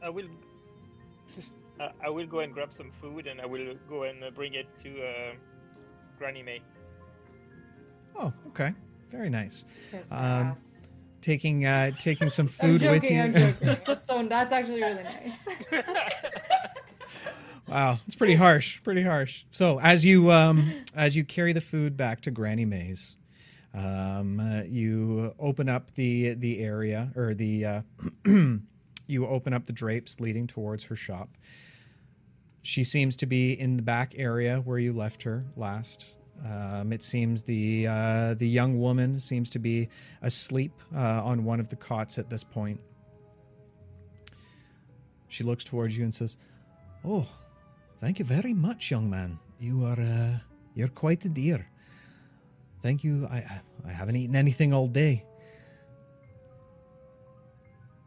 [0.03, 0.29] I will.
[1.81, 4.55] uh, I will go and grab some food, and I will go and uh, bring
[4.55, 5.35] it to uh,
[6.19, 6.63] Granny May.
[8.17, 8.75] Oh, okay.
[9.11, 9.65] Very nice.
[10.11, 10.57] Um.
[11.21, 13.21] Taking uh taking some I'm food with you.
[13.21, 13.57] I'm joking.
[13.87, 15.85] That's, so, that's actually really nice.
[17.73, 18.83] Wow, it's pretty harsh.
[18.83, 19.45] Pretty harsh.
[19.51, 23.17] So as you um as you carry the food back to Granny May's,
[23.73, 27.83] um, uh, you open up the the area or the uh,
[29.07, 31.31] you open up the drapes leading towards her shop.
[32.61, 36.13] She seems to be in the back area where you left her last.
[36.45, 39.89] Um, it seems the uh, the young woman seems to be
[40.21, 42.81] asleep uh, on one of the cots at this point.
[45.29, 46.37] She looks towards you and says,
[47.03, 47.27] "Oh,
[48.03, 49.39] Thank you very much, young man.
[49.61, 50.39] You are uh,
[50.75, 51.67] you're quite a dear.
[52.83, 53.27] Thank you.
[53.31, 53.37] I
[53.89, 55.25] I- haven't eaten anything all day.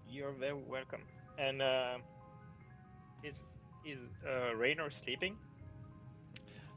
[0.09, 1.03] You're very welcome.
[1.37, 1.97] And uh,
[3.23, 3.43] is
[3.85, 5.37] is uh, Raynor sleeping?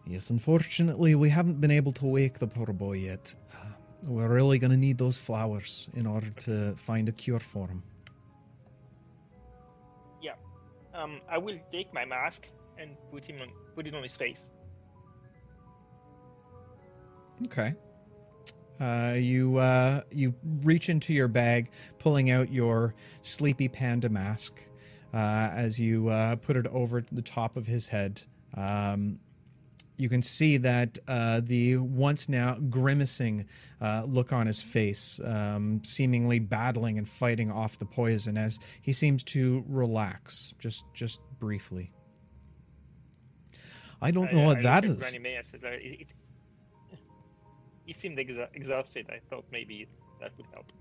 [0.07, 3.35] Yes, unfortunately, we haven't been able to wake the poor boy yet.
[3.53, 3.67] Uh,
[4.05, 7.83] we're really going to need those flowers in order to find a cure for him.
[10.23, 10.37] Yeah,
[10.95, 12.47] Um, I will take my mask
[12.79, 14.53] and put him on, put it on his face.
[17.47, 17.75] Okay.
[18.81, 24.63] Uh, you uh, you reach into your bag, pulling out your sleepy panda mask.
[25.13, 28.23] Uh, as you uh, put it over the top of his head,
[28.55, 29.19] um,
[29.97, 33.47] you can see that uh, the once now grimacing
[33.81, 38.93] uh, look on his face, um, seemingly battling and fighting off the poison, as he
[38.93, 41.91] seems to relax just just briefly.
[44.01, 44.99] I don't know I, what I that is.
[44.99, 46.13] Granny May, I said, uh, it, it,
[47.85, 49.07] he seemed exa- exhausted.
[49.11, 49.89] I thought maybe
[50.21, 50.73] that would help.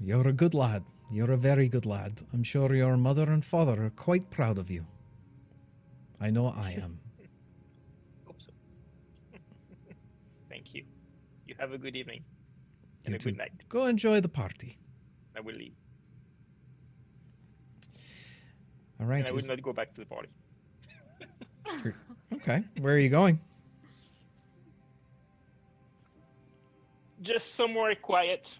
[0.00, 0.84] You're a good lad.
[1.10, 2.22] You're a very good lad.
[2.32, 4.86] I'm sure your mother and father are quite proud of you.
[6.20, 7.00] I know I am.
[8.26, 8.50] Hope so.
[10.48, 10.84] Thank you.
[11.46, 12.22] You have a good evening
[13.02, 13.30] You and a too.
[13.30, 13.52] good night.
[13.68, 14.78] Go enjoy the party.
[15.36, 15.74] I will leave.
[19.00, 19.20] All right.
[19.20, 20.28] and I will not go back to the party.
[22.34, 22.64] okay.
[22.80, 23.40] Where are you going?
[27.22, 28.58] Just somewhere quiet.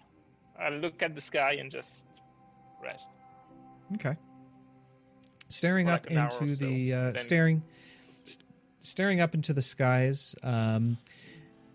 [0.59, 2.05] I'll look at the sky and just
[2.83, 3.11] rest.
[3.95, 4.15] Okay.
[5.49, 7.63] Staring up like an into so, the uh, staring,
[8.23, 8.45] st-
[8.79, 10.35] staring up into the skies.
[10.43, 10.97] Um,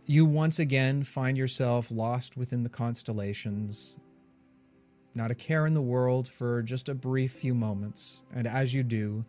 [0.06, 3.96] you once again find yourself lost within the constellations.
[5.14, 8.82] Not a care in the world for just a brief few moments, and as you
[8.82, 9.24] do,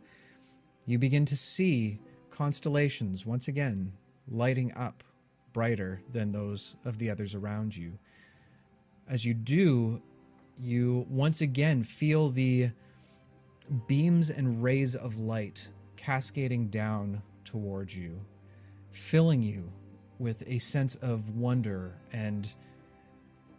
[0.87, 1.99] you begin to see
[2.31, 3.91] constellations once again
[4.27, 5.03] lighting up
[5.53, 7.99] brighter than those of the others around you.
[9.07, 10.01] As you do,
[10.57, 12.71] you once again feel the
[13.85, 18.21] beams and rays of light cascading down towards you,
[18.91, 19.69] filling you
[20.19, 22.53] with a sense of wonder and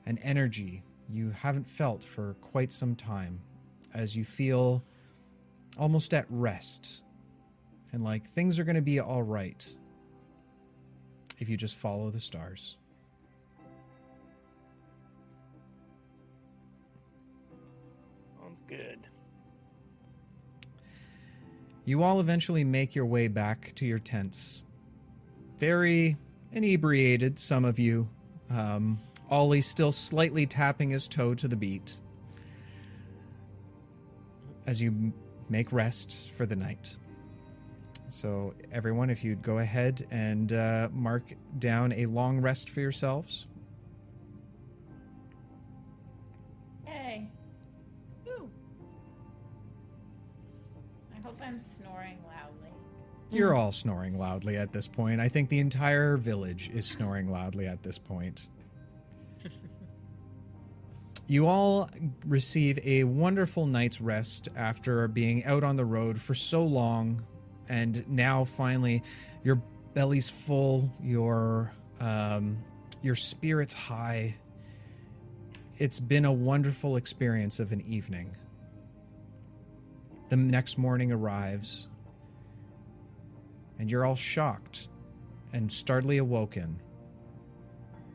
[0.07, 3.41] an energy you haven't felt for quite some time
[3.93, 4.83] as you feel
[5.79, 7.03] almost at rest
[7.93, 9.77] and like things are going to be all right
[11.39, 12.77] if you just follow the stars.
[18.41, 18.99] Sounds good.
[21.85, 24.65] You all eventually make your way back to your tents.
[25.57, 26.17] Very
[26.53, 28.09] inebriated, some of you.
[28.51, 29.01] Um,
[29.31, 32.01] Ollie still slightly tapping his toe to the beat.
[34.67, 35.13] As you
[35.49, 36.97] make rest for the night.
[38.11, 43.47] So, everyone, if you'd go ahead and uh, mark down a long rest for yourselves.
[46.85, 47.31] Hey.
[51.19, 52.73] I hope I'm snoring loudly.
[53.31, 55.21] You're all snoring loudly at this point.
[55.21, 58.49] I think the entire village is snoring loudly at this point.
[61.27, 61.91] you all
[62.25, 67.23] receive a wonderful night's rest after being out on the road for so long,
[67.69, 69.03] and now finally
[69.43, 69.63] your
[69.95, 72.59] belly's full, your um,
[73.03, 74.37] your spirits high.
[75.77, 78.35] It's been a wonderful experience of an evening.
[80.29, 81.89] The next morning arrives,
[83.79, 84.89] and you're all shocked
[85.53, 86.81] and startlingly awoken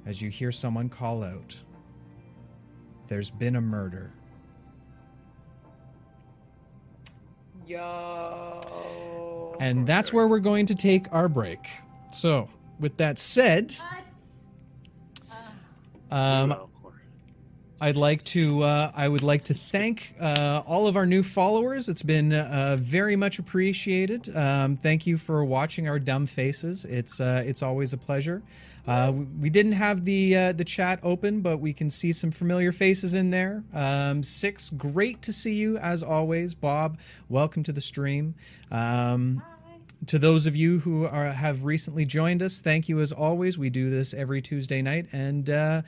[0.05, 1.55] as you hear someone call out,
[3.07, 4.11] There's been a murder.
[7.65, 9.32] Yo.
[9.59, 11.67] And that's where we're going to take our break.
[12.11, 12.49] So,
[12.79, 13.75] with that said,
[16.11, 16.55] um,
[17.83, 18.63] I'd like to.
[18.63, 21.89] Uh, I would like to thank uh, all of our new followers.
[21.89, 24.33] It's been uh, very much appreciated.
[24.33, 26.85] Um, thank you for watching our dumb faces.
[26.85, 28.41] It's uh, it's always a pleasure.
[28.85, 32.71] Uh, we- didn't have the uh, the chat open, but we can see some familiar
[32.71, 33.63] faces in there.
[33.73, 36.53] Um, Six, great to see you as always.
[36.55, 36.97] Bob,
[37.29, 38.35] welcome to the stream.
[38.71, 39.41] Um,
[40.07, 43.57] to those of you who are, have recently joined us, thank you as always.
[43.57, 45.81] We do this every Tuesday night, and uh,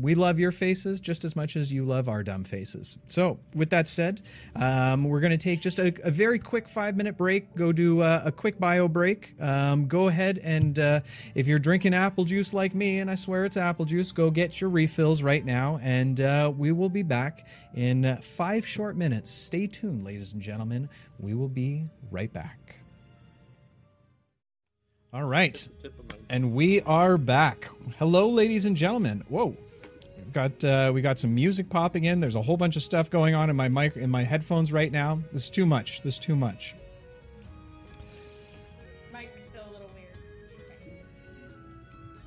[0.00, 2.98] we love your faces just as much as you love our dumb faces.
[3.08, 4.20] So, with that said,
[4.56, 8.02] um, we're going to take just a, a very quick five minute break, go do
[8.02, 9.40] uh, a quick bio break.
[9.40, 11.00] Um, go ahead and uh,
[11.34, 14.60] if you're drinking apple juice like me, and I swear it's apple juice, go get
[14.60, 19.30] your refills right now, and uh, we will be back in five short minutes.
[19.30, 20.88] Stay tuned, ladies and gentlemen.
[21.18, 22.83] We will be right back.
[25.14, 25.54] All right.
[25.80, 27.70] tip of my And we are back.
[28.00, 29.22] Hello, ladies and gentlemen.
[29.28, 29.56] Whoa,
[30.32, 32.18] got uh, we got some music popping in.
[32.18, 34.90] There's a whole bunch of stuff going on in my mic in my headphones right
[34.90, 35.20] now.
[35.30, 36.02] This is too much.
[36.02, 36.74] This is too much.
[39.12, 40.18] Mike's still a little weird.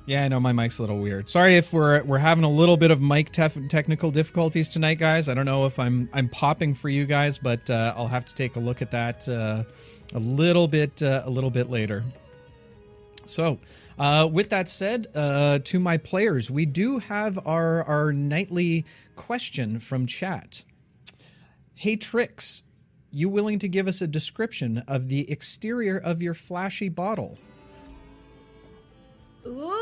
[0.06, 1.28] Yeah, I know my mic's a little weird.
[1.28, 5.28] Sorry if we're we're having a little bit of mic tef- technical difficulties tonight, guys.
[5.28, 8.34] I don't know if I'm I'm popping for you guys, but uh, I'll have to
[8.34, 9.64] take a look at that uh,
[10.14, 12.02] a little bit uh, a little bit later.
[13.28, 13.58] So,
[13.98, 18.86] uh, with that said, uh, to my players, we do have our our nightly
[19.16, 20.64] question from chat.
[21.74, 22.62] Hey Trix,
[23.10, 27.38] you willing to give us a description of the exterior of your flashy bottle?
[29.46, 29.74] Ooh.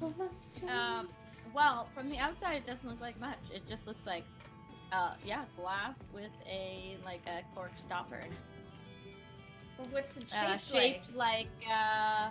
[0.68, 1.08] Um,
[1.52, 3.38] well, from the outside, it doesn't look like much.
[3.52, 4.22] It just looks like,
[4.92, 8.51] uh, yeah, glass with a like a cork stopper in it.
[9.82, 12.30] Well, what's it Uh, shaped, shaped like uh,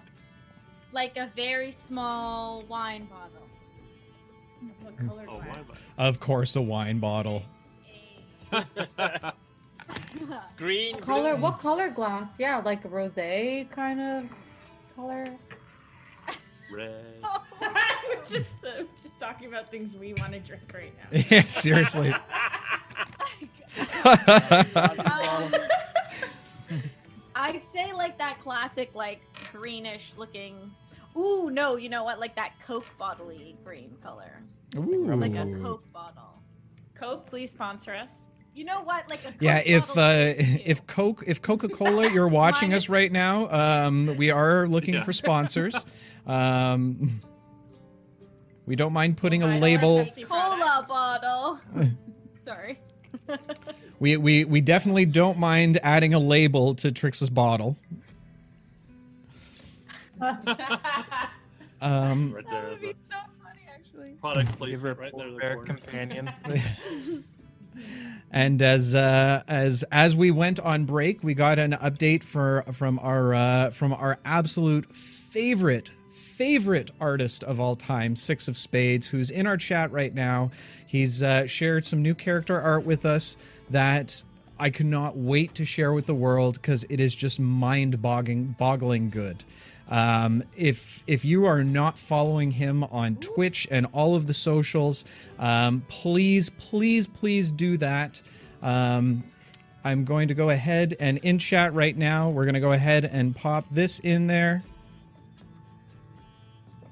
[0.91, 3.47] like a very small wine bottle.
[4.81, 5.57] What color Oh, glass?
[5.97, 7.43] Of course, a wine bottle.
[10.57, 10.93] Green.
[10.95, 11.33] What color?
[11.35, 11.41] blue.
[11.43, 12.35] What color glass?
[12.39, 14.25] Yeah, like a rosé kind of
[14.95, 15.27] color.
[16.71, 17.03] Red.
[17.61, 21.21] We're just uh, just talking about things we want to drink right now.
[21.29, 22.13] yeah, seriously.
[24.05, 25.53] Um,
[27.41, 30.71] I'd say like that classic, like greenish looking.
[31.17, 32.19] Ooh, no, you know what?
[32.19, 33.31] Like that Coke bottle
[33.63, 34.43] green color,
[34.77, 35.15] Ooh.
[35.15, 36.41] like a Coke bottle.
[36.93, 38.27] Coke, please sponsor us.
[38.53, 39.09] You know what?
[39.09, 43.11] Like a Coke Yeah, if uh, if Coke if Coca Cola you're watching us right
[43.11, 45.03] now, um, we are looking Yeah.
[45.03, 45.75] for sponsors.
[46.27, 47.19] Um,
[48.67, 50.05] we don't mind putting Buy a label.
[50.05, 51.59] Pepsi cola bottle.
[52.45, 52.79] Sorry.
[54.01, 57.77] We, we we definitely don't mind adding a label to Trix's bottle.
[61.83, 64.11] Um, Right there is a so funny, actually.
[64.21, 65.53] product Give her placement right there.
[65.53, 66.31] in the companion.
[68.31, 72.99] And as uh, as as we went on break, we got an update for from
[72.99, 79.29] our uh, from our absolute favorite favorite artist of all time, Six of Spades, who's
[79.31, 80.51] in our chat right now.
[80.85, 83.37] He's uh, shared some new character art with us
[83.71, 84.23] that
[84.59, 89.09] I cannot wait to share with the world because it is just mind boggling boggling
[89.09, 89.43] good.
[89.89, 95.03] Um, if if you are not following him on Twitch and all of the socials,
[95.37, 98.21] um, please, please, please do that.
[98.61, 99.23] Um,
[99.83, 103.03] I'm going to go ahead and in chat right now, we're going to go ahead
[103.03, 104.63] and pop this in there.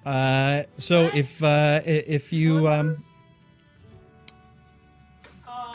[0.06, 2.97] Uh, so if uh, if you um,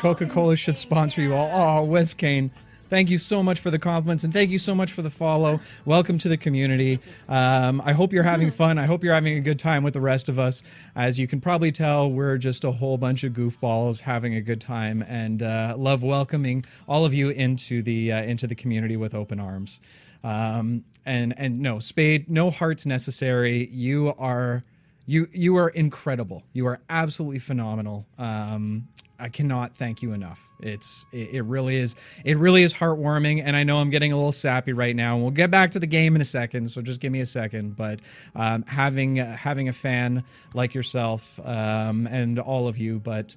[0.05, 1.49] Coca Cola should sponsor you all.
[1.51, 2.51] Oh, Wes Kane.
[2.91, 5.61] Thank you so much for the compliments and thank you so much for the follow.
[5.87, 7.01] Welcome to the community.
[7.27, 8.79] Um, I hope you're having fun.
[8.79, 10.63] I hope you're having a good time with the rest of us.
[10.95, 14.61] As you can probably tell, we're just a whole bunch of goofballs having a good
[14.61, 19.15] time and uh, love welcoming all of you into the uh, into the community with
[19.15, 19.81] open arms.
[20.23, 23.71] Um, and and no spade, no hearts necessary.
[23.71, 24.65] You are
[25.07, 26.43] you you are incredible.
[26.53, 28.05] You are absolutely phenomenal.
[28.19, 28.89] Um,
[29.25, 30.51] I cannot thank you enough.
[30.61, 31.97] It's it, it really is
[32.27, 35.15] it really is heartwarming, and I know I'm getting a little sappy right now.
[35.15, 37.27] And we'll get back to the game in a second, so just give me a
[37.27, 37.75] second.
[37.75, 38.01] But
[38.35, 43.35] um, having uh, having a fan like yourself um, and all of you, but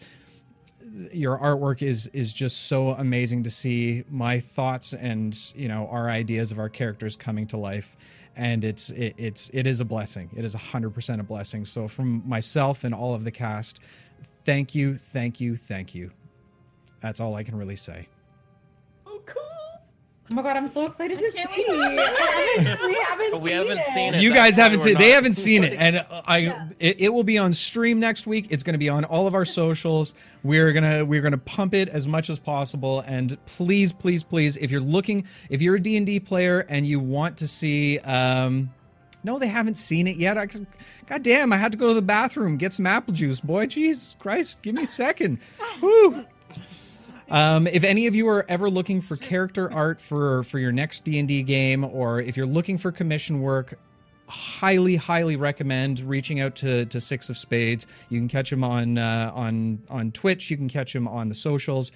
[1.13, 6.09] your artwork is is just so amazing to see my thoughts and you know our
[6.09, 7.95] ideas of our characters coming to life
[8.35, 12.23] and it's it, it's it is a blessing it is 100% a blessing so from
[12.27, 13.79] myself and all of the cast
[14.47, 16.09] thank you thank you thank you
[17.01, 18.07] that's all i can really say
[19.05, 19.41] Oh, cool.
[20.31, 21.37] Oh my god, I'm so excited to see.
[21.37, 21.67] can't it.
[21.69, 22.67] wait.
[22.67, 23.83] Haven't- we haven't But we seen haven't it.
[23.83, 24.21] seen it.
[24.21, 26.67] you guys haven't seen they haven't seen it and i Yeah.
[26.79, 29.33] it, it will be on stream next week it's going to be on all of
[29.35, 30.13] our socials
[30.43, 34.21] we're going to we're going to pump it as much as possible and please please
[34.23, 38.69] please if you're looking if you're a d&d player and you want to see um
[39.27, 40.37] no, they haven't seen it yet.
[40.37, 40.47] I,
[41.05, 43.41] God damn, I had to go to the bathroom, get some apple juice.
[43.41, 45.39] Boy, Jesus Christ, give me a second.
[45.81, 46.25] Whew.
[47.29, 51.03] Um, if any of you are ever looking for character art for for your next
[51.03, 53.77] D and D game, or if you're looking for commission work,
[54.27, 57.85] highly highly recommend reaching out to to Six of Spades.
[58.07, 60.49] You can catch him on uh, on on Twitch.
[60.49, 61.91] You can catch him on the socials.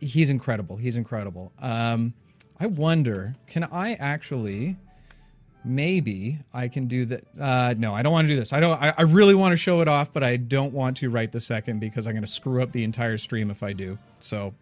[0.00, 0.76] He's incredible.
[0.76, 1.50] He's incredible.
[1.58, 2.12] Um,
[2.60, 4.76] I wonder, can I actually?
[5.64, 7.24] Maybe I can do that.
[7.40, 8.52] Uh, no, I don't want to do this.
[8.52, 8.80] I don't.
[8.82, 11.38] I, I really want to show it off, but I don't want to right the
[11.40, 13.98] second because I'm going to screw up the entire stream if I do.
[14.18, 14.54] So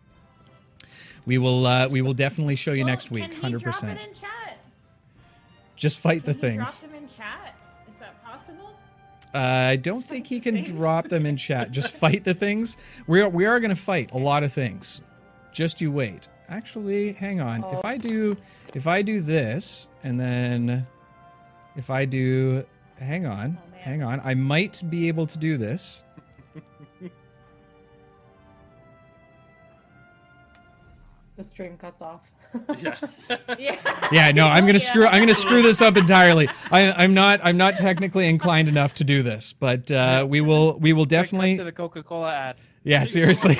[1.24, 1.66] we will.
[1.66, 3.32] Uh, we will definitely show you Well, next week.
[3.34, 3.98] Hundred percent.
[3.98, 4.58] it in chat?
[5.74, 6.80] Just fight the Can he things.
[6.80, 7.60] Drop them in chat.
[7.88, 8.70] Is that possible?
[9.32, 10.70] Uh, I don't think he can things.
[10.70, 11.70] drop them in chat.
[11.70, 12.76] Just fight the things.
[13.06, 15.00] We are we are going to fight a lot of things.
[15.52, 16.28] Just you wait.
[16.50, 17.64] Actually, hang on.
[17.72, 18.36] If I do
[18.74, 20.86] if I do this and then
[21.76, 22.64] if I do.
[22.98, 23.56] Hang on.
[23.58, 24.20] Oh, hang on.
[24.20, 26.02] I might be able to do this.
[31.36, 32.30] The stream cuts off.
[32.78, 32.96] Yeah.
[33.58, 33.76] Yeah.
[34.12, 34.84] Yeah, no, I'm gonna Yeah.
[34.84, 35.06] screw.
[35.06, 36.48] I'm gonna screw this up entirely.
[36.70, 37.40] I, I'm not.
[37.44, 40.76] I'm not technically inclined enough to do this, but uh, we will.
[40.78, 41.56] We will definitely.
[41.56, 42.56] to the Coca-Cola ad.
[42.82, 43.56] Yeah, seriously.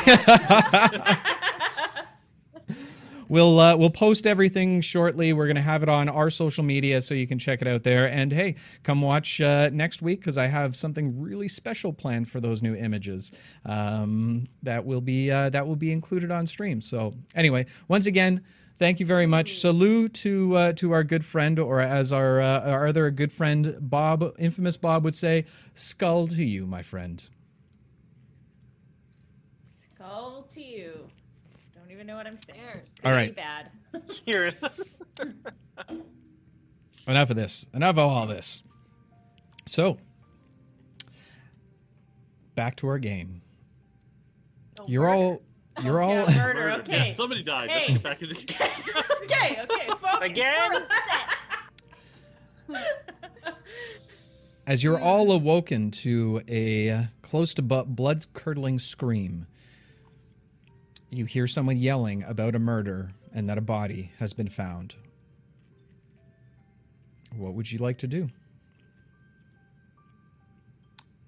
[3.30, 5.32] We'll uh, we'll post everything shortly.
[5.32, 8.06] We're gonna have it on our social media so you can check it out there.
[8.06, 12.40] And hey, come watch uh, next week because I have something really special planned for
[12.40, 13.32] those new images
[13.64, 16.82] um, that will be uh, that will be included on stream.
[16.82, 18.42] So anyway, once again.
[18.78, 19.58] Thank you very much.
[19.58, 23.76] Salute to uh, to our good friend, or as our uh, our other good friend
[23.78, 25.44] Bob, infamous Bob, would say,
[25.74, 27.22] "Skull to you, my friend."
[29.94, 31.10] Skull to you.
[31.74, 32.60] Don't even know what I'm saying.
[32.60, 32.86] Cheers.
[33.02, 33.70] All bad.
[34.26, 34.54] Cheers.
[37.08, 38.62] enough of this enough of all this
[39.66, 39.96] so
[42.54, 43.40] back to our game
[44.78, 45.14] Oh, you're murder.
[45.14, 45.42] all
[45.82, 46.60] you're all oh, Yeah, murder.
[46.60, 46.72] Murder.
[46.82, 47.08] Okay.
[47.08, 47.70] Yeah, somebody died.
[47.70, 48.34] Let's get back into
[49.24, 49.60] okay.
[49.62, 49.86] Okay.
[49.88, 50.18] Focus.
[50.20, 50.86] Again?
[54.66, 59.46] as you're all awoken to a close to bu- blood curdling scream
[61.10, 64.94] you hear someone yelling about a murder and that a body has been found
[67.36, 68.28] what would you like to do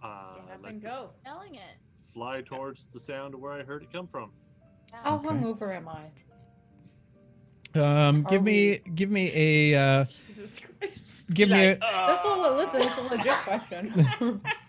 [0.03, 1.11] Uh, Get up like and go.
[1.23, 1.77] Smelling it.
[2.13, 4.33] fly towards the sound of where I heard it come from.
[4.93, 5.29] How Okay.
[5.29, 6.11] hungover am I?
[7.79, 11.25] um, give Are me give me a uh, Jesus Christ.
[11.33, 12.83] give me a, That's a listen.
[12.83, 14.43] It's a legit question.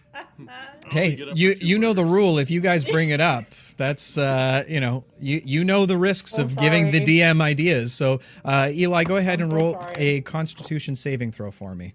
[0.50, 2.38] I'll Hey, you you know the rule.
[2.38, 3.46] If you guys bring it up,
[3.78, 7.00] that's uh, you know you you know the risks Oh, of giving the.
[7.04, 7.94] DM ideas.
[7.94, 9.96] So uh, Eli, go ahead I'm and so roll sorry.
[9.98, 11.94] a Constitution saving throw for me.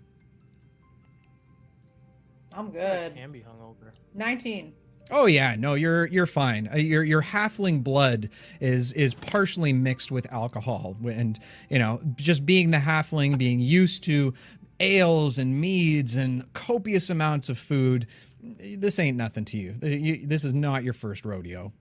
[2.53, 3.15] I'm good.
[3.15, 3.93] Can be hungover.
[4.15, 4.73] 19.
[5.11, 6.69] Oh yeah, no, you're you're fine.
[6.73, 8.29] Uh, your your halfling blood
[8.61, 11.39] is is partially mixed with alcohol, and
[11.71, 14.35] you know just being the halfling, being used to
[14.81, 18.07] ales and meads and copious amounts of food.
[18.43, 19.75] This ain't nothing to you.
[19.83, 21.73] You- This is not your first rodeo.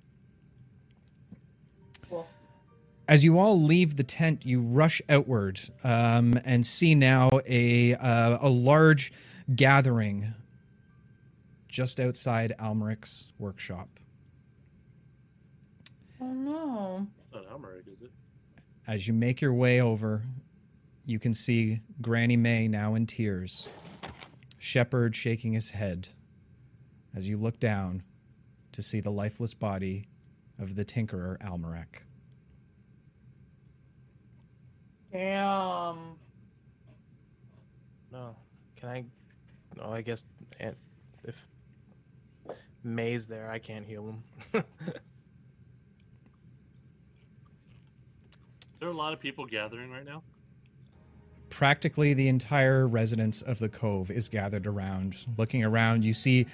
[2.09, 2.27] Cool.
[3.07, 8.37] As you all leave the tent, you rush outward um, and see now a uh,
[8.41, 9.13] a large
[9.55, 10.33] gathering
[11.67, 13.87] just outside Almeric's workshop.
[16.19, 17.07] Oh no.
[17.33, 18.11] Not Almeric, is it?
[18.87, 20.23] As you make your way over,
[21.05, 23.69] you can see Granny May now in tears,
[24.57, 26.09] Shepard shaking his head
[27.17, 28.03] as you look down
[28.71, 30.05] to see the lifeless body
[30.59, 32.03] of the Tinkerer Almeric.
[35.11, 35.97] Damn.
[38.11, 38.35] No.
[38.75, 39.03] Can I?
[39.75, 40.25] No, I guess
[40.59, 40.77] Aunt,
[41.23, 41.35] if
[42.83, 44.13] May's there, I can't heal
[44.53, 44.63] him.
[48.79, 50.21] There are a lot of people gathering right now.
[51.49, 55.15] practically the entire residence of the cove is gathered around.
[55.35, 56.45] Looking around, you see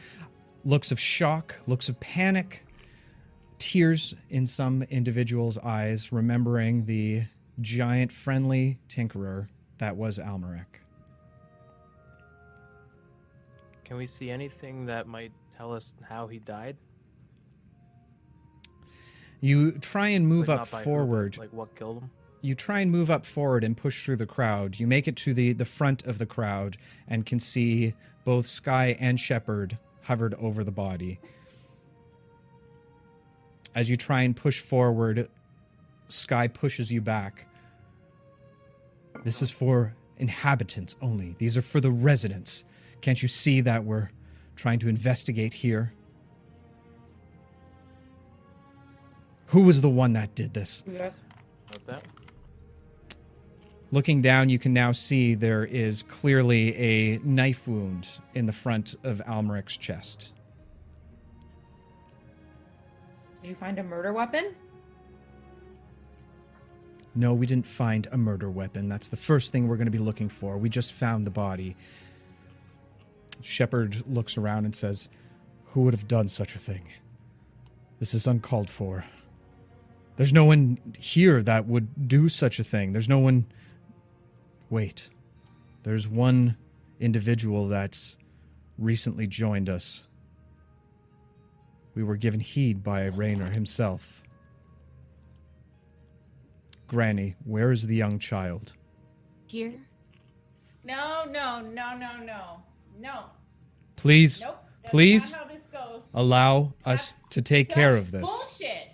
[0.63, 2.65] looks of shock, looks of panic,
[3.57, 7.23] tears in some individuals' eyes, remembering the
[7.61, 10.81] giant friendly tinkerer that was Almeric.
[13.83, 16.77] Can we see anything that might tell us how he died?
[19.41, 21.37] You try and move Like, up by who, forward.
[21.37, 22.09] Like what killed him?
[22.43, 24.77] you try and move up forward and push through the crowd.
[24.77, 26.75] You make it to the, the front of the crowd
[27.07, 27.93] and can see
[28.25, 31.19] both Sky and Shepard hovered over the body.
[33.75, 35.29] As you try and push forward,
[36.07, 37.47] Sky pushes you back.
[39.23, 41.35] This is for inhabitants only.
[41.37, 42.65] These are for the residents.
[43.01, 44.11] Can't you see that we're
[44.55, 45.93] trying to investigate here?
[49.47, 50.83] Who was the one that did this?
[50.85, 51.13] Yes.
[53.93, 58.95] Looking down, you can now see there is clearly a knife wound in the front
[59.03, 60.33] of Almeric's chest.
[63.43, 64.55] Did you find a murder weapon?
[67.13, 68.89] No, we didn't find a murder weapon.
[68.89, 70.57] That's the first thing we're going to be looking for.
[70.57, 71.75] We just found the body.
[73.43, 75.07] Shepard looks around and says,
[75.65, 76.87] Who would have done such a thing?
[77.99, 79.05] This is uncalled for.
[80.15, 82.91] There's no one here that would do such a thing.
[82.91, 83.45] There's no one.
[84.73, 85.11] Wait.
[85.83, 86.57] There's one
[86.99, 88.17] individual that's
[88.79, 90.03] recently joined us.
[91.93, 94.23] We were given heed by Raynor himself.
[96.87, 98.73] Granny, where is the young child?
[99.45, 99.73] Here.
[100.83, 102.63] No, no, no, no, no,
[102.99, 103.25] no.
[103.95, 104.57] Please, Nope.
[104.81, 106.01] That's please not how this goes.
[106.15, 108.21] allow us That's to take care of this.
[108.23, 108.87] Bullshit.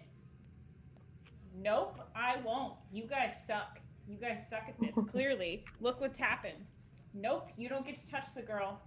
[1.57, 2.73] Nope, I won't.
[2.91, 3.78] You guys suck.
[4.20, 4.90] You guys suck at this.
[5.12, 6.66] Clearly, look what's happened.
[7.14, 8.82] Nope, you don't get to touch the girl.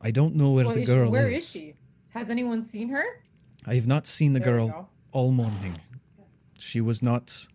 [0.00, 1.38] I don't know where Well, the is she- girl where is.
[1.42, 1.74] is she?
[2.10, 3.04] Has anyone seen her?
[3.66, 5.80] I have not seen the There girl all morning.
[6.58, 7.48] She was not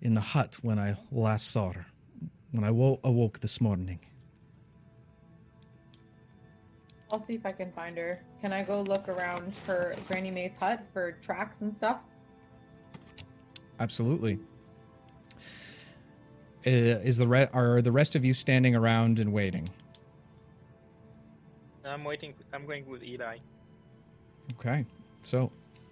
[0.00, 1.86] in the hut when I last saw her.
[2.52, 4.00] When I wo- awoke this morning.
[7.10, 8.22] I'll see if I can find her.
[8.40, 11.98] Can I go look around her Granny May's hut for tracks and stuff?
[13.82, 14.38] Absolutely.
[16.64, 19.68] Uh, is the re- are the rest of you standing around and waiting?
[21.84, 22.32] I'm waiting.
[22.52, 23.38] I'm going with Eli.
[24.56, 24.86] Okay.
[25.22, 25.50] So,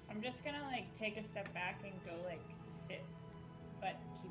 [0.09, 2.39] I'm just gonna like take a step back and go like
[2.87, 3.03] sit,
[3.81, 4.31] but keep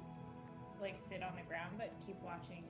[0.81, 2.63] like sit on the ground, but keep watching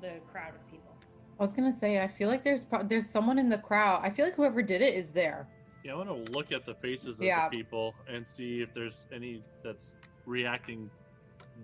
[0.00, 0.94] the crowd of people.
[1.40, 4.02] I was gonna say I feel like there's pro- there's someone in the crowd.
[4.04, 5.48] I feel like whoever did it is there.
[5.84, 7.48] Yeah, I want to look at the faces of Yeah.
[7.48, 10.90] the people and see if there's any that's reacting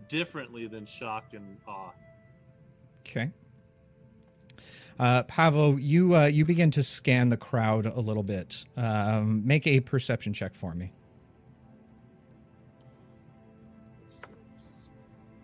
[0.09, 1.92] differently than shock and awe.
[3.01, 3.30] okay.
[4.98, 8.66] Uh, Pavo, you uh, you begin to scan the crowd a little bit.
[8.76, 10.92] Um, make a perception check for me.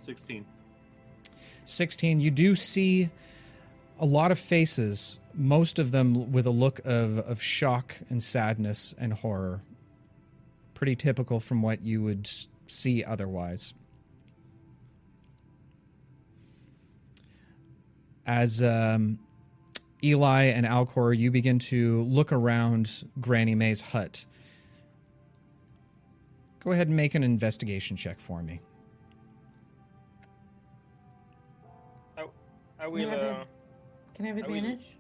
[0.05, 0.45] 16.
[1.65, 3.09] 16 you do see
[3.99, 8.95] a lot of faces most of them with a look of, of shock and sadness
[8.99, 9.61] and horror
[10.75, 12.29] pretty typical from what you would
[12.67, 13.75] see otherwise
[18.27, 19.19] as um,
[20.03, 24.27] eli and alcor you begin to look around granny may's hut
[26.61, 28.61] go ahead and make an investigation check for me
[32.79, 33.11] I will.
[33.11, 33.45] have Uh,
[34.15, 34.96] Can I have I advantage?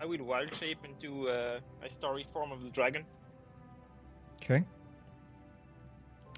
[0.00, 3.04] I will wild shape into uh, a starry form of the dragon.
[4.42, 4.64] Okay.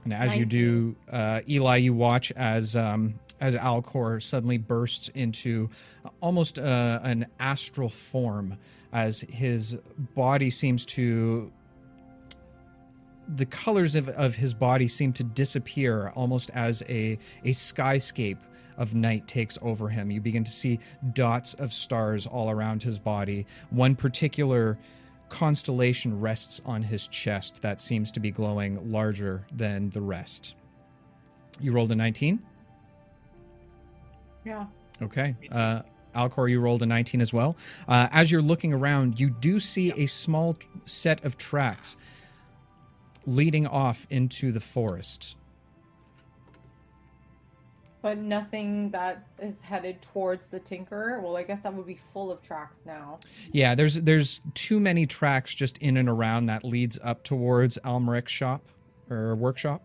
[0.04, 5.68] And as you do, uh, Eli, you watch as um, as Alcor suddenly bursts into
[6.20, 8.56] almost uh, an astral form,
[8.92, 11.52] as his body seems to.
[13.32, 18.38] The colors of, of his body seem to disappear almost as a, a skyscape
[18.80, 20.10] of night takes over him.
[20.10, 20.80] You begin to see
[21.12, 23.46] dots of stars all around his body.
[23.68, 24.78] One particular
[25.28, 30.56] constellation rests on his chest that seems to be glowing larger than the rest.
[31.60, 32.44] You rolled a 19?
[34.44, 34.64] Yeah.
[35.02, 35.36] Okay.
[35.52, 35.82] Uh,
[36.14, 37.56] Alcor, you rolled a 19 as well.
[37.86, 41.98] Uh, as you're looking around, you do see a small set of tracks
[43.26, 45.36] leading off into the forest.
[48.02, 51.22] But nothing that is headed towards the Tinkerer.
[51.22, 53.18] Well, I guess that would be full of tracks now.
[53.52, 58.32] Yeah, there's there's too many tracks just in and around that leads up towards Almeric's
[58.32, 58.62] shop
[59.10, 59.82] or workshop.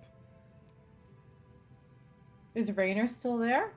[2.53, 3.73] Is Rainer still there?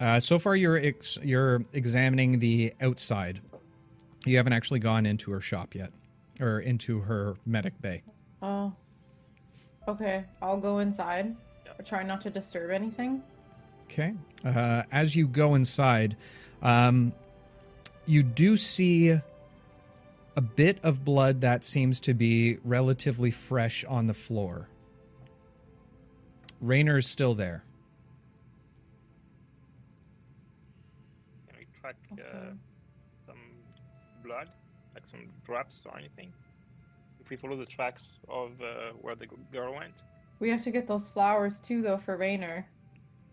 [0.00, 3.40] Uh, so far, you're ex- you're examining the outside.
[4.26, 5.92] You haven't actually gone into her shop yet,
[6.40, 8.02] or into her medic bay.
[8.42, 8.74] Oh.
[9.88, 11.34] Okay, I'll go inside.
[11.64, 11.72] Yeah.
[11.82, 13.22] Try not to disturb anything.
[13.84, 14.12] Okay.
[14.44, 16.14] Uh, as you go inside,
[16.60, 17.14] um,
[18.04, 19.18] you do see
[20.36, 24.68] a bit of blood that seems to be relatively fresh on the floor.
[26.60, 27.64] Rainer is still there.
[31.48, 32.52] Can we track uh,
[33.26, 33.38] some
[34.22, 34.50] blood,
[34.94, 36.30] like some drops or anything?
[37.28, 40.02] If we follow the tracks of uh, where the girl went.
[40.40, 42.66] We have to get those flowers too, though, for Rainer.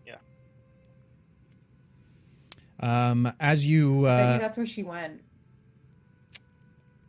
[0.06, 0.16] Yeah.
[2.78, 5.22] Um, as you I uh, think that's where she went.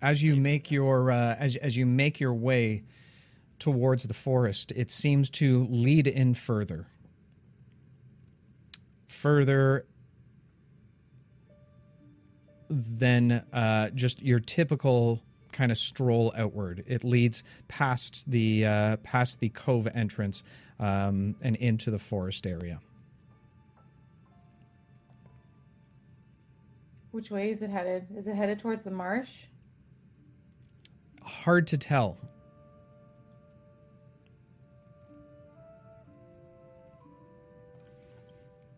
[0.02, 2.84] as you make your uh, as as you make your way
[3.60, 6.88] towards the forest, it seems to lead in further,
[9.10, 9.86] further
[12.70, 15.22] than uh, just your typical
[15.58, 16.84] kind of stroll outward.
[16.86, 20.44] It leads past the uh, past the cove entrance
[20.80, 22.80] um, and into the forest area.
[27.12, 28.06] Which way is it headed?
[28.16, 29.32] Is it headed towards the marsh?
[31.24, 32.18] Hard to tell.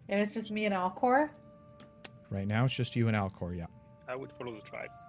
[0.08, 1.30] And it's just me and Alcor?
[2.32, 3.56] Right now, it's just you and Alcor.
[3.56, 3.66] Yeah.
[4.08, 5.00] I would follow the tracks.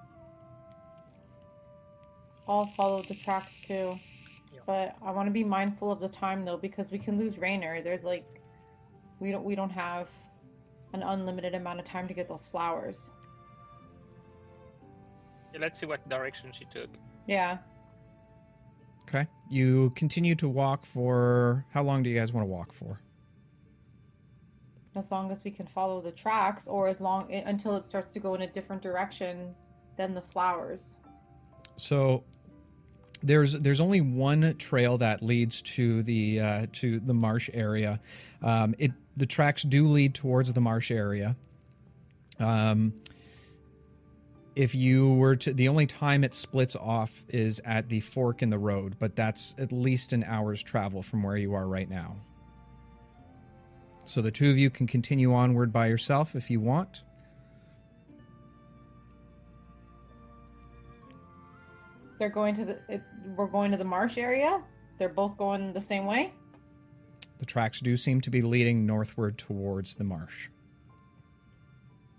[2.50, 3.98] I'll follow the tracks too.
[4.66, 7.80] But I want to be mindful of the time though, because we can lose Rainer.
[7.80, 8.42] There's like,
[9.20, 10.08] we don't we don't have
[10.92, 13.10] an unlimited amount of time to get those flowers.
[15.52, 16.90] Yeah, let's see what direction she took.
[17.26, 17.58] Yeah.
[19.04, 19.26] Okay.
[19.48, 23.00] You continue to walk for how long do you guys want to walk for?
[24.94, 28.20] As long as we can follow the tracks, or as long until it starts to
[28.20, 29.54] go in a different direction
[29.96, 30.96] than the flowers.
[31.76, 32.24] So
[33.22, 38.00] there's there's only one trail that leads to the uh, to the marsh area.
[38.42, 41.36] Um, it the tracks do lead towards the marsh area.
[42.38, 42.94] Um,
[44.56, 48.48] if you were to the only time it splits off is at the fork in
[48.48, 52.16] the road, but that's at least an hour's travel from where you are right now.
[54.04, 57.04] So the two of you can continue onward by yourself if you want.
[62.20, 62.78] They're going to the.
[62.90, 63.02] It,
[63.34, 64.62] we're going to the marsh area.
[64.98, 66.34] They're both going the same way.
[67.38, 70.50] The tracks do seem to be leading northward towards the marsh.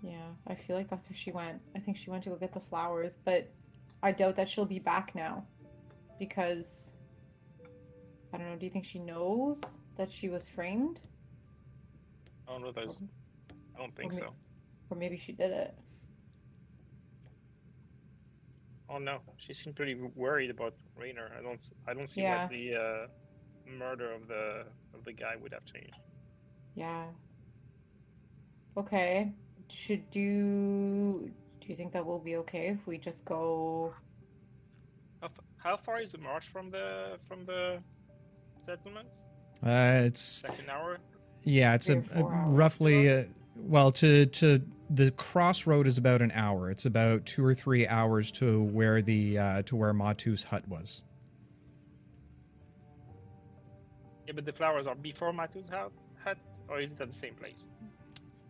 [0.02, 1.62] Yeah, I feel like that's where she went.
[1.76, 3.48] I think she went to go get the flowers, but
[4.02, 5.46] I doubt that she'll be back now
[6.18, 6.94] because
[8.34, 8.56] I don't know.
[8.56, 9.60] Do you think she knows
[9.96, 10.98] that she was framed,
[12.48, 12.72] I don't know.
[12.72, 12.98] Those.
[13.76, 14.34] I don't think Or so.
[14.90, 15.78] or maybe she did it?
[18.92, 21.30] Oh no, she seemed pretty worried about Rainer.
[21.38, 21.54] I don't.
[21.54, 22.42] s- I don't see Yeah.
[22.42, 23.06] what the uh,
[23.78, 25.96] murder of the of the guy would have changed.
[26.74, 27.06] Yeah.
[28.76, 29.32] Okay.
[29.70, 31.30] Should do.
[31.60, 33.94] Do you think that will be okay if we just go?
[35.20, 37.78] How, f- how far is the march from the from the
[38.66, 39.24] settlements?
[39.64, 40.98] Uh, it's Like an hour.
[41.44, 43.24] yeah, it's a, Three or a roughly uh,
[43.56, 44.60] well to to
[44.94, 46.70] the crossroad is about an hour.
[46.70, 51.02] It's about two or three hours to where the uh, to where Matu's hut was.
[54.26, 55.92] Yeah, but the flowers are before Matu's hut,
[56.22, 56.36] hut,
[56.68, 57.68] or is it at the same place?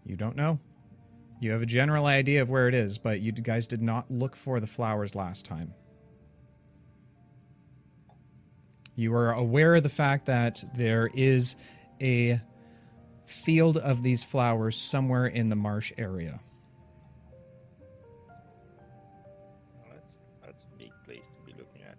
[0.04, 0.58] You don't know.
[1.40, 4.36] You have a general idea of where it is, but you guys did not look
[4.36, 5.74] for the flowers last time.
[8.94, 11.56] You are aware of the fact that there is
[12.00, 12.40] a
[13.32, 16.40] field of these flowers somewhere in the marsh area.
[19.90, 21.96] That's that's a big place to be looking at.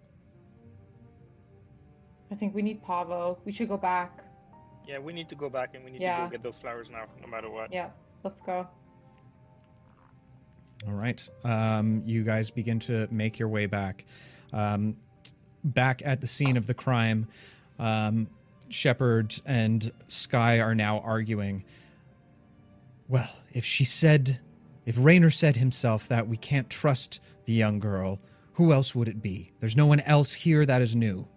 [2.31, 3.37] I think we need Pavo.
[3.45, 4.23] We should go back.
[4.87, 7.05] Yeah, we need to go back and we need to go get those flowers now,
[7.21, 7.71] no matter what.
[7.73, 7.89] Yeah.
[8.23, 8.67] Let's go.
[10.87, 11.29] All right.
[11.43, 14.05] Um, you guys begin to make your way back.
[14.51, 14.97] Um,
[15.63, 17.27] back at the scene of the crime,
[17.79, 18.27] um,
[18.73, 21.63] Shepard and Sky are now arguing.
[23.07, 24.39] Well, if she said,
[24.85, 28.19] if Rayner said himself that we can't trust the young girl,
[28.53, 29.51] who else would it be?
[29.59, 31.27] There's no one else here that is new.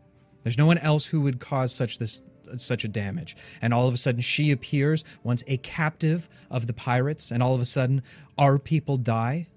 [0.43, 2.23] There's no one else who would cause such this
[2.59, 3.37] such a damage.
[3.61, 7.55] And all of a sudden she appears once a captive of the pirates and all
[7.55, 8.03] of a sudden
[8.39, 9.49] our people die.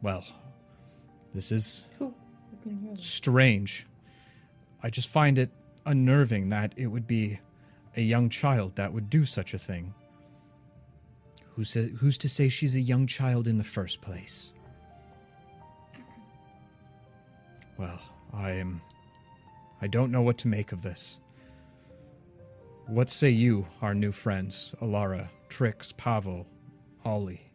[0.00, 0.24] Well,
[1.34, 2.14] this is Who?
[2.50, 2.96] who can hear them?
[2.96, 3.86] strange.
[4.82, 5.50] I just find it
[5.86, 7.38] unnerving that it would be
[7.96, 9.94] a young child that would do such a thing.
[11.54, 14.54] Who sa- who's to say she's a young child in the first place?
[17.76, 18.00] Well,
[18.32, 18.80] I am.
[19.80, 21.18] I don't know what to make of this.
[22.86, 26.46] What say you, our new friends, Alara, Trix, Pavo,
[27.04, 27.51] Ollie?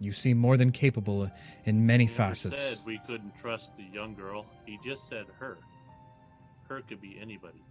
[0.00, 1.30] You seem more than capable
[1.64, 2.62] in many He facets.
[2.62, 4.44] said we couldn't trust the young girl.
[4.66, 5.58] He just said her.
[6.68, 7.62] Her could be anybody.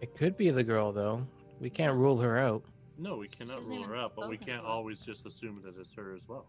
[0.00, 1.26] It could be the girl though.
[1.60, 2.62] We can't rule her out.
[2.98, 4.70] No, we cannot hasn't rule her out, but we can't to us.
[4.70, 6.46] always just assume that it's her as well.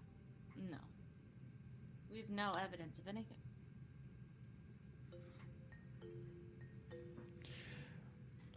[0.69, 0.77] No.
[2.11, 3.37] We've no evidence of anything.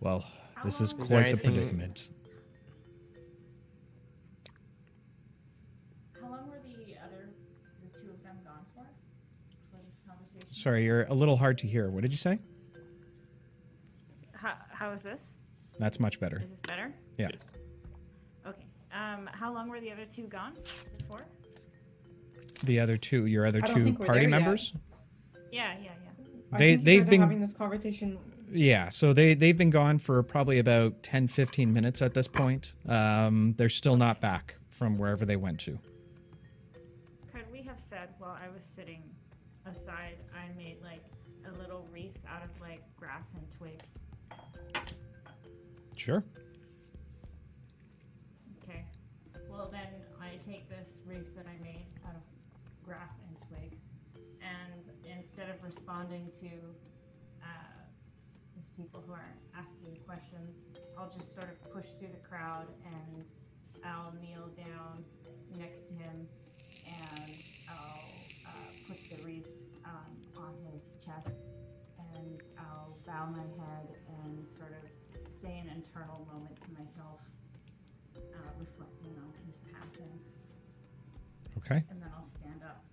[0.01, 0.25] Well,
[0.65, 2.11] this is How long- quite the anything- predicament.
[10.57, 11.91] Sorry, you're a little hard to hear.
[11.91, 12.39] What did you say?
[14.33, 15.37] How, how is this?
[15.79, 16.41] That's much better.
[16.43, 16.95] Is this better?
[17.19, 17.29] Yeah.
[17.35, 17.43] Yes.
[18.47, 18.65] Okay.
[18.91, 20.55] Um, how long were the other two gone
[20.99, 21.27] before?
[22.65, 24.31] The other two, your other two party there yet.
[24.31, 24.73] members?
[25.53, 25.91] Yeah, yeah, yeah.
[26.53, 28.19] I They- think they've guys are been- having this conversation.
[28.51, 32.75] Yeah, so they they've been gone for probably about 10 15 minutes at this point.
[32.89, 35.79] Um, they're still not back from wherever they went to.
[37.35, 39.03] Could we have said while I was sitting
[39.67, 41.05] aside, I made like
[41.47, 43.99] a little wreath out of like grass and twigs?
[45.97, 46.25] Sure.
[48.63, 48.85] Okay.
[49.51, 49.89] Well, then
[50.21, 52.23] I take this wreath that I made out of
[52.85, 53.91] grass and twigs
[54.41, 56.47] and instead of responding to
[57.43, 57.47] uh,
[58.55, 60.67] these people who are asking questions,
[60.99, 63.25] I'll just sort of push through the crowd and
[63.85, 65.05] I'll kneel down
[65.59, 66.29] next to him
[66.87, 67.33] and
[67.69, 68.26] I'll
[68.89, 69.49] put the wreath
[69.85, 71.43] um, on his chest
[72.17, 73.89] and I'll bow my head
[74.23, 74.89] and sort of
[75.41, 77.21] say an internal moment to myself,
[78.17, 78.21] uh,
[78.59, 80.19] reflecting on his passing,
[81.59, 81.85] Okay.
[81.91, 82.85] and then I'll stand up.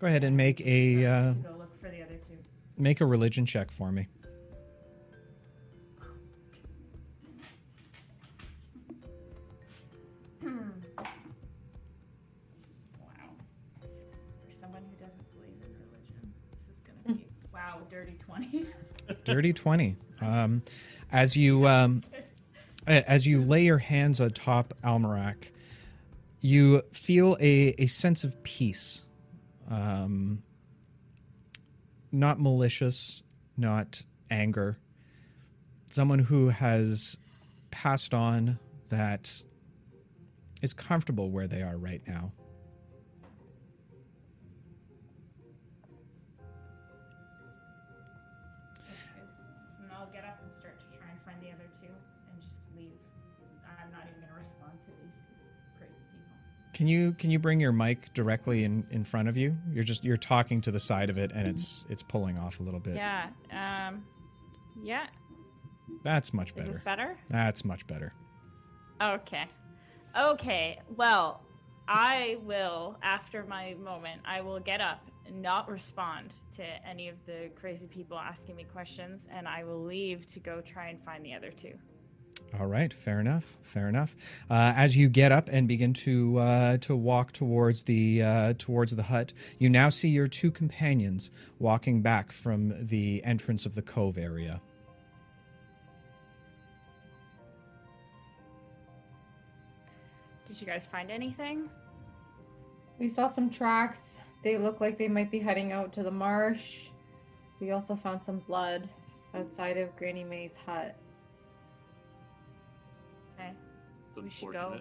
[0.00, 2.36] Go ahead and make a uh, go look for the other two.
[2.76, 4.08] make a religion check for me.
[18.36, 18.66] 20.
[19.24, 19.96] dirty 20.
[20.20, 20.62] Um,
[21.12, 22.02] as you um,
[22.86, 25.52] as you lay your hands atop Almeric,
[26.40, 29.02] you feel a, a sense of peace.
[29.70, 30.42] Um,
[32.12, 33.22] not malicious,
[33.56, 34.78] not anger.
[35.90, 37.18] Someone who has
[37.70, 38.58] passed on
[38.88, 39.42] that
[40.62, 42.32] is comfortable where they are right now.
[56.74, 59.56] Can you can you bring your mic directly in, in front of you?
[59.72, 62.62] You're just you're talking to the side of it and it's it's pulling off a
[62.62, 62.96] little bit.
[62.96, 63.28] Yeah.
[63.52, 64.04] Um.
[64.82, 65.06] Yeah.
[66.02, 66.72] That's much Is better.
[66.72, 67.18] this better?
[67.28, 68.12] That's much better.
[69.00, 69.44] Okay.
[70.18, 70.80] Okay.
[70.96, 71.40] Well,
[71.88, 77.16] I will, after my moment, I will get up and not respond to any of
[77.26, 81.24] the crazy people asking me questions, and I will leave to go try and find
[81.24, 81.74] the other two.
[82.60, 83.56] All right, fair enough.
[83.62, 84.14] Fair enough.
[84.48, 88.94] Uh, as you get up and begin to uh, to walk towards the uh, towards
[88.94, 93.82] the hut, you now see your two companions walking back from the entrance of the
[93.82, 94.60] cove area.
[100.46, 101.68] Did you guys find anything?
[103.00, 104.20] We saw some tracks.
[104.44, 106.86] They look like they might be heading out to the marsh.
[107.58, 108.88] We also found some blood
[109.34, 110.96] outside of Granny May's hut.
[114.22, 114.80] We should go.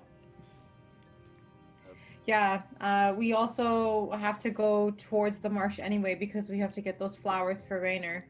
[2.26, 6.82] Yeah, uh, we also have to go towards the marsh anyway because we have to
[6.82, 8.26] get those flowers for Rainer.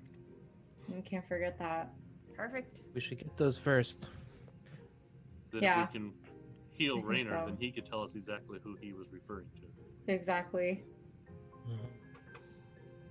[0.89, 1.93] We can't forget that.
[2.35, 2.81] Perfect.
[2.95, 4.09] We should get those first.
[5.51, 5.84] Then Yeah.
[5.84, 6.13] if we can
[6.73, 7.45] heal I think Rainer, so.
[7.45, 10.11] then he could tell us exactly who he was referring to.
[10.11, 10.84] Exactly.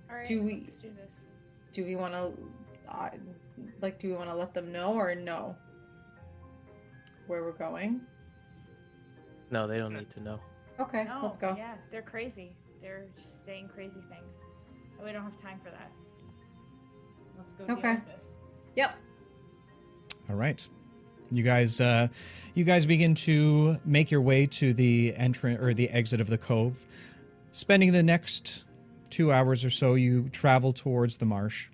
[0.09, 0.27] All right.
[0.27, 1.29] Do we- Let's do this.
[1.71, 3.09] Do we want to, uh,
[3.81, 5.55] like, do we want to let them know or no?
[7.27, 8.01] Where we're going?
[9.51, 10.39] No, they don't need to know.
[10.79, 11.21] Okay, No.
[11.23, 11.53] let's go.
[11.57, 12.55] Yeah, they're crazy.
[12.81, 14.47] They're just saying crazy things.
[15.03, 15.91] We don't have time for that.
[17.37, 17.81] Let's go Okay.
[17.81, 18.37] deal with this.
[18.75, 18.95] Yep.
[20.29, 20.67] All right.
[21.31, 22.07] You guys, uh,
[22.53, 26.37] you guys begin to make your way to the entrance or the exit of the
[26.37, 26.85] cove.
[27.51, 28.65] Spending the next
[29.09, 31.69] two hours or so, you travel towards the marsh.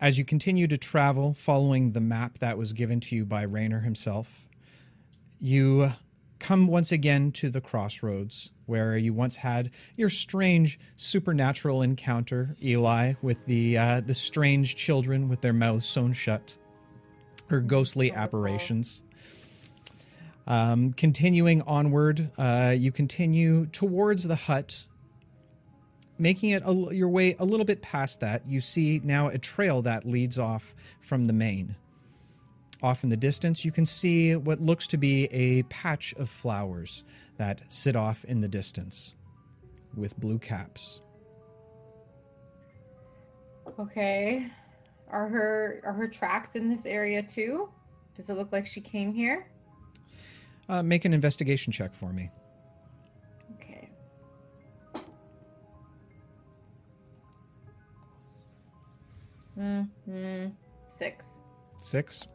[0.00, 3.80] As you continue to travel, following the map that was given to you by Rayner
[3.80, 4.48] himself,
[5.40, 5.92] you
[6.38, 13.14] come once again to the crossroads where you once had your strange supernatural encounter, Eli,
[13.22, 16.58] with the uh, the strange children with their mouths sewn shut,
[17.50, 19.02] or ghostly apparitions.
[20.46, 24.84] Um, continuing onward, uh, you continue towards the hut,
[26.18, 28.46] making it a, your way a little bit past that.
[28.46, 31.76] You see now a trail that leads off from the main.
[32.82, 37.04] Off in the distance, you can see what looks to be a patch of flowers
[37.38, 39.14] that sit off in the distance
[39.96, 41.00] with blue caps.
[43.78, 44.50] Okay.
[45.08, 47.68] Are her are her tracks in this area too?
[48.16, 49.46] Does it look like she came here?
[50.68, 52.30] Uh, make an investigation check for me.
[59.58, 60.46] Mm-hmm.
[60.98, 61.26] Six.
[61.78, 62.28] Six.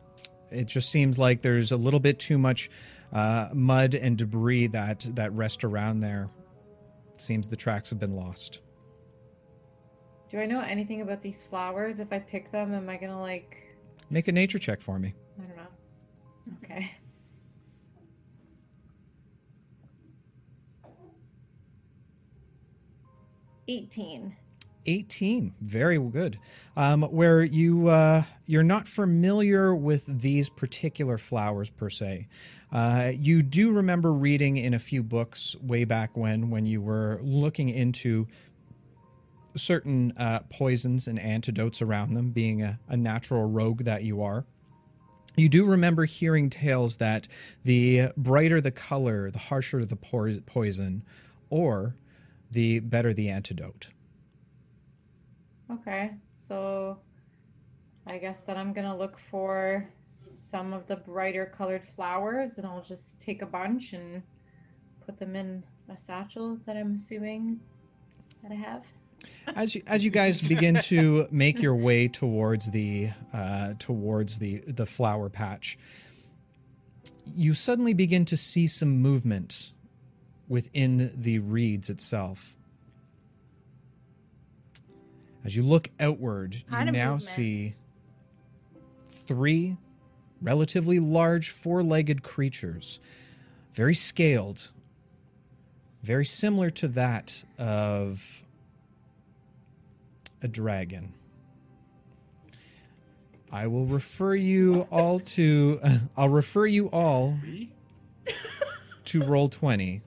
[0.52, 2.70] It just seems like there's a little bit too much
[3.14, 6.30] uh, mud and debris that that rest around there.
[7.18, 8.62] seems the tracks have been lost.
[10.30, 12.00] Do I know anything about these flowers?
[12.00, 13.64] If I pick them, am I gonna like
[14.12, 15.14] Make a nature check for me.
[15.38, 16.58] I don't know.
[16.64, 16.91] Okay.
[23.68, 24.36] Eighteen.
[24.85, 26.39] 18 very good
[26.76, 32.27] um, where you uh, you're not familiar with these particular flowers per se
[32.72, 37.19] uh, you do remember reading in a few books way back when when you were
[37.23, 38.27] looking into
[39.56, 44.45] certain uh, poisons and antidotes around them, being a, a natural rogue that you are.
[45.35, 47.27] You do remember hearing tales that
[47.64, 51.03] the brighter the color, the harsher the poison,
[51.49, 51.95] or
[52.51, 53.89] the better the antidote.
[55.72, 56.98] Okay, so
[58.08, 62.82] I guess that I'm gonna look for some of the brighter colored flowers and I'll
[62.82, 64.24] just take a bunch and
[65.06, 67.60] put them in a satchel that I'm assuming
[68.41, 68.84] that I have.
[69.56, 74.64] as you, as you guys begin to make your way towards the uh, towards the
[74.66, 75.78] the flower patch,
[77.26, 79.72] you suddenly begin to see some movement
[80.48, 82.56] within the reeds itself.
[85.45, 87.24] As you look outward, Kind you now movement.
[87.24, 87.76] see
[89.10, 89.78] three
[90.41, 92.99] relatively large four-legged creatures,
[93.74, 94.72] very scaled,
[96.02, 98.44] very similar to that of
[100.41, 101.14] a dragon.
[103.52, 105.82] I will refer you all to.
[106.18, 107.38] I'll refer you all
[109.06, 110.02] to Roll20,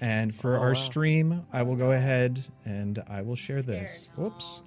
[0.00, 0.74] and for Oh, our wow.
[0.74, 3.86] stream, I will go ahead and I will share scared.
[3.86, 4.10] this.
[4.16, 4.62] Whoops,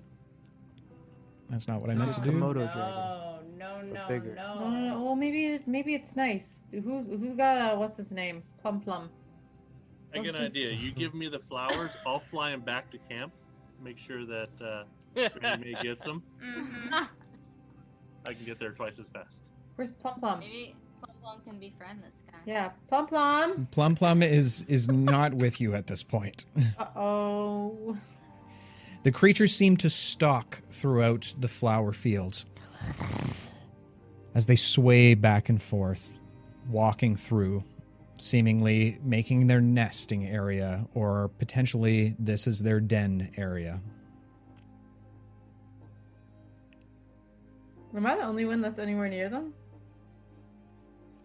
[1.49, 2.31] that's not what I meant to do.
[2.31, 3.57] Komodo no, dragon.
[3.57, 4.35] no, no, bigger.
[4.35, 4.59] no.
[4.59, 5.03] No, no, no.
[5.03, 6.61] Well, maybe it's maybe it's nice.
[6.71, 8.43] Who's who's got a what's his name?
[8.61, 9.09] Plum Plum.
[10.13, 10.71] I get an just- idea.
[10.71, 13.33] You give me the flowers, I'll fly him back to camp.
[13.83, 16.23] Make sure that uh, Granny May gets them.
[16.43, 17.07] Mhm.
[18.27, 19.43] I can get there twice as fast.
[19.75, 20.39] Where's Plum Plum?
[20.39, 20.75] Maybe
[21.27, 22.37] Plum Plum can befriend this guy.
[22.45, 23.67] Yeah, Plum Plum.
[23.71, 26.45] Plum Plum is is not with you at this point.
[26.79, 27.97] Uh oh.
[29.03, 32.45] The creatures seem to stalk throughout the flower fields
[34.35, 36.19] as they sway back and forth,
[36.69, 37.63] walking through,
[38.17, 43.81] seemingly making their nesting area, or potentially this is their den area.
[47.95, 49.53] Am I the only one that's anywhere near them?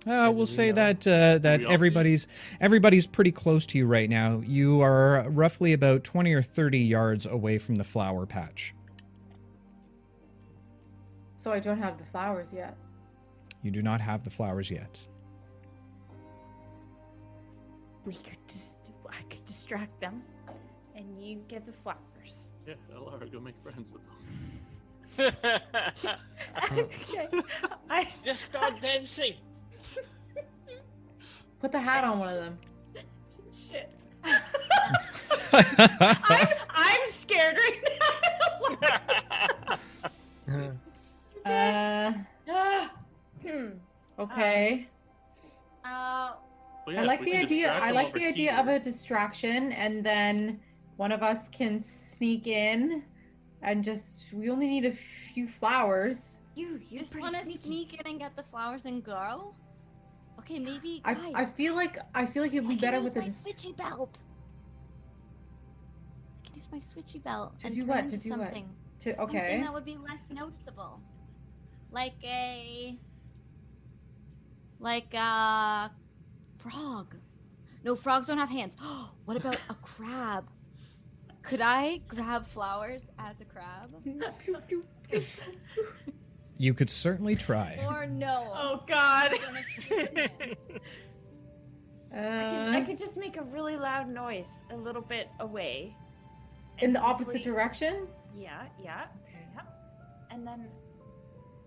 [0.06, 0.74] Uh, we'll say know?
[0.74, 1.74] that uh, that we all see?
[1.74, 2.26] everybody's
[2.60, 4.42] everybody's pretty close to you right now.
[4.44, 8.74] You are roughly about twenty or thirty yards away from the flower patch.
[11.36, 12.76] So I don't have the flowers yet.
[13.62, 15.06] You do not have the flowers yet.
[18.04, 20.22] We could just, I could distract them,
[20.96, 22.52] and you get the flowers.
[22.66, 24.18] Yeah, Laura, go make friends with them.
[26.72, 27.28] okay.
[27.90, 29.34] I Just start dancing.
[31.62, 32.58] Put the hat on one of them.
[33.54, 33.88] shit.
[35.52, 37.80] I'm, I'm scared right
[40.48, 40.68] now.
[41.46, 42.12] Uh,
[42.48, 42.90] Ah.
[43.48, 43.68] Hmm.
[44.18, 44.88] okay.
[45.84, 46.34] Uh,
[46.86, 47.72] Well, yeah, I like the idea.
[47.72, 50.60] I like the idea of a distraction, and then
[50.96, 53.02] one of us can sneak in,
[53.62, 54.92] and just we only need a
[55.34, 56.40] few flowers.
[56.54, 59.54] You, you just want to sneak in and get the flowers and go?
[60.52, 61.32] Okay, maybe I, guys.
[61.34, 64.18] I feel like I feel like it'd be better with the dis- switchy belt.
[66.44, 68.08] I can use my switchy belt To do what?
[68.10, 68.38] To do what?
[68.40, 68.68] something.
[69.06, 69.16] okay.
[69.16, 71.00] Something that would be less noticeable,
[71.90, 72.98] like a
[74.78, 75.90] like a
[76.58, 77.16] frog.
[77.84, 78.76] No, frogs don't have hands.
[79.24, 80.48] what about a crab?
[81.42, 83.90] Could I grab flowers as a crab?
[86.58, 87.78] You could certainly try.
[87.88, 88.52] Or no?
[88.54, 89.32] Oh God.
[89.88, 90.00] Don't.
[92.12, 95.96] I can, I Uh, could just make a really loud noise a little bit away.
[96.78, 98.06] in the opposite hopefully- direction.
[98.36, 99.46] Yeah, yeah, Okay.
[99.54, 99.60] yeah.
[100.30, 100.68] And then,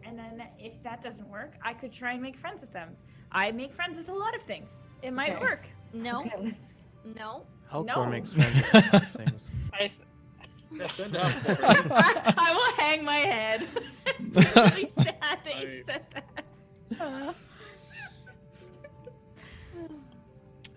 [0.04, 2.96] and then if that doesn't work, I could try and make friends with them.
[3.32, 4.88] I make friends with a lot of things.
[5.04, 5.40] It might Okay.
[5.42, 5.68] work.
[5.94, 7.18] No, Okay, let's.
[7.20, 7.46] no.
[7.72, 8.06] Alcor No.
[8.08, 9.52] makes friends with things.
[9.74, 9.92] I th-
[10.78, 13.62] Yeah, send out I, will hang my head.
[14.20, 17.36] really sad that you said that.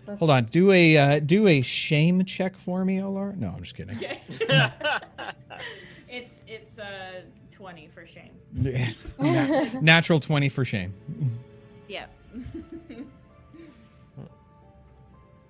[0.07, 0.45] let's- Hold on.
[0.45, 3.35] Do a uh, do a shame check for me, Olar.
[3.37, 3.95] No, I'm just kidding.
[3.97, 4.19] Okay.
[6.09, 7.21] it's it's uh
[7.51, 8.31] twenty for shame.
[9.19, 10.93] Na- natural twenty for shame.
[11.87, 12.07] Yeah.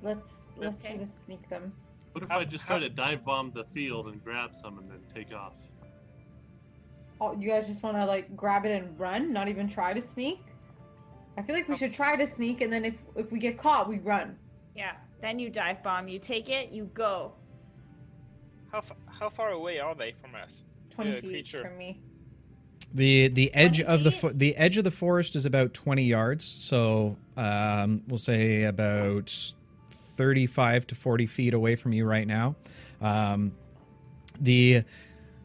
[0.02, 1.72] Let's let's try to sneak them.
[2.12, 4.78] What if How- I just how- try to dive bomb the field and grab some
[4.78, 5.54] and then take off?
[7.22, 10.02] Oh, you guys just want to like grab it and run, not even try to
[10.02, 10.40] sneak?
[11.38, 11.78] I feel like we Oh.
[11.78, 14.38] should try to sneak, and then if if we get caught, we run.
[14.76, 14.94] Yeah.
[15.22, 16.08] Then you dive bomb.
[16.08, 16.72] You take it.
[16.72, 17.34] You go.
[18.72, 20.64] how, f- how far away are they from us?
[20.92, 21.64] Twenty Yeah, feet creature.
[21.64, 22.00] from me.
[22.94, 26.46] The the edge of the fo- the edge of the forest is about twenty yards,
[26.46, 29.54] so um, we'll say about
[30.20, 32.58] thirty five to forty feet away from you right now.
[33.02, 33.54] Um,
[34.40, 34.84] the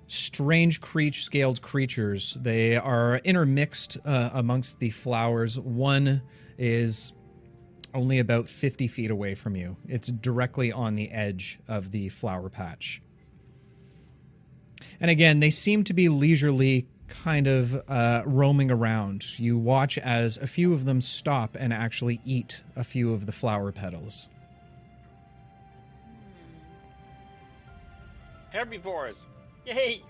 [0.06, 5.58] strange creature scaled creatures they are intermixed uh, amongst the flowers.
[5.58, 6.22] One
[6.58, 7.12] is
[7.94, 9.76] only about 50 feet away from you.
[9.86, 13.00] It's directly on the edge of the flower patch.
[15.00, 19.38] And again they seem to be leisurely kind of uh, roaming around.
[19.38, 23.32] You watch as a few of them stop and actually eat a few of the
[23.32, 24.28] flower petals
[28.54, 29.26] Herbivores.
[29.66, 30.02] Yay!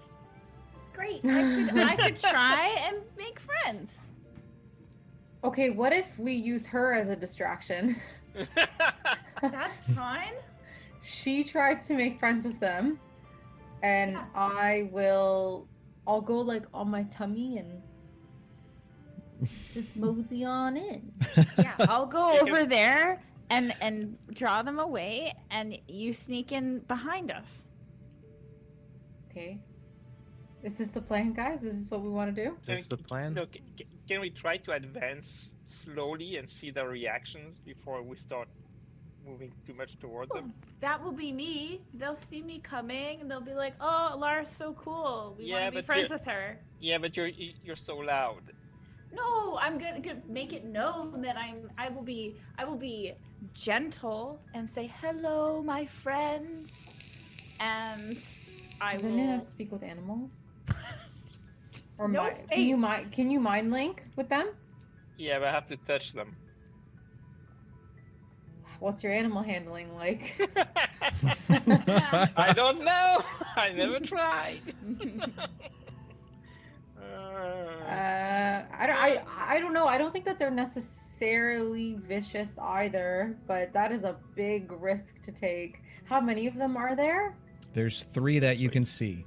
[0.92, 1.24] Great.
[1.24, 4.08] I could, I could try and make friends.
[5.42, 7.96] Okay, what if we use her as a distraction?
[9.42, 10.34] That's fine.
[11.02, 12.98] She tries to make friends with them,
[13.82, 14.24] and Yeah.
[14.34, 15.66] I will.
[16.06, 17.82] I'll go like on my tummy and
[19.72, 21.12] just mosey on in.
[21.58, 27.30] Yeah, I'll go over there and and draw them away, and you sneak in behind
[27.30, 27.66] us.
[29.36, 29.58] Okay.
[30.62, 31.62] Is this the plan, guys?
[31.62, 32.56] Is this what we want to do?
[32.62, 33.34] Is this the plan?
[33.34, 38.16] No, ca- ca- can we try to advance slowly and see their reactions before we
[38.16, 38.48] start
[39.26, 40.54] moving too much toward Oh, them?
[40.80, 41.80] that will be me.
[41.94, 45.34] They'll see me coming, and they'll be like, "Oh, Lara's so cool.
[45.36, 47.28] We Yeah, want to be but friends the- with her." Yeah, but you're
[47.66, 48.42] you're so loud.
[49.12, 51.70] No, I'm gonna, gonna make it known that I'm.
[51.76, 52.36] I will be.
[52.58, 53.12] I will be
[53.52, 56.94] gentle and say hello, my friends,
[57.60, 58.18] and
[58.80, 59.40] I Doesn't know how will.
[59.40, 60.46] to speak with animals?
[61.96, 64.48] Or No mi- can you mind can you mind link with them?
[65.16, 66.34] Yeah, but I have to touch them.
[68.80, 70.34] What's your animal handling like?
[72.36, 73.22] I don't know.
[73.56, 74.60] I never tried.
[77.00, 78.96] Uh, Uh, I don't.
[78.96, 79.86] I I don't know.
[79.86, 85.30] I don't think that they're necessarily vicious either, but that is a big risk to
[85.32, 85.80] take.
[86.06, 87.36] How many of them are there?
[87.74, 89.24] There's three that you can see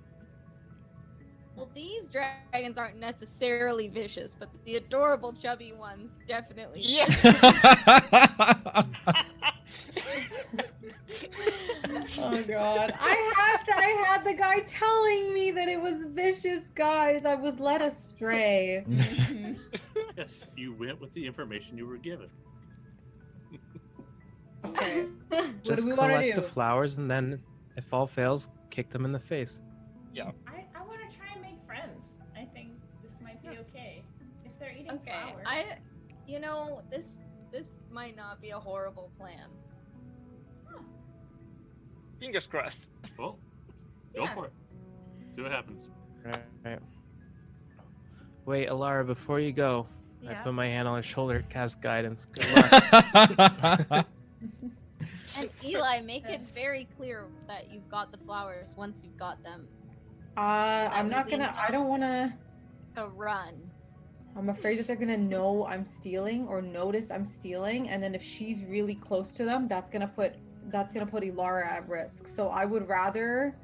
[1.55, 6.81] Well, these dragons aren't necessarily vicious, but the adorable chubby ones definitely.
[6.83, 7.05] yeah.
[12.19, 12.93] Oh god.
[12.99, 17.25] I had to, I had the guy telling me that it was vicious, guys.
[17.25, 18.83] I was led astray.
[20.17, 22.29] Yes, you went with the information you were given.
[24.65, 25.05] Okay.
[25.29, 26.41] What Just do we want to collect do?
[26.41, 27.39] the flowers, and then,
[27.77, 29.59] if all fails, kick them in the face.
[30.13, 30.31] Yeah.
[30.47, 32.17] I, I want to try and make friends.
[32.35, 32.71] I think
[33.03, 34.03] this might be okay.
[34.43, 35.45] If they're eating Okay, flowers.
[35.47, 35.77] I,
[36.27, 37.05] you know, this
[37.51, 39.47] this might not be a horrible plan.
[42.19, 42.89] Fingers crossed.
[43.17, 43.37] Well,
[44.15, 44.33] go Yeah.
[44.35, 44.53] for it.
[45.35, 45.83] See what happens.
[46.25, 46.43] Right.
[46.65, 46.79] right.
[48.45, 49.87] Wait, Alara, before you go,
[50.27, 52.25] I put my hand on her shoulder, cast guidance.
[52.31, 52.45] Good
[53.89, 54.07] luck.
[55.37, 59.67] And Eli, make it very clear that you've got the flowers once you've got them
[60.35, 61.53] Uh, I'm not gonna.
[61.57, 62.33] I don't want to.
[62.95, 63.53] to run.
[64.35, 68.21] I'm afraid that they're gonna know I'm stealing or notice I'm stealing, and then if
[68.23, 70.35] she's really close to them, that's gonna put
[70.69, 72.27] that's gonna put Alara at risk.
[72.27, 73.55] So I would rather.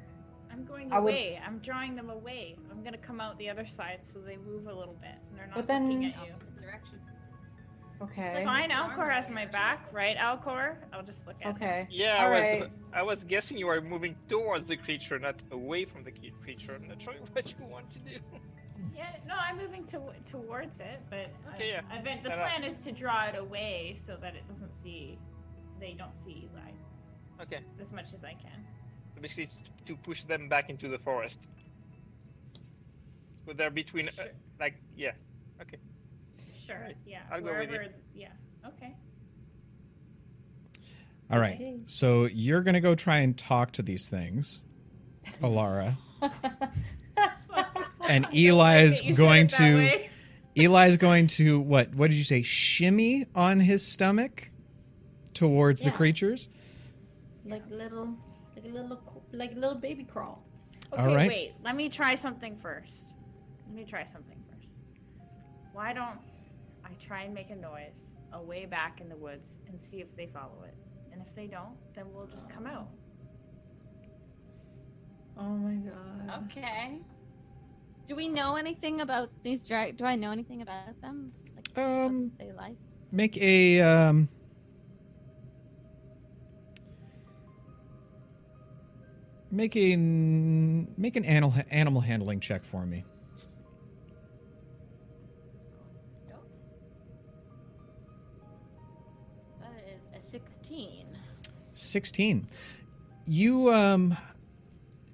[0.50, 1.40] I'm going I would- away.
[1.44, 2.56] I'm drawing them away.
[2.70, 5.46] I'm gonna come out the other side so they move a little bit and they're
[5.48, 6.32] not But then- looking at you.
[6.32, 7.00] Opposite direction.
[8.02, 8.26] Okay.
[8.36, 8.70] It's fine.
[8.70, 10.16] Alcor has my back, right?
[10.16, 10.76] Alcor.
[10.92, 11.54] I'll just look at him.
[11.54, 11.86] Okay.
[11.90, 12.70] Yeah, I All was right.
[12.92, 16.12] I was guessing you were moving towards the creature, not away from the
[16.42, 16.74] creature.
[16.74, 18.16] I'm not sure what you want to do.
[18.96, 21.80] Yeah, no, I'm moving to, towards it, but Okay, I, yeah.
[21.90, 22.42] I bet the No, no.
[22.42, 25.18] plan is to draw it away so that it doesn't see,
[25.80, 26.70] they don't see Eli
[27.42, 28.64] Okay, as much as I can.
[29.14, 31.48] so basically it's to push them back into the forest.
[33.46, 34.24] But they're between, uh,
[34.60, 35.12] like, yeah.
[36.66, 36.76] Sure.
[36.76, 37.20] Alright, Yeah.
[37.30, 37.76] I'll go with you.
[37.76, 37.92] wherever.
[38.14, 38.28] Yeah.
[38.66, 38.94] Okay.
[41.30, 41.54] All right.
[41.54, 41.76] Okay.
[41.86, 44.62] So you're going to go try and talk to these things,
[45.42, 45.96] Alara.
[48.06, 50.10] And Eli is going to way.
[50.58, 51.94] Eli is going to what?
[51.94, 52.42] What did you say?
[52.42, 54.50] Shimmy on his stomach
[55.32, 56.50] towards the creatures.
[57.46, 58.14] like a little,
[58.54, 59.00] like a little,
[59.32, 60.44] like a little baby crawl.
[60.92, 61.28] Okay, All right.
[61.28, 61.52] wait.
[61.64, 63.06] Let me try something first.
[63.68, 64.80] Let me try something first.
[65.72, 66.18] Why don't
[66.84, 70.26] I try and make a noise away back in the woods and see if they
[70.26, 70.74] follow it?
[71.12, 72.88] And if they don't, then we'll just come out.
[75.38, 76.44] Oh my god.
[76.50, 76.98] Okay.
[78.06, 79.96] Do we know anything about these drag?
[79.96, 81.32] Do I know anything about them?
[81.56, 82.76] Like Um, what they like?
[83.10, 84.28] make a um.
[89.50, 93.04] Make a make an animal animal handling check for me.
[101.74, 102.46] 16
[103.26, 104.16] you um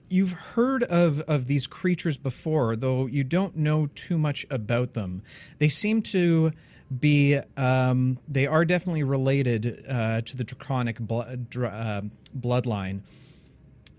[0.09, 5.23] you've heard of of these creatures before, though you don't know too much about them.
[5.59, 6.51] They seem to
[6.99, 12.03] be um, they are definitely related uh, to the draconic blo- dr- uh,
[12.37, 13.03] bloodline.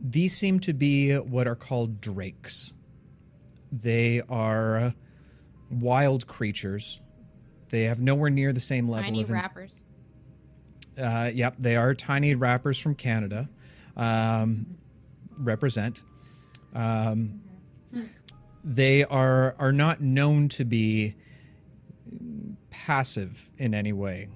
[0.02, 2.74] These seem to be what are called drakes.
[3.72, 4.94] They are
[5.70, 7.00] wild creatures.
[7.70, 9.72] They have nowhere near the same level Tiny of in- rappers.
[11.02, 13.50] Uh, yep, they are tiny rappers from Canada.
[13.98, 14.78] Um,
[15.38, 16.04] represent.
[16.74, 17.42] Um,
[18.64, 21.16] they are are not known to be
[22.70, 24.30] passive in any way.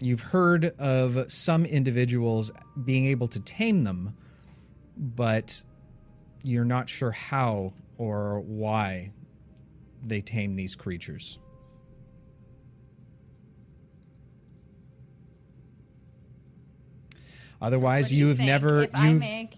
[0.00, 2.50] You've heard of some individuals
[2.84, 4.16] being able to tame them,
[4.96, 5.62] but
[6.42, 9.12] you're not sure how or why
[10.04, 11.38] they tame these creatures.
[17.62, 19.54] Otherwise, What do you you've think never If you've make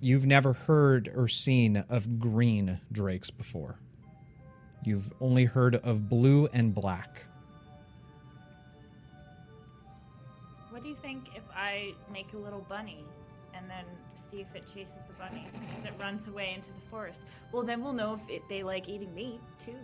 [0.00, 3.78] you've never heard or seen of green drakes before.
[4.84, 7.24] You've only heard of blue and black.
[10.70, 13.04] What do you think if I make a little bunny
[13.54, 13.84] and then
[14.18, 15.46] see if it chases the bunny
[15.78, 17.22] as it runs away into the forest?
[17.52, 19.76] Well, then we'll know if it, they like eating meat too.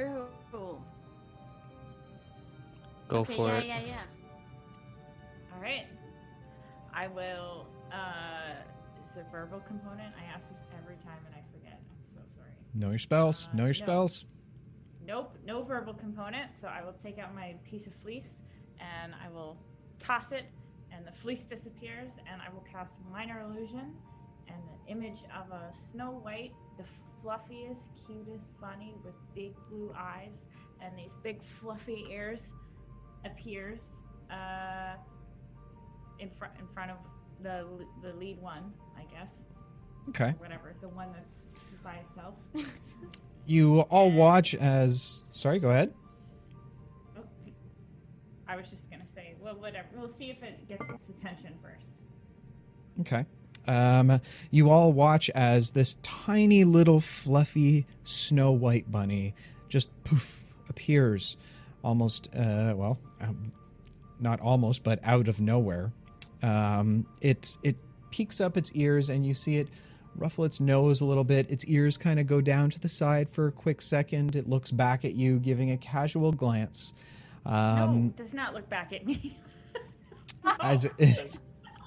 [0.00, 0.78] Ooh.
[3.08, 3.66] Go okay, for yeah, it.
[3.66, 4.02] yeah, yeah.
[5.54, 5.86] All right.
[6.94, 7.66] I will.
[7.92, 8.54] Uh,
[9.10, 10.14] is a verbal component?
[10.20, 11.80] I ask this every time and I forget.
[11.80, 12.50] I'm so sorry.
[12.74, 13.48] Know your spells.
[13.52, 13.72] Uh, know your no.
[13.72, 14.24] spells.
[15.04, 16.54] Nope, no verbal component.
[16.54, 18.42] So I will take out my piece of fleece
[18.78, 19.56] and I will
[19.98, 20.46] toss it,
[20.90, 23.94] and the fleece disappears, and I will cast minor illusion,
[24.48, 26.84] and the image of a Snow White, the
[27.22, 30.46] fluffiest, cutest bunny with big blue eyes
[30.80, 32.54] and these big fluffy ears,
[33.26, 34.94] appears uh,
[36.20, 36.98] in front in front of
[37.42, 37.64] the
[38.02, 39.44] the lead one, I guess,
[40.10, 40.34] Okay.
[40.38, 41.46] whatever, the one that's
[41.82, 42.34] by itself.
[43.46, 45.24] You all watch as.
[45.32, 45.92] Sorry, go ahead.
[47.18, 47.22] Oh,
[48.46, 49.88] I was just gonna say, well, whatever.
[49.96, 51.96] We'll see if it gets its attention first.
[53.00, 53.24] Okay.
[53.66, 54.20] Um,
[54.50, 59.34] you all watch as this tiny little fluffy snow white bunny
[59.68, 61.36] just poof appears
[61.82, 63.52] almost, uh, well, um,
[64.20, 65.92] not almost, but out of nowhere.
[66.42, 67.76] Um, it it
[68.10, 69.68] peeks up its ears, and you see it
[70.16, 71.50] ruffle its nose a little bit.
[71.50, 74.34] Its ears kind of go down to the side for a quick second.
[74.36, 76.92] It looks back at you, giving a casual glance.
[77.46, 79.38] no, Um, does not look back at me.
[80.60, 81.38] as it,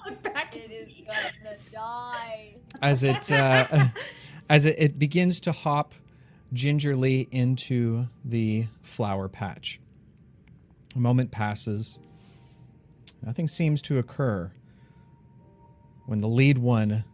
[0.06, 1.04] look back It at me.
[1.06, 2.54] gonna die.
[2.80, 3.88] as it uh,
[4.48, 5.94] as it, it begins to hop
[6.52, 9.80] gingerly into the flower patch.
[10.96, 11.98] A moment passes.
[13.24, 14.52] Nothing seems to occur.
[16.06, 17.04] When the lead one,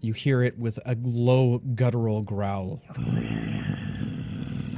[0.00, 2.82] you hear it with a low guttural growl.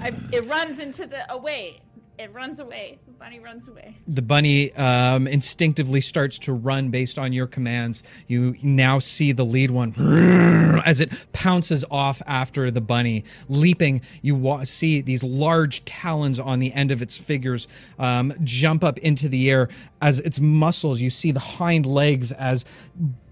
[0.00, 1.80] I, it runs into the away.
[2.18, 2.98] It runs away.
[3.22, 3.94] Bunny runs away.
[4.08, 8.02] The bunny um, instinctively starts to run based on your commands.
[8.26, 9.94] You now see the lead one
[10.84, 14.02] as it pounces off after the bunny, leaping.
[14.22, 18.98] You wa- see these large talons on the end of its figures um, jump up
[18.98, 19.68] into the air
[20.00, 21.00] as its muscles.
[21.00, 22.64] You see the hind legs as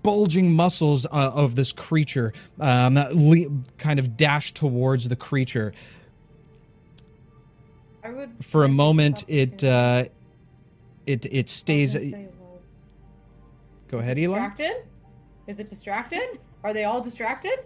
[0.04, 5.72] bulging muscles uh, of this creature um, le- kind of dash towards the creature.
[8.12, 8.44] Would.
[8.44, 10.04] For a moment, it uh,
[11.06, 11.96] it it stays.
[11.96, 12.60] well,
[13.88, 14.34] Go ahead, Eli.
[14.34, 14.76] Distracted?
[15.46, 16.38] Is it distracted?
[16.62, 17.58] Are they all distracted?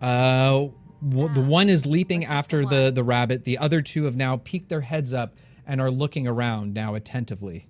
[0.00, 0.68] Uh,
[1.08, 2.94] w- the Ah, one is leaping what's after the one?
[2.94, 3.44] the rabbit.
[3.44, 5.34] The other two have now peeked their heads up
[5.66, 7.66] and are looking around now attentively.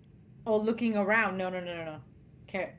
[0.46, 1.36] Oh, looking around.
[1.36, 1.96] No, no, no, no, no.
[2.48, 2.70] Okay.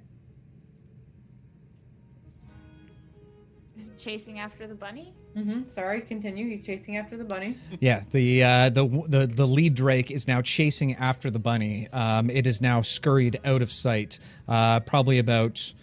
[3.80, 5.14] Is it chasing after the bunny?
[5.38, 5.70] Mm-hmm.
[5.70, 6.02] Sorry.
[6.02, 6.50] Continue.
[6.50, 7.56] He's chasing after the bunny.
[7.80, 11.88] Yeah, the uh, the the the lead drake is now chasing after the bunny.
[11.88, 15.74] Um, it is now scurried out of sight, uh, probably about.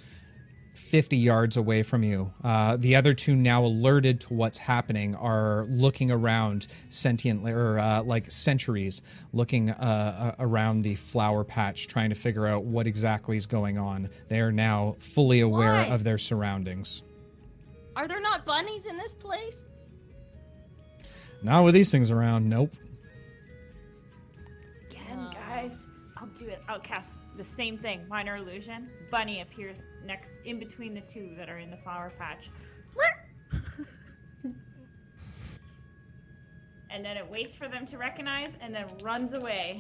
[0.77, 2.33] 50 yards away from you.
[2.45, 8.03] Uh, the other two, now alerted to what's happening, are looking around sentiently, or uh,
[8.03, 9.01] like centuries,
[9.33, 13.79] looking uh, uh, around the flower patch, trying to figure out what exactly is going
[13.79, 14.11] on.
[14.29, 15.87] They are now fully aware Why?
[15.87, 17.03] of their surroundings.
[17.97, 19.65] Are there not bunnies in this place?
[21.43, 22.75] Not with these things around, nope.
[24.91, 25.31] Again, Uh.
[25.33, 25.87] guys.
[26.19, 26.63] I'll do it.
[26.69, 28.07] I'll cast the same thing.
[28.09, 28.89] Minor illusion.
[29.11, 32.51] Bunny appears next, in between the two that are in the flower patch.
[36.91, 39.77] and then it waits for them to recognize and then runs away.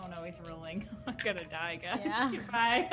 [0.00, 0.86] Oh no, he's rolling.
[1.06, 2.00] I'm gonna die, guys.
[2.04, 2.30] Yeah.
[2.36, 2.88] Goodbye.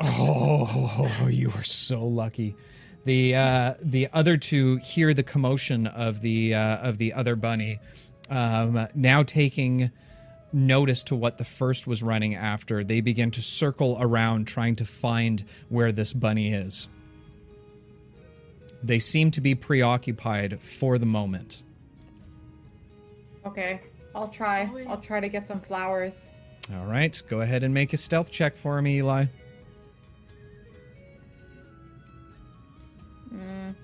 [0.00, 2.56] Oh, you are so lucky.
[3.08, 7.80] The uh, the other two hear the commotion of the uh, of the other bunny,
[8.28, 9.90] um, now taking
[10.52, 12.84] notice to what the first was running after.
[12.84, 16.86] They begin to circle around, trying to find where this bunny is.
[18.82, 21.62] They seem to be preoccupied for the moment.
[23.46, 23.80] Okay,
[24.14, 24.70] I'll try.
[24.86, 26.28] I'll try to get some flowers.
[26.74, 29.24] All right, go ahead and make a stealth check for me, Eli.
[33.32, 33.74] Mm,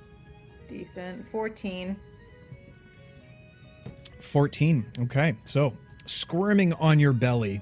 [0.51, 1.29] it's decent.
[1.29, 1.97] 14.
[4.21, 4.87] 14.
[5.01, 5.37] Okay.
[5.45, 5.77] So,
[6.07, 7.61] squirming on your belly,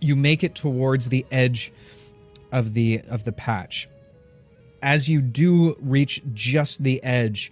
[0.00, 1.72] you make it towards the edge
[2.52, 3.88] of the of the patch.
[4.80, 7.50] As you do reach just the edge,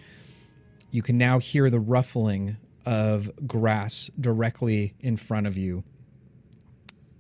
[0.91, 5.83] you can now hear the ruffling of grass directly in front of you.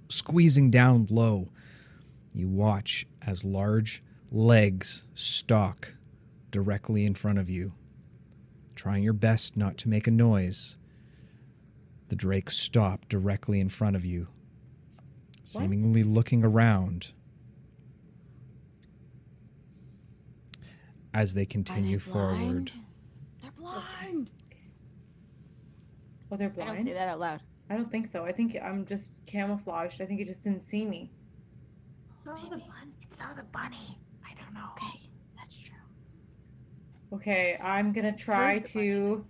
[0.08, 1.48] Squeezing down low,
[2.32, 5.94] you watch as large legs stalk
[6.50, 7.72] directly in front of you.
[8.74, 10.76] Trying your best not to make a noise,
[12.08, 14.28] the drake stopped directly in front of you,
[15.44, 17.12] seemingly looking around
[21.14, 22.36] as they continue forward.
[22.38, 22.72] blind?
[23.40, 24.30] They're blind.
[26.30, 26.70] Oh, they're blind.
[26.70, 26.78] I blind?
[26.78, 27.40] don't say that out loud.
[27.70, 28.24] I don't think so.
[28.24, 30.00] I think I'm just camouflaged.
[30.00, 31.10] I think it just didn't see me.
[32.26, 32.92] Oh, saw the bun.
[33.02, 33.98] It saw the bunny.
[34.56, 34.72] I don't know.
[34.72, 35.00] Okay,
[35.36, 35.76] that's true.
[37.14, 38.88] Okay, I'm gonna try Where's the bunny?
[38.90, 39.26] to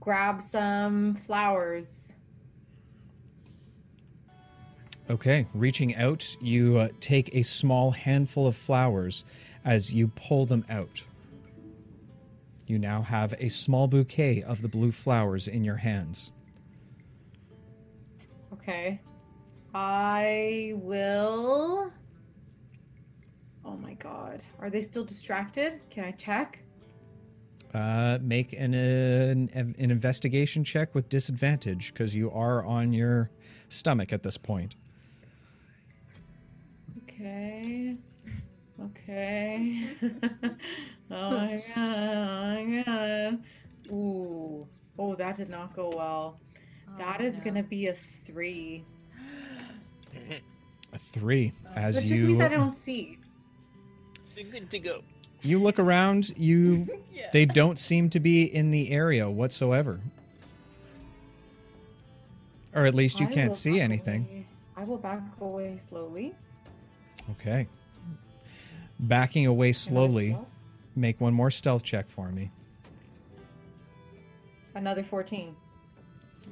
[0.00, 2.14] grab some flowers.
[5.10, 9.24] Okay, reaching out, you uh, take a small handful of flowers
[9.64, 11.02] as you pull them out.
[12.66, 16.32] You now have a small bouquet of the blue flowers in your hands.
[18.52, 19.00] Okay.
[19.74, 21.90] I will.
[23.72, 24.42] Oh my god.
[24.60, 25.80] Are they still distracted?
[25.88, 26.58] Can I check?
[27.72, 33.30] Uh, make an, an an investigation check with disadvantage because you are on your
[33.70, 34.76] stomach at this point.
[37.08, 37.96] Okay.
[38.84, 39.88] Okay.
[41.10, 42.58] oh my god.
[42.58, 43.42] Oh my god.
[43.90, 44.66] Ooh.
[44.98, 46.38] Oh, that did not go well.
[46.98, 47.44] That Oh, is no.
[47.44, 48.84] gonna be a three.
[50.92, 53.16] A three as That just means I don't see.
[54.50, 55.02] Good to go.
[55.42, 56.36] you look around.
[56.36, 56.88] You
[57.32, 60.00] they don't seem to be in the area whatsoever,
[62.74, 64.26] or at least you I can't see anything.
[64.30, 64.46] away.
[64.76, 66.34] I will back away slowly.
[67.32, 67.68] Okay.
[68.98, 70.36] Backing away slowly.
[70.94, 72.50] Make one more stealth check for me.
[74.74, 75.54] Another 14.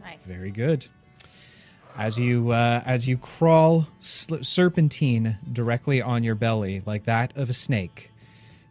[0.00, 0.18] Nice.
[0.24, 0.86] Very good.
[1.96, 7.50] As you uh, as you crawl sl- serpentine directly on your belly like that of
[7.50, 8.10] a snake,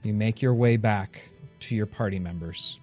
[0.04, 1.30] you make your way back
[1.62, 2.80] to your party members.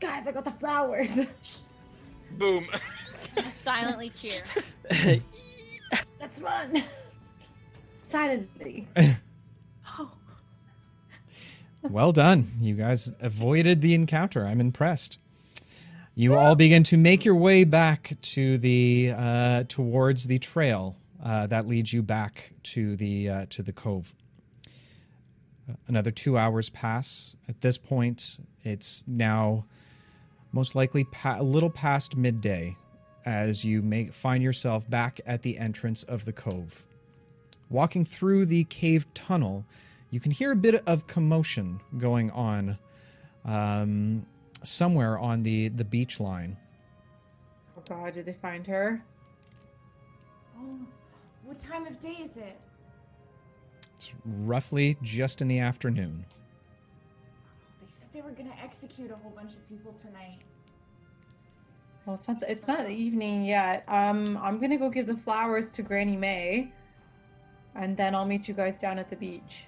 [0.00, 1.10] Guys, I got the flowers.
[2.32, 2.66] Boom.
[3.64, 4.42] Silently cheer.
[6.18, 6.82] That's fun.
[8.10, 8.86] Silently.
[11.82, 12.50] Well done.
[12.60, 14.44] You guys avoided the encounter.
[14.46, 15.18] I'm impressed.
[16.20, 21.46] You all begin to make your way back to the uh, towards the trail uh,
[21.46, 24.16] that leads you back to the uh, to the cove.
[25.86, 27.36] Another two hours pass.
[27.48, 29.66] At this point, it's now
[30.50, 32.74] most likely pa- a little past midday
[33.24, 36.84] as you make find yourself back at the entrance of the cove.
[37.70, 39.66] Walking through the cave tunnel,
[40.10, 42.76] you can hear a bit of commotion going on
[43.44, 44.26] um,
[44.62, 46.56] somewhere on the, the beach line.
[47.76, 49.02] Oh god, did they find her?
[50.58, 50.78] Oh,
[51.44, 52.56] what time of day is it?
[53.96, 56.24] It's roughly just in the afternoon.
[56.28, 56.34] Oh,
[57.80, 60.38] They said they were gonna execute a whole bunch of people tonight.
[62.06, 62.40] Well, it's not.
[62.40, 63.84] The, It's not the evening yet.
[63.88, 66.72] Um, I'm gonna go give the flowers to Granny May,
[67.74, 69.64] and then I'll meet you guys down at the beach.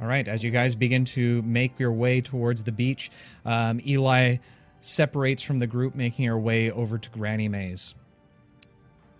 [0.00, 3.10] All right, as you guys begin to make your way towards the beach,
[3.44, 4.38] um, Eli
[4.80, 7.94] separates from the group, making her way over to Granny May's.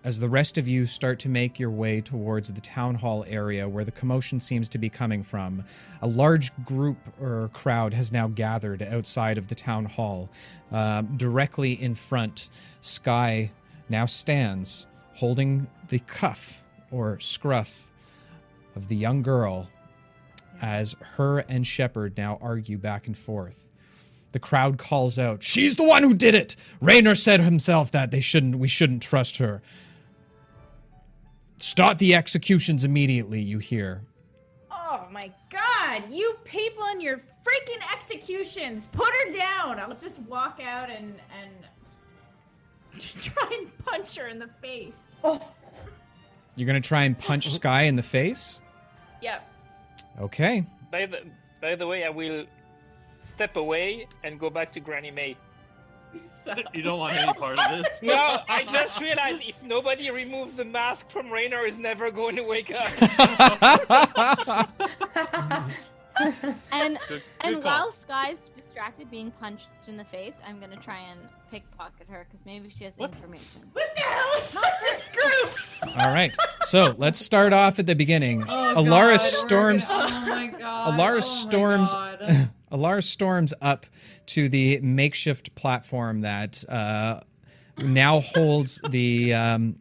[0.03, 3.69] As the rest of you start to make your way towards the town hall area
[3.69, 5.63] where the commotion seems to be coming from,
[6.01, 10.29] a large group or crowd has now gathered outside of the town hall.
[10.73, 12.49] Um, directly in front,
[12.81, 13.51] Sky
[13.87, 17.89] now stands holding the cuff or scruff
[18.75, 19.69] of the young girl
[20.63, 23.69] as her and Shepard now argue back and forth.
[24.31, 26.55] The crowd calls out, "She's the one who did it.
[26.79, 29.61] Raynor said himself that they shouldn't we shouldn't trust her."
[31.57, 34.03] Start the executions immediately, you hear.
[34.71, 38.87] Oh my god, you people and your freaking executions.
[38.93, 39.79] Put her down.
[39.79, 45.11] I'll just walk out and and try and punch her in the face.
[45.25, 45.41] Oh,
[46.55, 48.59] You're going to try and punch Sky in the face?
[49.21, 49.49] Yep.
[50.19, 50.65] Okay.
[50.91, 51.19] By the
[51.61, 52.45] by the way, I will
[53.23, 55.37] step away and go back to Granny May.
[56.17, 57.99] So, You don't want any part of this.
[58.03, 62.43] No, I just realized if nobody removes the mask from Raynor, is never going to
[62.43, 62.91] wake up.
[66.71, 67.63] And Good, and call.
[67.63, 68.37] while Sky's
[68.73, 71.19] distracted being punched in the face, I'm gonna try and
[71.51, 73.11] pickpocket her because maybe she has What?
[73.11, 73.61] information.
[73.73, 75.95] what the hell is with this group?
[75.99, 76.35] All right.
[76.61, 78.41] So let's start off at the beginning.
[78.43, 79.87] Oh, Alara God, storms.
[79.91, 80.93] oh my god.
[80.93, 81.93] Alara oh my storms.
[81.93, 82.49] God.
[82.71, 83.85] Alara storms up
[84.27, 87.19] to the makeshift platform that uh,
[87.77, 89.75] now holds the um,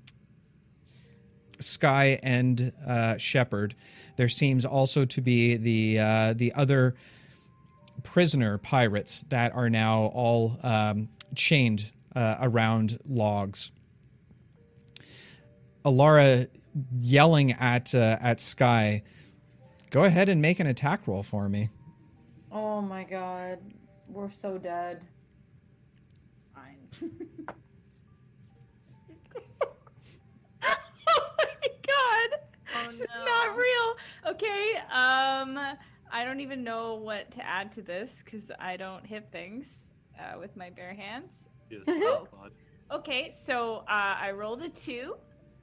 [1.60, 3.74] Sky and uh, Shepard.
[4.16, 6.94] There seems also to be the uh, the other
[8.02, 13.70] prisoner pirates that are now all um, chained uh, around logs.
[15.84, 16.48] Alara
[17.00, 19.02] yelling at uh, at Sky.
[19.90, 21.70] Go ahead and make an attack roll for me.
[22.50, 23.58] Oh my god.
[24.08, 25.02] We're so dead.
[26.54, 26.78] Fine.
[30.62, 32.40] oh my god.
[32.74, 33.24] Oh, It's no.
[33.24, 33.96] not real.
[34.34, 34.74] Okay.
[34.94, 35.58] Um
[36.12, 40.38] I don't even know what to add to this cuz I don't hit things uh,
[40.38, 41.48] with my bare hands.
[41.70, 42.28] Yes, Oh.
[42.90, 45.14] Okay, so uh, I rolled a 2.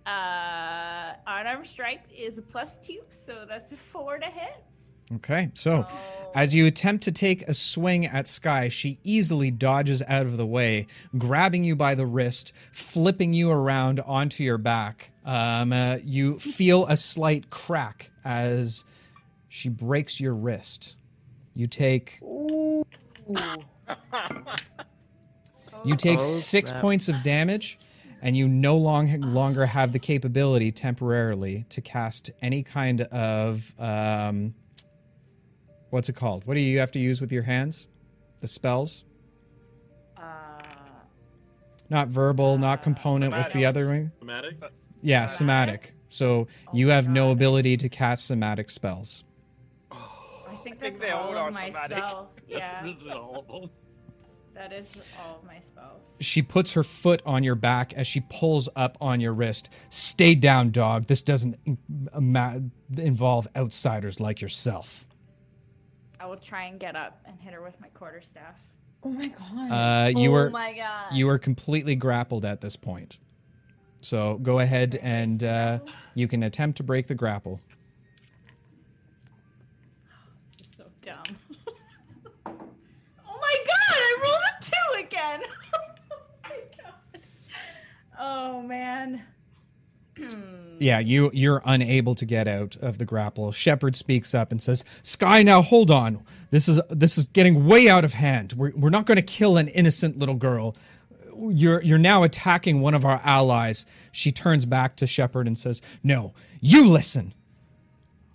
[0.05, 4.63] Uh unarmed strike is a plus 2, so that's a 4 to hit.
[5.15, 6.31] Okay, so Oh.
[6.35, 10.45] as you attempt to take a swing at Sky, she easily dodges out of the
[10.45, 10.87] way,
[11.17, 15.11] grabbing you by the wrist, flipping you around onto your back.
[15.25, 18.85] Um, uh, you feel a slight crack as
[19.49, 20.95] she breaks your wrist.
[21.53, 22.85] You take Ooh.
[25.83, 26.81] you take Oh, six snap.
[26.81, 27.79] points of damage,
[28.21, 34.53] and you no long, longer have the capability temporarily to cast any kind of um,
[35.89, 36.45] what's it called?
[36.45, 37.87] What do you have to use with your hands?
[38.41, 39.03] The spells?
[40.17, 40.21] Uh
[41.89, 43.33] Not verbal, not component.
[43.33, 44.11] What's the other one?
[44.19, 44.57] Dramatic?
[45.01, 45.93] Yeah, somatic.
[46.09, 49.23] So you have no ability to cast somatic spells.
[50.79, 51.97] I think that's they all all are of my somatic.
[51.97, 52.31] spell.
[52.49, 53.69] That's Yeah, really all of them.
[54.55, 56.07] that is all of my spells.
[56.21, 59.69] She puts her foot on your back as she pulls up on your wrist.
[59.89, 61.05] Stay down, dog.
[61.07, 61.57] This doesn't
[62.97, 65.05] involve outsiders like yourself.
[66.19, 68.55] I will try and get up and hit her with my quarterstaff.
[69.03, 69.71] Oh my god.
[69.71, 71.13] Uh, you oh were my god.
[71.13, 73.17] you were completely grappled at this point.
[74.01, 75.79] So go ahead and uh,
[76.15, 77.61] you can attempt to break the grapple.
[80.57, 81.37] This is so dumb.
[82.45, 82.51] oh
[83.25, 85.41] my god, I rolled a two again.
[85.73, 87.21] oh my god.
[88.19, 89.23] Oh man.
[90.81, 93.51] Yeah, you you're unable to get out of the grapple.
[93.51, 96.23] Shepard speaks up and says, "Sky, now hold on.
[96.51, 98.53] This is this is getting way out of hand.
[98.53, 100.77] We're we're not going to kill an innocent little girl.
[101.37, 105.81] You're you're now attacking one of our allies." She turns back to Shepard and says,
[106.01, 107.33] "No, you listen.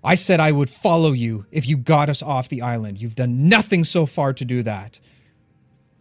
[0.04, 3.00] I said I would follow you if you got us off the island.
[3.00, 5.00] You've done nothing so far to do that."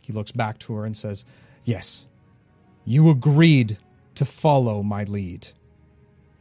[0.01, 1.23] He looks back to her and says,
[1.63, 2.07] "Yes.
[2.85, 3.77] You agreed
[4.15, 5.47] to follow my lead."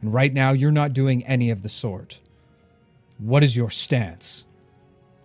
[0.01, 2.19] And right now, you're not doing any of the sort.
[3.17, 4.45] What is your stance?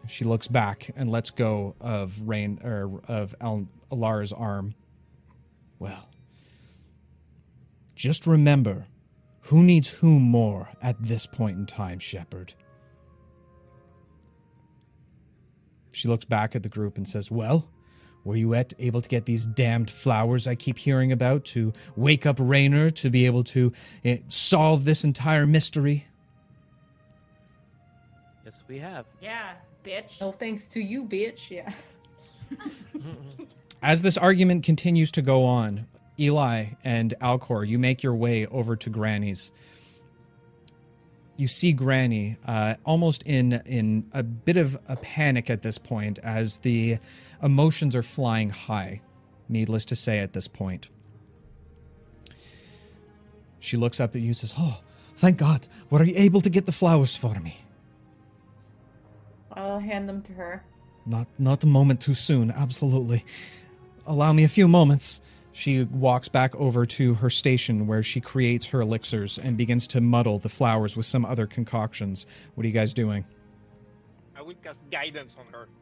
[0.06, 4.74] She looks back and lets go of Raynor of Al- Alara's arm.
[5.80, 6.08] Well,
[7.94, 8.86] just remember,
[9.48, 12.52] who needs whom more at this point in time, Shepard?
[15.92, 17.68] She looks back at the group and says, "Well,
[18.24, 22.26] were you at, able to get these damned flowers I keep hearing about to wake
[22.26, 23.72] up Raynor to be able to
[24.04, 26.06] eh, solve this entire mystery?
[28.44, 29.06] Yes, we have.
[29.22, 30.20] Yeah, bitch.
[30.20, 31.48] no thanks to you, bitch.
[31.48, 31.72] Yeah.
[33.82, 35.86] As this argument continues to go on,
[36.18, 39.52] Eli and Alcor, you make your way over to Granny's.
[41.36, 46.18] You see Granny uh, almost in in a bit of a panic at this point,
[46.18, 46.98] as the
[47.42, 49.00] emotions are flying high.
[49.48, 50.88] Needless to say, at this point,
[53.60, 54.80] she looks up at you and says, "Oh,
[55.16, 55.66] thank God!
[55.90, 57.60] Were you able to get the flowers for me?"
[59.52, 60.64] I'll hand them to her.
[61.06, 63.24] Not not a moment too soon, absolutely.
[64.06, 65.20] Allow me a few moments.
[65.58, 70.00] She walks back over to her station where she creates her elixirs and begins to
[70.00, 72.28] muddle the flowers with some other concoctions.
[72.54, 73.24] What are you guys doing?
[74.36, 75.68] I will cast guidance on her.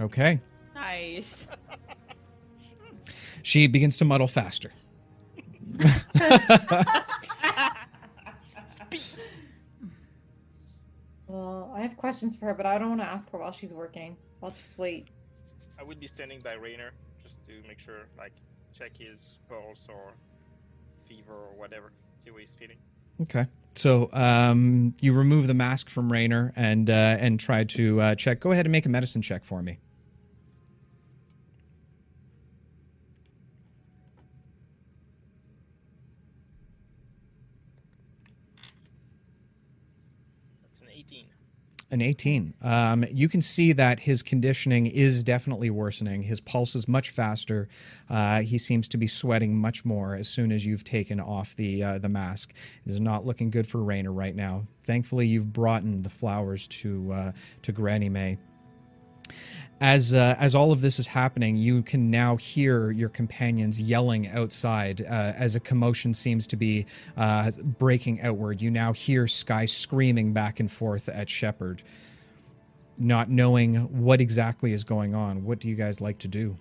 [0.00, 0.40] Okay.
[0.76, 1.48] Nice.
[3.42, 4.72] She begins to muddle faster.
[11.26, 13.72] Well, I have questions for her, but I don't want to ask her while she's
[13.72, 14.18] working.
[14.42, 15.08] I'll just wait.
[15.80, 16.90] I will be standing by Raynor
[17.22, 18.34] just to make sure, like,
[18.82, 20.12] check his pulse or
[21.08, 21.92] fever or whatever,
[22.24, 22.78] see what he's feeling.
[23.20, 23.46] Okay.
[23.74, 28.40] So um, you remove the mask from Raynor and uh, and try to uh, check.
[28.40, 29.78] Go ahead and make a medicine check for me.
[40.62, 41.26] That's an 18.
[41.92, 42.54] An 18.
[42.62, 46.22] Um, you can see that his conditioning is definitely worsening.
[46.22, 47.68] His pulse is much faster.
[48.08, 51.82] Uh, he seems to be sweating much more as soon as you've taken off the
[51.82, 52.54] uh, the mask.
[52.86, 54.66] It is not looking good for Raynor right now.
[54.84, 58.38] Thankfully, you've brought in the flowers to uh, to Granny May.
[59.82, 64.28] As uh, as all of this is happening, you can now hear your companions yelling
[64.28, 66.86] outside uh, as a commotion seems to be
[67.16, 68.60] uh, breaking outward.
[68.60, 71.82] You now hear Sky screaming back and forth at Shepard,
[72.96, 75.44] not knowing what exactly is going on.
[75.44, 76.56] What do you guys like to do?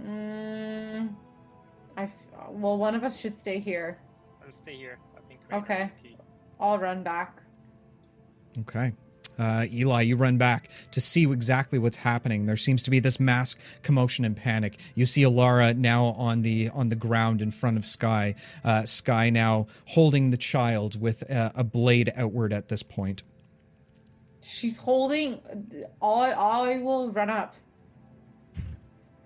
[0.00, 1.12] Mm,
[1.96, 2.12] I f-
[2.48, 3.98] well, one of us should stay here.
[4.46, 4.98] I'll stay here.
[5.16, 5.40] I think.
[5.52, 5.90] Okay.
[6.60, 7.42] I'll run back.
[8.60, 8.92] Okay.
[9.38, 12.46] Uh, Eli, you run back to see exactly what's happening.
[12.46, 14.78] There seems to be this mass commotion and panic.
[14.94, 18.34] You see Alara now on the on the ground in front of Sky.
[18.64, 23.22] Uh, Sky now holding the child with a, a blade outward at this point.
[24.42, 25.40] She's holding.
[26.02, 27.54] I I will run up.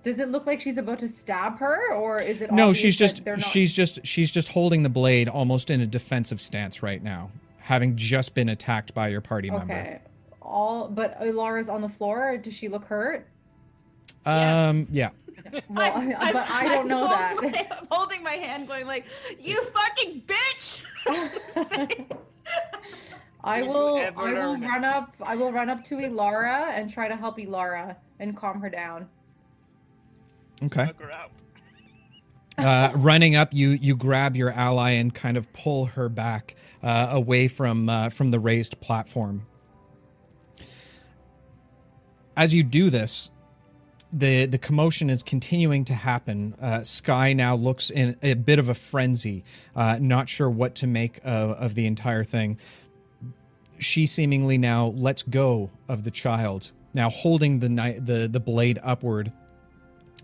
[0.05, 2.53] Does it look like she's about to stab her, or is it?
[2.53, 6.41] No, she's just not- she's just she's just holding the blade almost in a defensive
[6.41, 7.31] stance right now,
[7.69, 9.75] having just been attacked by your party member.
[9.75, 10.01] okay.
[10.41, 12.39] All but Alara's on the floor.
[12.39, 13.29] Does she look hurt?
[14.25, 15.11] Um, yeah.
[15.69, 17.37] Well, I'm- I, but I don't I'm know that.
[17.37, 19.05] my- I'm holding my hand, going like,
[19.39, 20.81] "You fucking bitch!"
[23.45, 23.97] I Will you will.
[23.99, 24.61] ever I will learn?
[24.63, 25.15] run up.
[25.23, 29.09] I will run up to Alara and try to help Alara and calm her down.
[30.65, 30.89] Okay.
[30.99, 31.31] Her out.
[32.59, 37.09] uh, running up, you you grab your ally and kind of pull her back uh,
[37.11, 39.47] away from uh, from the raised platform.
[42.37, 43.31] As you do this,
[44.13, 46.55] the the commotion is continuing to happen.
[46.61, 50.87] Uh, Sky now looks in a bit of a frenzy, uh, not sure what to
[50.87, 52.59] make of, of the entire thing.
[53.79, 58.79] She seemingly now lets go of the child, now holding the kni- the the blade
[58.83, 59.33] upward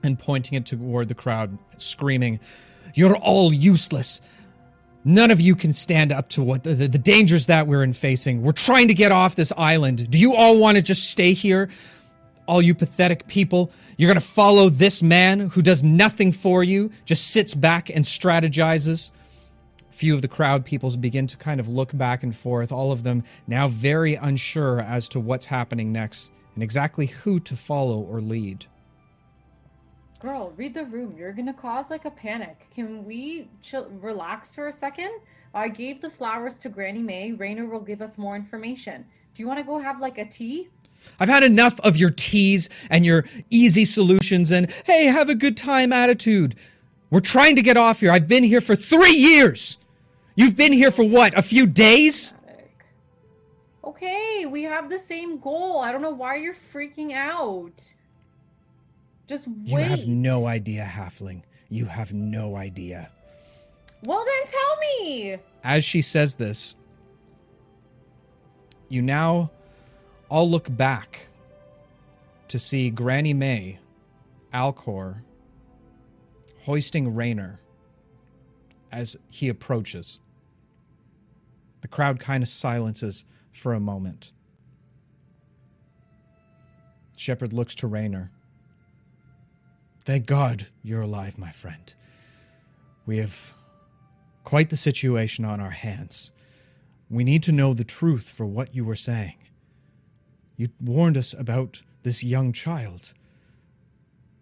[0.02, 2.38] and pointing it toward the crowd, screaming,
[2.94, 4.20] You're all useless.
[5.06, 7.92] None of you can stand up to what the, the, the dangers that we're in
[7.92, 8.42] facing.
[8.42, 10.10] We're trying to get off this island.
[10.10, 11.68] Do you all want to just stay here?
[12.46, 16.90] All you pathetic people, you're going to follow this man who does nothing for you,
[17.04, 19.10] just sits back and strategizes.
[19.90, 22.90] A Few of the crowd peoples begin to kind of look back and forth, all
[22.90, 27.98] of them now very unsure as to what's happening next and exactly who to follow
[27.98, 28.66] or lead.
[30.24, 31.14] Girl, read the room.
[31.18, 32.66] You're gonna cause like a panic.
[32.74, 35.10] Can we chill, relax for a second?
[35.52, 37.32] I gave the flowers to Granny May.
[37.32, 39.04] Raynor will give us more information.
[39.34, 40.70] Do you want to go have like a tea?
[41.20, 45.58] I've had enough of your teas and your easy solutions and, hey, have a good
[45.58, 46.54] time attitude.
[47.10, 48.10] We're trying to get off here.
[48.10, 49.76] I've been here for three years.
[50.36, 52.32] You've been here for what, a few days?
[53.84, 55.80] Okay, we have the same goal.
[55.80, 57.93] I don't know why you're freaking out.
[59.26, 59.68] Just wait.
[59.68, 61.42] You have no idea, Halfling.
[61.68, 63.10] You have no idea.
[64.04, 65.38] Well, then tell me.
[65.62, 66.76] As she says this,
[68.88, 69.50] you now
[70.28, 71.28] all look back
[72.48, 73.78] to see Granny May,
[74.52, 75.22] Alcor,
[76.64, 77.60] hoisting Raynor
[78.92, 80.20] as he approaches.
[81.80, 84.32] The crowd kind of silences for a moment.
[87.16, 88.30] Shepard looks to Raynor.
[90.04, 91.94] Thank God you're alive, my friend.
[93.06, 93.54] We have
[94.44, 96.30] quite the situation on our hands.
[97.08, 99.36] We need to know the truth for what you were saying.
[100.56, 103.14] You warned us about this young child.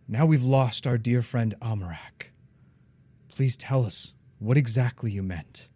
[0.08, 2.32] Now we've lost our dear friend Almeric.
[3.28, 5.68] Please tell us what exactly you meant.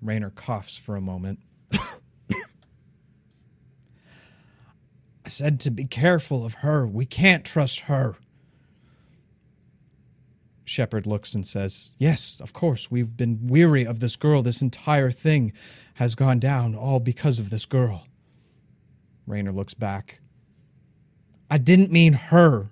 [0.00, 1.40] Raynor coughs for a moment.
[5.30, 6.86] Said to be careful of her.
[6.86, 8.16] We can't trust her.
[10.64, 12.90] Shepard looks and says, Yes, of course.
[12.90, 14.42] We've been weary of this girl.
[14.42, 15.52] This entire thing
[15.94, 18.06] has gone down all because of this girl.
[19.26, 20.20] Raynor looks back.
[21.48, 22.70] I didn't mean her.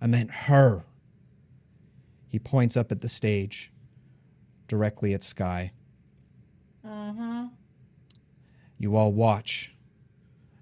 [0.00, 0.84] I meant her.
[2.28, 3.72] He points up at the stage,
[4.68, 5.72] directly at Sky.
[6.86, 7.46] Mm-hmm.
[8.78, 9.74] You all watch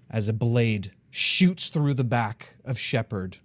[0.09, 3.37] as a blade shoots through the back of Shepard,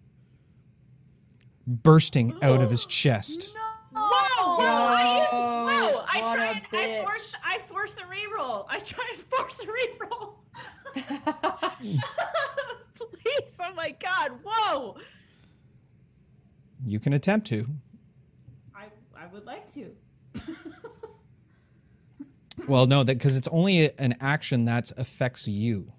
[1.67, 3.55] bursting out of his chest.
[3.95, 4.57] Whoa!
[4.57, 4.65] Whoa!
[4.65, 6.05] I, use- whoa!
[6.09, 8.65] I try and I force I force a reroll.
[8.71, 10.35] I try and force a reroll.
[12.95, 13.59] Please!
[13.61, 14.33] Oh my god!
[14.43, 14.97] Whoa!
[16.87, 17.67] You can attempt to.
[18.75, 19.95] I I would like to.
[22.67, 25.93] Well, no, that because it's only an action that affects you.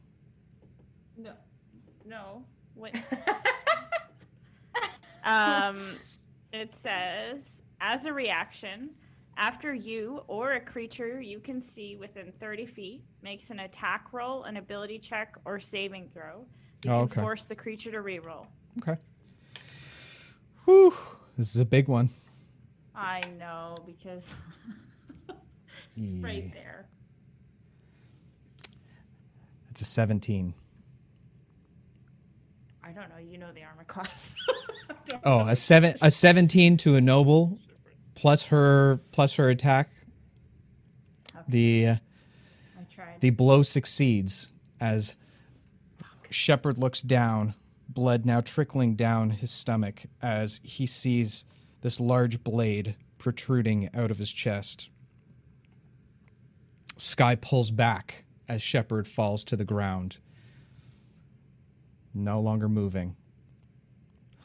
[5.26, 5.98] Um,
[6.52, 8.92] it says as a reaction,
[9.38, 14.44] after you or a creature you can see within 30 feet makes an attack roll,
[14.46, 16.46] an ability check, or saving throw,
[16.84, 18.48] you Oh, can force the creature to reroll.
[18.82, 18.98] Okay.
[20.66, 20.94] Whew.
[21.38, 22.10] This is a big one.
[22.96, 24.34] I know because
[25.96, 26.88] it's right there.
[29.70, 30.54] It's a 17.
[32.90, 33.18] I don't know.
[33.18, 34.36] You know the armor class.
[35.24, 37.60] Oh, a seven, a 17 to a noble,
[38.16, 39.90] plus her, plus her attack.
[41.48, 41.96] The uh,
[42.80, 43.22] I tried.
[43.22, 45.16] the blow succeeds as
[46.30, 47.54] Shepard looks down,
[47.88, 51.46] blood now trickling down his stomach as he sees
[51.82, 54.90] this large blade protruding out of his chest.
[56.98, 60.18] Sky pulls back as Shepard falls to the ground,
[62.14, 63.16] no longer moving.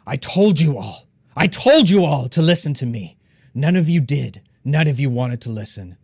[0.07, 1.07] I told you all.
[1.37, 3.17] I told you all to listen to me.
[3.55, 4.43] None of you did.
[4.65, 5.97] None of you wanted to listen.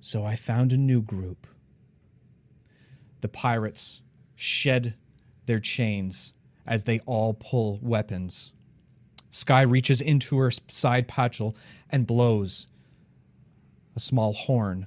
[0.00, 1.46] So I found a new group.
[3.20, 4.02] The pirates
[4.34, 4.94] shed
[5.46, 6.34] their chains
[6.66, 8.52] as they all pull weapons.
[9.30, 11.54] Sky reaches into her side patchel
[11.90, 12.68] and blows
[13.94, 14.86] a small horn.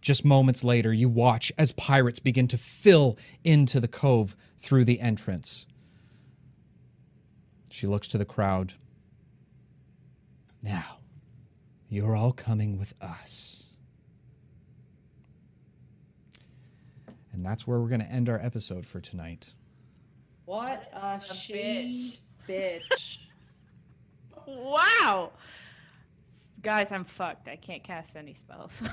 [0.00, 5.00] Just moments later, you watch as pirates begin to fill into the cove through the
[5.00, 5.66] entrance.
[7.70, 8.74] She looks to the crowd.
[10.62, 10.98] Now,
[11.88, 13.74] you're all coming with us.
[17.32, 19.54] And that's where we're going to end our episode for tonight.
[20.44, 23.18] What a, a she bitch.
[24.46, 25.30] Wow.
[26.62, 27.48] Guys, I'm fucked.
[27.48, 28.82] I can't cast any spells.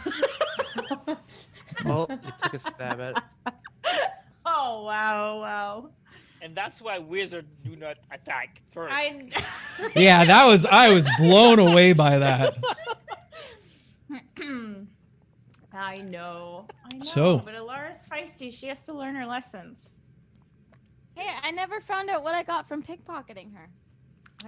[1.86, 3.54] Well, you took a stab at it.
[4.46, 5.90] oh wow, wow.
[6.42, 8.96] And that's why wizards do not attack first.
[8.96, 9.30] I
[9.96, 12.58] Yeah, that was I was blown away by that.
[15.74, 16.66] I know.
[16.92, 17.02] I know.
[17.02, 18.52] So- but Alara's feisty.
[18.52, 19.92] She has to learn her lessons.
[21.16, 23.70] Hey, I never found out what I got from pickpocketing her.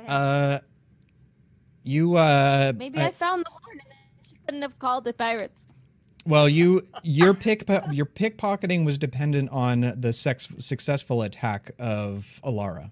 [0.08, 0.60] Uh
[1.90, 3.98] you uh Maybe I- I found the horn and then
[4.30, 5.68] she couldn't have called the pirates.
[6.26, 12.92] well, you your pick your pickpocketing was dependent on the sex, successful attack of Alara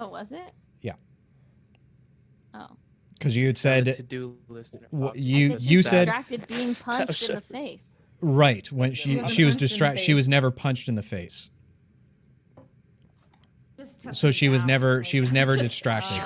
[0.00, 0.52] Oh, was it?
[0.80, 0.94] Yeah.
[2.54, 2.68] Oh.
[3.14, 4.74] because you had To said do list.
[4.74, 5.20] in her Wha- pocket.
[5.20, 7.80] you- said you said- distracted being punched in the face.
[8.20, 10.02] right when she wasn't she was punched in the distracted.
[10.04, 11.50] She was never punched in the face,
[14.12, 16.22] so she was never she was never Just- distracted.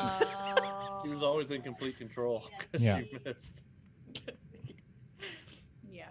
[1.23, 2.41] He was always in complete control.
[2.73, 2.99] 'cause Yeah.
[2.99, 3.61] she missed.
[5.89, 6.07] yeah.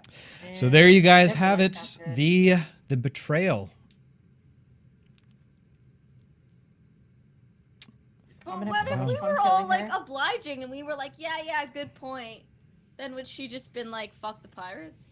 [0.53, 2.15] So there you guys That's have what it.
[2.15, 2.55] The
[2.87, 3.69] the betrayal.
[8.45, 9.97] Well, what if we were all like her.
[10.01, 12.41] obliging and we were like, yeah, yeah, good point.
[12.97, 15.03] Then would she just been like, fuck the pirates?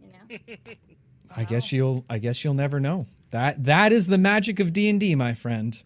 [0.00, 0.54] You know?
[1.36, 3.06] I guess you'll I guess you'll never know.
[3.30, 5.82] That that is the magic of D&D, my friend.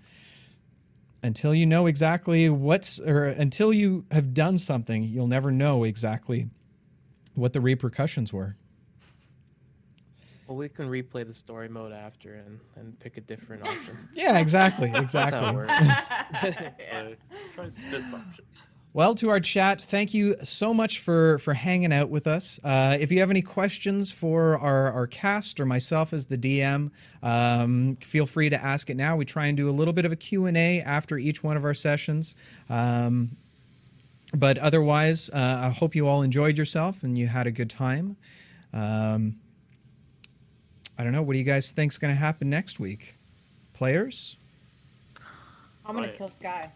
[1.27, 6.49] Until you know exactly what's or until you have done something, you'll never know exactly
[7.35, 8.57] what the repercussions were.
[10.47, 13.99] Well, we can replay the story mode after and, and pick a different option.
[14.15, 15.41] Yeah, exactly, exactly.
[15.41, 16.51] That's how it exactly.
[16.53, 16.73] works.
[16.79, 17.09] yeah.
[17.09, 18.45] I tried this option.
[18.97, 22.59] Well, to our chat, thank you so much for for hanging out with us.
[22.65, 26.91] Uh, if you have any questions for our, our cast or myself as the DM,
[27.23, 29.15] um, feel free to ask it now.
[29.15, 31.75] We try and do a little bit of a Q&A after each one of our
[31.75, 32.35] sessions.
[32.71, 33.33] Um,
[34.35, 38.17] but otherwise, uh, I hope you all enjoyed yourself and you had a good time.
[38.73, 39.37] Um,
[40.99, 41.21] I don't know.
[41.21, 43.19] What do you guys think's is going to happen next week?
[43.75, 44.39] Players?
[45.85, 46.71] I'm gonna kill Sky.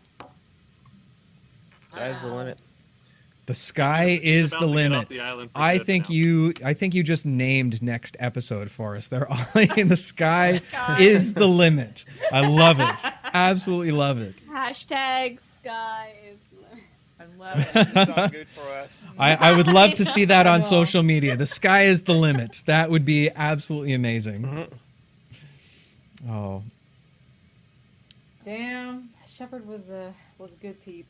[1.93, 2.59] Sky's the limit.
[3.47, 5.09] The sky is the to get off limit.
[5.09, 6.15] the I think now.
[6.15, 9.09] you I think you just named next episode for us.
[9.09, 9.45] They're all
[9.77, 11.01] in the sky oh God.
[11.01, 12.05] is the limit.
[12.31, 13.13] I love it.
[13.25, 14.37] Absolutely love it.
[14.49, 16.37] Hashtag sky is.
[17.19, 18.33] I love it.
[18.33, 19.03] Good for us.
[19.19, 21.37] I, I would love to see that on social media.
[21.37, 22.63] The sky is the limit.
[22.67, 24.43] That would be absolutely amazing.
[24.43, 26.31] Mm-hmm.
[26.33, 26.63] Oh,
[28.45, 31.10] Damn, Shepard was a was good peeps.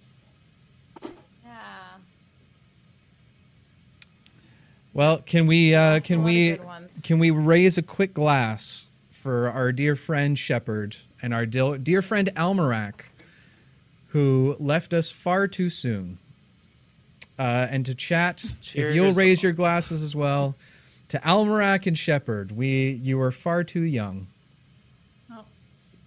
[5.01, 6.59] Well, can we uh, can we
[7.03, 12.03] can we raise a quick glass for our dear friend Shepard and our dear, dear
[12.03, 13.07] friend Almeric,
[14.09, 16.19] who left us far too soon.
[17.39, 20.55] Uh, and to chat, if you'll raise your glasses as well,
[21.09, 24.27] to Almeric and Shepard, we you were far too young.
[25.33, 25.45] Oh,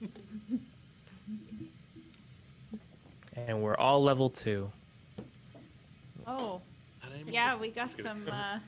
[3.36, 4.72] And we're all level two.
[6.28, 6.62] oh,
[7.26, 8.60] yeah, we got some uh,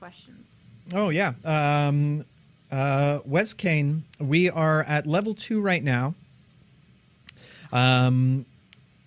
[0.00, 0.46] questions.
[0.94, 1.34] Oh yeah.
[1.44, 2.24] Um,
[2.72, 6.14] uh, Wes Kane, we are at level two right now.
[7.72, 8.46] Um,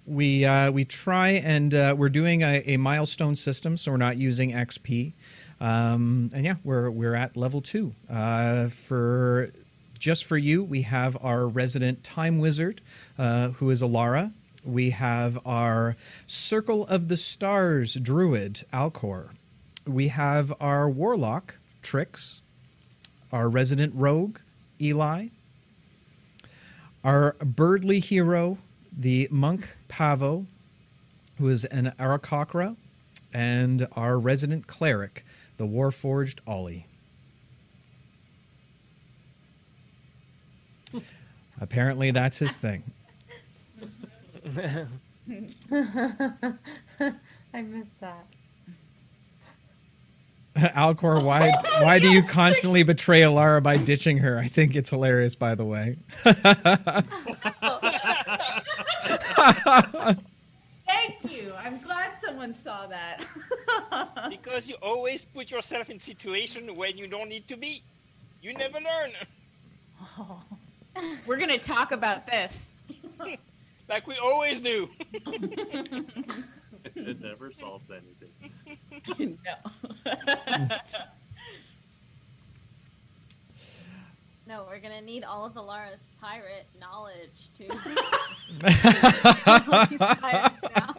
[0.05, 4.17] we uh, we try and uh, we're doing a, a milestone system, so we're not
[4.17, 5.13] using XP.
[5.59, 7.95] Um, and yeah, we're we're at level two.
[8.09, 9.51] Uh, for
[9.97, 12.81] just for you, we have our resident time wizard,
[13.17, 14.31] uh, who is Alara.
[14.65, 15.95] We have our
[16.27, 19.29] Circle of the Stars druid, Alcor.
[19.85, 22.41] We have our warlock, Trix.
[23.31, 24.39] Our resident rogue,
[24.79, 25.27] Eli.
[27.03, 28.59] Our birdly hero,
[28.95, 30.45] the monk Pavo,
[31.37, 32.75] who is an Aarakocra.
[33.33, 35.25] And our resident cleric,
[35.57, 36.85] the warforged Ollie.
[41.59, 42.83] Apparently, that's his thing.
[47.53, 48.25] I missed that.
[50.57, 54.37] Alcor, why oh why do you constantly betray Alara by ditching her?
[54.37, 55.97] I think it's hilarious, by the way.
[60.87, 61.53] Thank you.
[61.57, 63.25] I'm glad someone saw that.
[64.29, 67.83] Because you always put yourself in situation when you don't need to be.
[68.41, 69.11] You never learn.
[71.25, 72.71] We're gonna talk about this.
[73.89, 74.89] Like we always do.
[76.95, 78.22] It never solves anything.
[79.19, 79.35] No.
[84.45, 87.67] No, we're gonna need all of Alara's pirate knowledge to.
[87.69, 87.75] Now.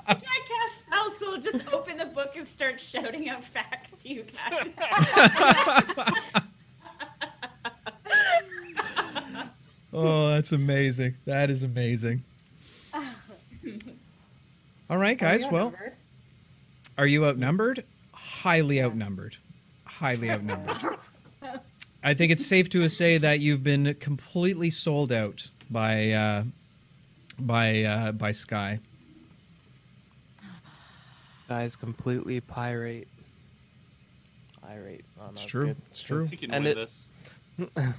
[0.06, 0.12] I
[0.48, 4.24] cast spells, so we'll just open the book and start shouting out facts to you
[4.24, 4.68] guys.
[9.92, 11.14] Oh, that's amazing.
[11.24, 12.22] That is amazing.
[14.90, 15.44] All right, guys.
[15.44, 15.92] Oh, well, outnumbered?
[16.98, 17.84] Are you outnumbered?
[18.12, 19.36] Highly outnumbered.
[19.84, 20.76] Highly outnumbered.
[22.02, 26.44] I think it's safe to say that you've been completely sold out by uh,
[27.38, 28.80] by uh, by Sky.
[31.48, 33.08] Guys, completely pirate.
[34.68, 35.04] Irate.
[35.20, 35.66] Oh, no, It's true.
[35.66, 35.76] good.
[35.90, 36.28] It's true.
[36.30, 37.06] You can And win it- this.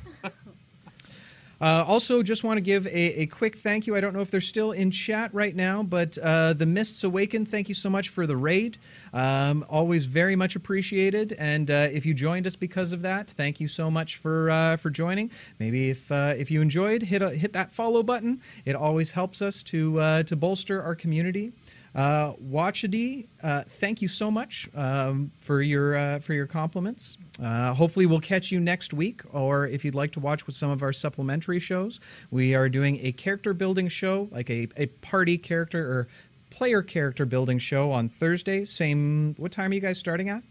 [1.62, 3.96] Uh, also, just want to give a, a quick thank you.
[3.96, 7.46] I don't know if they're still in chat right now, but uh, the Mists Awaken,
[7.46, 8.78] thank you so much for the raid.
[9.14, 11.34] Um, always very much appreciated.
[11.34, 14.78] And uh, if you joined us because of that, thank you so much for uh,
[14.78, 15.32] for joining.
[15.60, 18.42] Maybe if uh, if you enjoyed, hit a, hit that follow button.
[18.66, 21.54] It always helps us to uh, to bolster our community.
[21.96, 27.18] Uh, Watchady, uh, thank you so much um, for your uh, for your compliments.
[27.42, 30.70] Uh, hopefully, we'll catch you next week, or if you'd like to watch with some
[30.70, 32.02] of our supplementary shows,
[32.32, 36.08] we are doing a character building show, like a, a party character or
[36.50, 38.66] player character building show on Thursday.
[38.66, 39.34] Same.
[39.38, 40.44] What time are you guys starting at?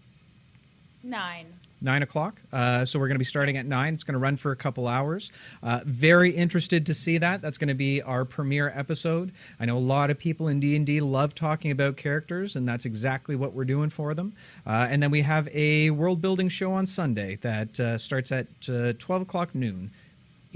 [1.03, 1.54] Nine.
[1.85, 2.43] Nine o'clock.
[2.53, 3.95] Uh, so we're going to be starting at nine.
[3.95, 5.31] It's going to run for a couple hours.
[5.63, 7.43] Uh, very interested to see that.
[7.43, 9.31] That's going to be our premiere episode.
[9.61, 12.67] I know a lot of people in D and D love talking about characters, and
[12.67, 14.33] that's exactly what we're doing for them.
[14.67, 18.47] Uh, and then we have a world building show on Sunday that uh, starts at
[18.69, 19.91] uh, twelve o'clock noon.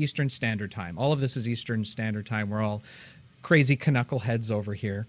[0.00, 0.96] Eastern Standard Time.
[0.96, 2.50] All of this is Eastern Standard Time.
[2.50, 2.82] We're all
[3.42, 5.08] crazy knuckleheads over here.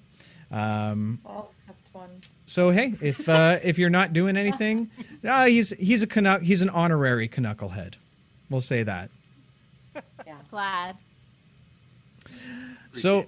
[0.52, 2.10] Um, All except one.
[2.50, 4.90] So hey, if uh, if you're not doing anything,
[5.24, 7.94] uh, he's he's a Canuck, he's an honorary knucklehead.
[8.50, 9.12] We'll say that.
[10.26, 10.38] Yeah.
[10.50, 10.96] Glad.
[12.92, 13.28] So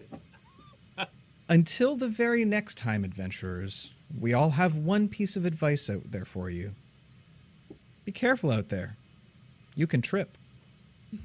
[1.48, 6.26] until the very next time, adventurers, we all have one piece of advice out there
[6.26, 6.72] for you.
[8.06, 8.96] Be careful out there.
[9.76, 10.36] You can trip.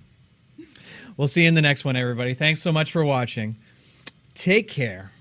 [1.16, 2.34] We'll see you in the next one, everybody.
[2.34, 3.56] Thanks so much for watching.
[4.34, 5.12] Take care.